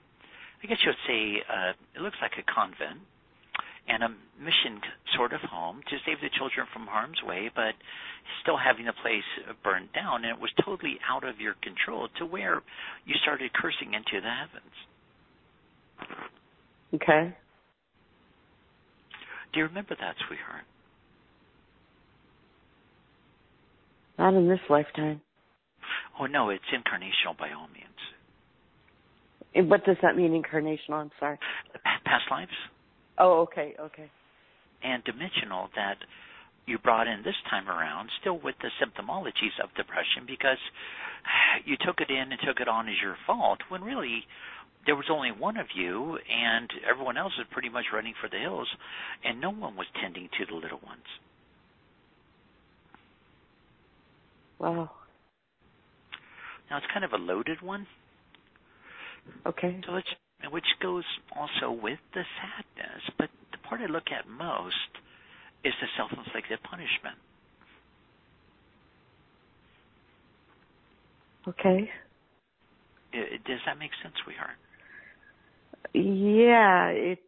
[0.62, 3.00] I guess you would say, uh, it looks like a convent
[3.88, 4.08] and a
[4.38, 4.80] mission
[5.16, 7.74] sort of home to save the children from harm's way, but
[8.42, 9.26] still having the place
[9.64, 10.24] burned down.
[10.24, 12.62] And it was totally out of your control to where
[13.06, 14.74] you started cursing into the heavens.
[16.94, 17.34] Okay.
[19.52, 20.64] Do you remember that, sweetheart?
[24.18, 25.20] Not in this lifetime.
[26.20, 27.91] Oh, no, it's incarnational by all means.
[29.54, 30.94] And What does that mean, incarnational?
[31.02, 31.38] I'm sorry.
[32.04, 32.52] Past lives?
[33.18, 34.10] Oh, okay, okay.
[34.82, 35.96] and dimensional that
[36.66, 40.58] you brought in this time around, still with the symptomologies of depression, because
[41.64, 44.24] you took it in and took it on as your fault, when really
[44.86, 48.38] there was only one of you, and everyone else was pretty much running for the
[48.38, 48.68] hills,
[49.24, 51.06] and no one was tending to the little ones.
[54.58, 54.90] Wow.
[56.70, 57.86] Now it's kind of a loaded one,
[59.46, 59.80] Okay.
[59.86, 60.08] so it's,
[60.50, 61.04] which goes
[61.36, 63.02] also with the sadness.
[63.18, 64.74] But the part I look at most
[65.64, 67.16] is the self-inflicted punishment.
[71.48, 71.90] Okay.
[73.14, 74.56] I- does that make sense, sweetheart?
[75.94, 77.18] Yeah, it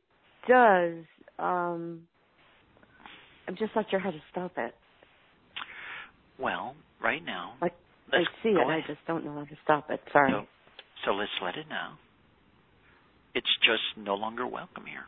[0.48, 1.04] does.
[1.38, 2.06] Um
[3.46, 4.74] I'm just not sure how to stop it.
[6.38, 7.74] Well, right now, Like
[8.12, 10.00] I see it, I just don't know how to stop it.
[10.12, 10.32] Sorry.
[10.32, 10.46] So,
[11.04, 11.96] so let's let it know.
[13.34, 15.04] It's just no longer welcome here.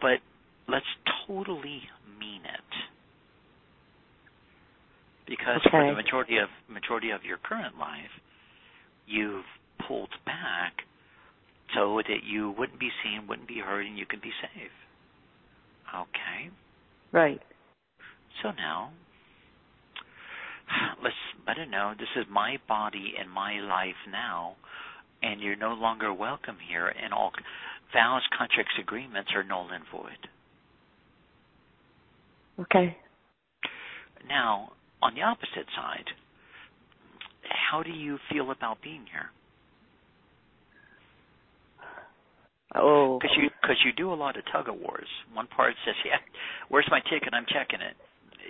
[0.00, 0.20] But
[0.68, 0.86] let's
[1.26, 1.82] totally
[2.18, 2.72] mean it.
[5.26, 8.14] Because for the majority of majority of your current life,
[9.06, 9.44] you've
[9.88, 10.84] pulled back
[11.74, 14.70] so that you wouldn't be seen, wouldn't be heard, and you could be safe.
[15.94, 16.50] Okay.
[17.12, 17.40] Right.
[18.42, 18.90] So now,
[21.02, 21.14] let's
[21.46, 24.56] I don't know this is my body and my life now,
[25.22, 27.32] and you're no longer welcome here, and all
[27.92, 30.28] vows, contracts, agreements are null and void.
[32.60, 32.96] Okay.
[34.28, 34.72] Now,
[35.02, 36.06] on the opposite side,
[37.70, 39.30] how do you feel about being here?
[42.74, 45.06] Oh, because you because you do a lot of tug of wars.
[45.32, 46.18] One part says, "Yeah,
[46.68, 47.32] where's my ticket?
[47.32, 47.96] I'm checking it."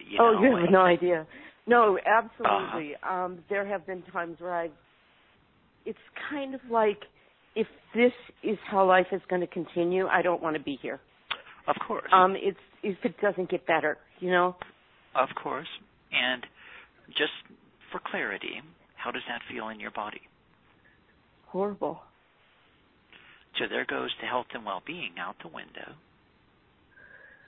[0.08, 1.26] You oh, you have and- no idea.
[1.66, 2.94] No, absolutely.
[3.02, 4.70] Um, there have been times where I've.
[5.84, 5.98] It's
[6.30, 6.98] kind of like
[7.54, 8.12] if this
[8.42, 11.00] is how life is going to continue, I don't want to be here.
[11.66, 12.08] Of course.
[12.12, 14.56] Um, it's if it doesn't get better, you know.
[15.14, 15.68] Of course.
[16.12, 16.44] And
[17.08, 17.32] just
[17.90, 18.60] for clarity,
[18.96, 20.20] how does that feel in your body?
[21.46, 22.00] Horrible.
[23.58, 25.92] So there goes the health and well-being out the window.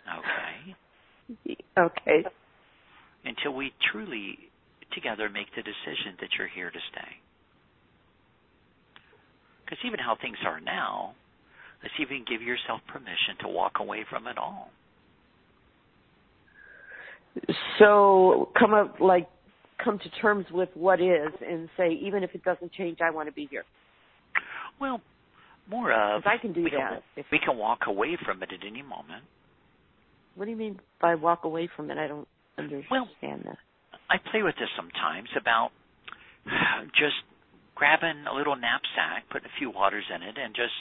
[0.19, 1.55] Okay.
[1.79, 2.25] Okay.
[3.29, 4.39] Until we truly
[4.95, 7.13] together make the decision that you're here to stay.
[9.65, 11.15] Because even how things are now,
[11.83, 14.71] let's even give yourself permission to walk away from it all.
[17.79, 19.29] So come up like
[19.85, 23.29] come to terms with what is and say even if it doesn't change, I want
[23.29, 23.65] to be here.
[24.81, 25.01] Well,
[25.71, 26.79] more of I can do we that.
[26.79, 29.23] Can, If- we can walk away from it at any moment.
[30.35, 31.99] What do you mean by walk away from it?
[31.99, 32.27] I don't
[32.59, 33.59] understand that.
[34.11, 35.71] I play with this sometimes about
[36.95, 37.17] just
[37.75, 40.75] grabbing a little knapsack, putting a few waters in it, and just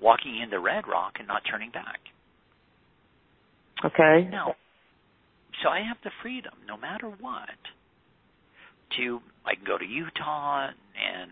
[0.00, 2.00] walking into Red Rock and not turning back.
[3.84, 4.28] Okay.
[4.30, 4.54] No.
[5.62, 7.58] So I have the freedom, no matter what,
[8.96, 11.30] to I can go to Utah and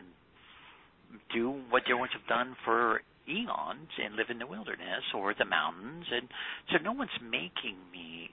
[1.35, 5.45] do what the ones have done for eons and live in the wilderness or the
[5.45, 6.27] mountains and
[6.71, 8.31] so no one's making me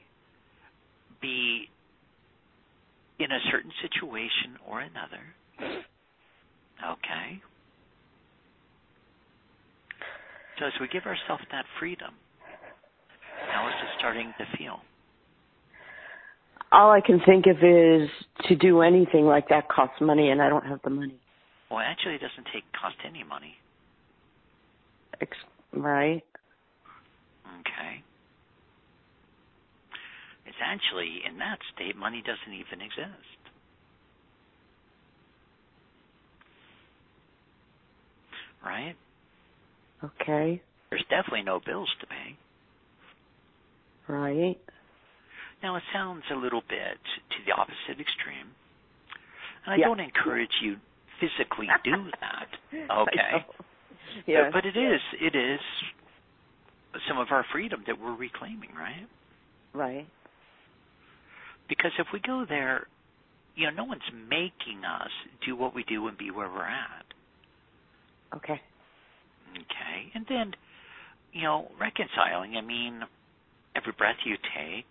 [1.22, 1.70] be
[3.20, 5.22] in a certain situation or another.
[6.80, 7.41] Okay.
[10.58, 12.14] So as we give ourselves that freedom,
[13.52, 14.80] how is it starting to feel?
[16.72, 18.10] All I can think of is
[18.48, 21.16] to do anything like that costs money, and I don't have the money.
[21.72, 23.56] Well, actually, it doesn't take cost any money.
[25.22, 25.38] Ex-
[25.74, 26.24] Right?
[27.62, 28.04] Okay.
[30.60, 33.40] It's actually in that state, money doesn't even exist.
[38.64, 38.95] Right?
[40.03, 40.61] Okay.
[40.90, 42.36] There's definitely no bills to pay.
[44.11, 44.57] Right.
[45.64, 46.99] Now, it sounds a little bit
[47.30, 48.52] to the opposite extreme.
[49.65, 49.86] And I Yeah.
[49.86, 50.77] don't encourage you
[51.19, 52.49] physically do that.
[52.90, 53.45] Okay.
[54.26, 54.49] Yeah.
[54.52, 55.61] But it is it is
[57.07, 59.07] some of our freedom that we're reclaiming, right?
[59.73, 60.07] right.
[61.70, 62.88] Because if we go there,
[63.56, 65.12] you know, no one's making us
[65.46, 67.06] do what we do and be where we're at.
[68.36, 68.60] Okay.
[69.52, 70.12] Okay.
[70.16, 70.54] And then,
[71.32, 73.02] you know, reconciling, I mean,
[73.76, 74.86] every breath you take,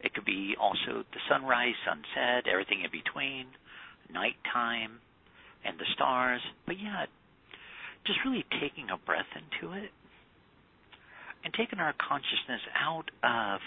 [0.00, 3.46] it could be also the sunrise, sunset, everything in between,
[4.12, 5.00] nighttime,
[5.64, 6.40] and the stars.
[6.66, 7.06] But yeah,
[8.06, 9.90] just really taking a breath into it
[11.44, 13.60] and taking our consciousness out of,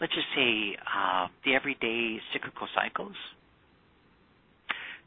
[0.00, 3.16] let's just say, uh, the everyday cyclical cycles.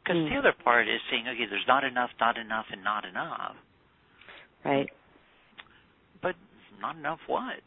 [0.02, 0.30] Because Mm.
[0.30, 3.56] the other part is saying, okay, there's not enough, not enough, and not enough.
[4.64, 4.90] Right.
[6.20, 6.36] But
[6.80, 7.62] not enough what?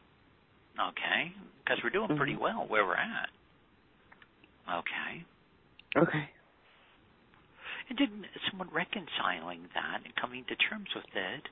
[0.78, 1.34] Okay,
[1.64, 2.40] because we're doing pretty Mhm.
[2.40, 3.30] well where we're at.
[4.68, 5.24] Okay,
[5.96, 6.30] Okay.
[7.88, 11.50] and then somewhat reconciling that and coming to terms with it,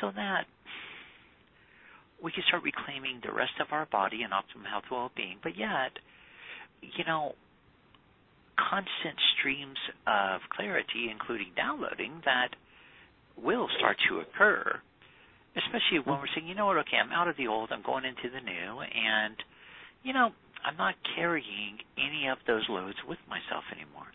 [0.00, 0.46] so that
[2.22, 5.38] we can start reclaiming the rest of our body and optimum health well-being.
[5.42, 5.92] But yet,
[6.82, 7.32] you know,
[8.56, 12.50] constant streams of clarity, including downloading, that
[13.36, 14.80] will start to occur
[15.56, 18.04] especially when we're saying, you know what, okay, I'm out of the old, I'm going
[18.04, 19.34] into the new, and,
[20.02, 20.30] you know,
[20.64, 24.06] I'm not carrying any of those loads with myself anymore.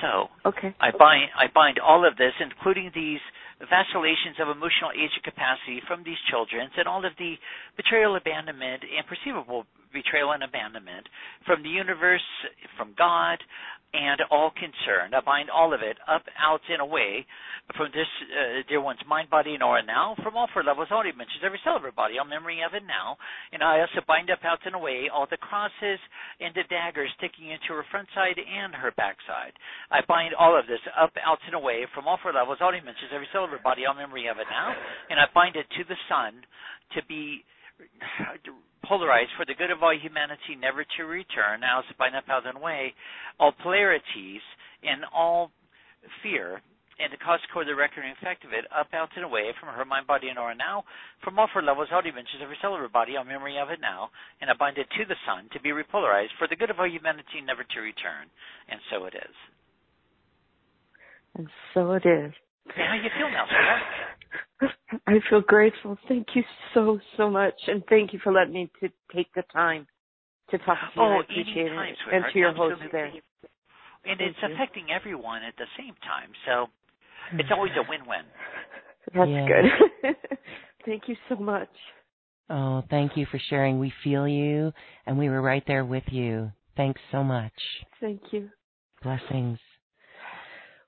[0.00, 0.74] So Okay.
[0.80, 3.20] I bind I bind all of this, including these
[3.66, 7.34] vacillations of emotional age and capacity from these children, and all of the
[7.76, 11.06] betrayal, abandonment, and perceivable betrayal and abandonment
[11.46, 12.24] from the universe,
[12.76, 13.38] from God,
[13.94, 15.14] and all concerned.
[15.14, 17.22] I bind all of it up, out, and away
[17.78, 21.06] from this uh, dear one's mind, body, and aura now, from all four levels, all
[21.06, 23.16] dimensions, every cell of her body, all memory of it now.
[23.54, 26.02] And I also bind up, out, and away all the crosses
[26.42, 29.54] and the daggers sticking into her front side and her back side.
[29.94, 33.14] I bind all of this up, out, and away from all four levels, all dimensions,
[33.14, 34.74] every cell of her body, all memory of it now.
[35.10, 36.42] And I bind it to the sun
[36.98, 37.46] to be
[38.84, 41.62] polarized for the good of all humanity, never to return.
[41.62, 42.94] Now, out, and away
[43.38, 44.42] all polarities
[44.82, 45.50] and all
[46.22, 46.60] fear
[46.98, 49.74] and to cause core the record and effect of it up, out, and away from
[49.74, 50.84] her mind, body, and aura now,
[51.22, 54.10] from all four levels, all dimensions of her cellular body, all memory of it now,
[54.40, 56.88] and I bind it to the sun to be repolarized for the good of all
[56.88, 58.30] humanity, never to return.
[58.70, 59.36] And so it is.
[61.34, 62.32] And so it is.
[62.68, 64.68] How you feel now, sir?
[65.06, 65.98] I feel grateful.
[66.08, 66.42] Thank you
[66.72, 67.54] so, so much.
[67.66, 69.86] And thank you for letting me to take the time
[70.50, 71.06] to talk to you.
[71.06, 71.98] Oh, I appreciate anytime, it.
[72.04, 72.24] sweetheart.
[72.24, 72.76] And to your Absolutely.
[72.78, 73.06] host there.
[73.06, 74.54] And Thank it's you.
[74.54, 76.30] affecting everyone at the same time.
[76.46, 76.66] So
[77.38, 78.24] it's always a win-win.
[79.14, 79.46] That's Yeah.
[80.02, 80.16] good.
[80.86, 81.68] thank you so much.
[82.50, 83.78] Oh, thank you for sharing.
[83.78, 84.72] We feel you,
[85.06, 86.52] and we were right there with you.
[86.76, 87.52] Thanks so much.
[88.00, 88.50] Thank you.
[89.02, 89.58] Blessings.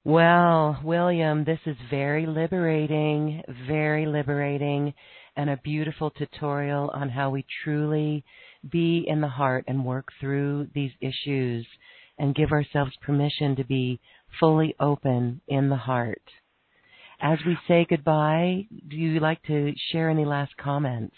[0.07, 4.95] Well, William, this is very liberating, very liberating,
[5.37, 8.24] and a beautiful tutorial on how we truly
[8.70, 11.66] be in the heart and work through these issues
[12.20, 13.99] and give ourselves permission to be
[14.39, 16.23] fully open in the heart.
[17.20, 21.16] As we say goodbye, do you like to share any last comments?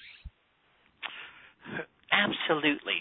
[2.11, 3.01] Absolutely.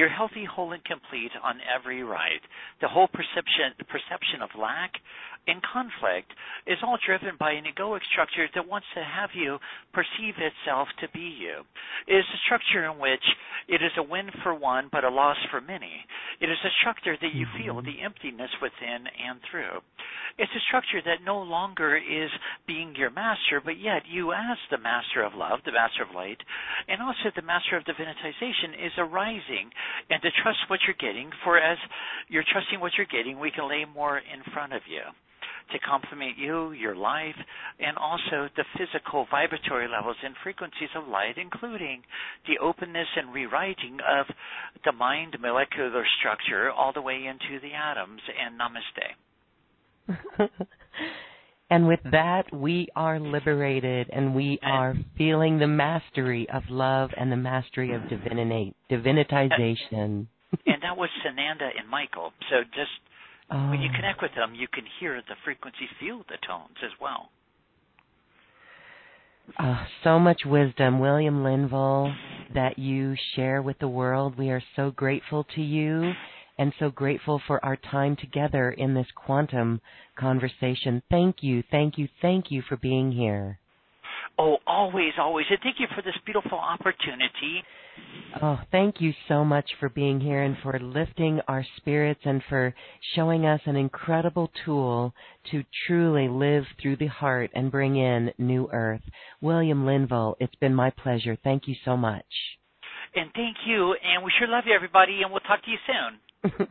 [0.00, 2.40] You're healthy, whole, and complete on every right.
[2.80, 4.96] The whole perception perception of lack
[5.46, 6.30] and conflict
[6.66, 9.58] is all driven by an egoic structure that wants to have you
[9.92, 11.64] perceive itself to be you.
[12.06, 13.24] It is a structure in which
[13.68, 16.04] it is a win for one but a loss for many.
[16.40, 17.86] It is a structure that you feel mm-hmm.
[17.86, 19.80] the emptiness within and through.
[20.38, 22.30] It's a structure that no longer is
[22.66, 26.38] being your master, but yet you, as the master of love, the master of light,
[26.88, 29.70] and also the master of divinitization, is arising
[30.08, 31.30] and to trust what you're getting.
[31.44, 31.78] For as
[32.28, 35.02] you're trusting what you're getting, we can lay more in front of you
[35.72, 37.36] to complement you, your life,
[37.78, 42.02] and also the physical vibratory levels and frequencies of light, including
[42.46, 44.26] the openness and rewriting of
[44.84, 48.20] the mind molecular structure all the way into the atoms.
[48.40, 49.14] And namaste.
[51.70, 57.30] and with that, we are liberated and we are feeling the mastery of love and
[57.30, 60.26] the mastery of divinate, divinitization.
[60.66, 62.32] and that was Sananda and Michael.
[62.50, 62.90] So just
[63.50, 63.96] Oh, when you ah.
[63.96, 67.30] connect with them, you can hear the frequency, feel the tones as well.
[69.58, 72.12] oh, so much wisdom, William Linville,
[72.54, 74.38] that you share with the world.
[74.38, 76.12] We are so grateful to you
[76.58, 79.80] and so grateful for our time together in this quantum
[80.16, 81.02] conversation.
[81.10, 83.58] Thank you, thank you, thank you for being here.
[84.38, 85.46] Oh, always, always.
[85.50, 87.64] And thank you for this beautiful opportunity.
[88.40, 92.72] Oh, thank you so much for being here and for lifting our spirits and for
[93.16, 95.12] showing us an incredible tool
[95.50, 99.02] to truly live through the heart and bring in new earth.
[99.40, 101.36] William Linville, it's been my pleasure.
[101.42, 102.24] Thank you so much.
[103.16, 103.94] And thank you.
[103.94, 105.22] And we sure love you, everybody.
[105.22, 105.78] And we'll talk to you
[106.52, 106.68] soon.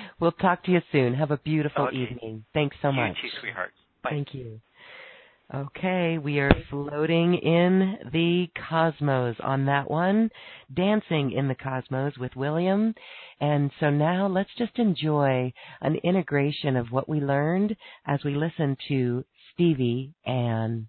[0.20, 1.14] we'll talk to you soon.
[1.14, 1.96] Have a beautiful Okay.
[1.96, 2.44] evening.
[2.52, 3.16] Thanks so you much.
[3.22, 3.72] too, sweetheart.
[4.02, 4.10] Bye.
[4.10, 4.60] Thank you.
[5.54, 10.28] Okay, we are floating in the cosmos on that one,
[10.74, 12.94] dancing in the cosmos with William.
[13.40, 17.74] And so now let's just enjoy an integration of what we learned
[18.06, 20.88] as we listen to Stevie Ann.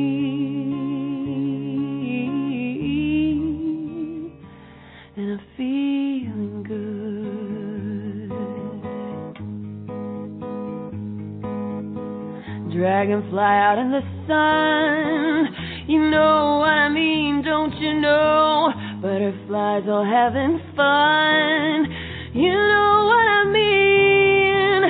[13.01, 15.87] dragonfly out in the sun.
[15.87, 18.69] You know what I mean, don't you know?
[19.01, 21.89] Butterflies all having fun.
[22.35, 24.81] You know what I mean?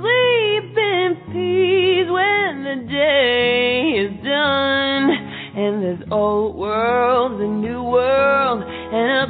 [0.00, 5.12] Sleep in peace when the day is done.
[5.60, 9.27] And this old world's a new world, and a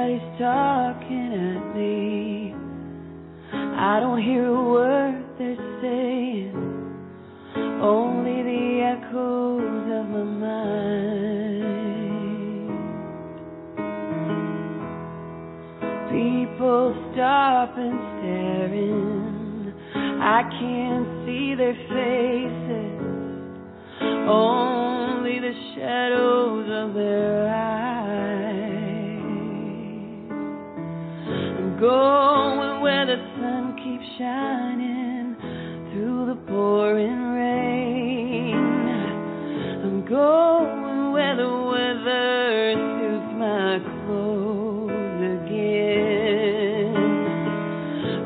[0.00, 2.54] nobody's talking at me.
[3.52, 6.54] I don't hear a word they're saying,
[7.82, 10.80] only the echoes of my mind.
[16.10, 19.72] People stop and staring,
[20.22, 23.00] I can't see their faces,
[24.28, 27.79] only the shadows of their eyes.
[31.80, 35.34] going where the sun keeps shining
[35.90, 38.54] through the pouring rain.
[39.82, 46.92] I'm going where the weather suits my clothes again.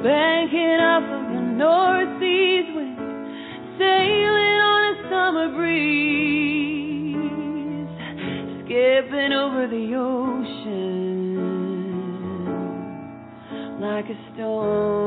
[0.02, 2.98] Banking off of the northeast wind,
[3.78, 6.74] sailing on a summer breeze,
[8.64, 10.23] skipping over the ocean.
[14.44, 15.03] show.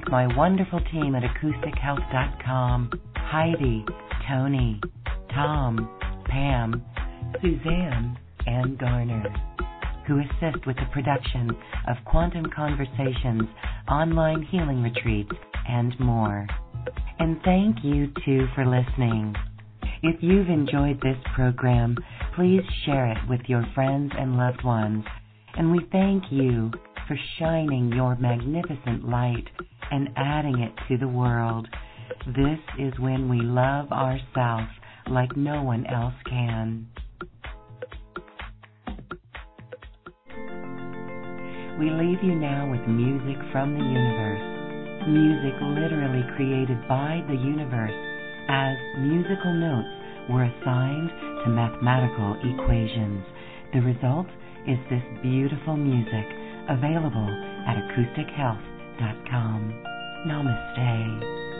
[0.00, 3.84] Thank my wonderful team at acoustichealth.com Heidi,
[4.28, 4.80] Tony,
[5.34, 6.82] Tom, Pam,
[7.42, 9.24] Suzanne, and Garner,
[10.06, 11.50] who assist with the production
[11.88, 13.42] of Quantum Conversations,
[13.90, 15.32] online healing retreats,
[15.68, 16.46] and more.
[17.18, 19.34] And thank you too for listening.
[20.02, 21.96] If you've enjoyed this program,
[22.36, 25.04] please share it with your friends and loved ones.
[25.56, 26.70] And we thank you
[27.10, 29.42] for shining your magnificent light
[29.90, 31.66] and adding it to the world.
[32.24, 34.70] This is when we love ourselves
[35.10, 36.86] like no one else can.
[41.80, 45.08] We leave you now with music from the universe.
[45.08, 47.90] Music literally created by the universe
[48.48, 51.10] as musical notes were assigned
[51.42, 53.24] to mathematical equations.
[53.74, 54.28] The result
[54.68, 57.28] is this beautiful music available
[57.66, 59.60] at acoustichealth.com.
[60.26, 61.59] Namaste.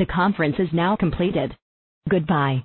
[0.00, 1.54] The conference is now completed.
[2.08, 2.64] Goodbye.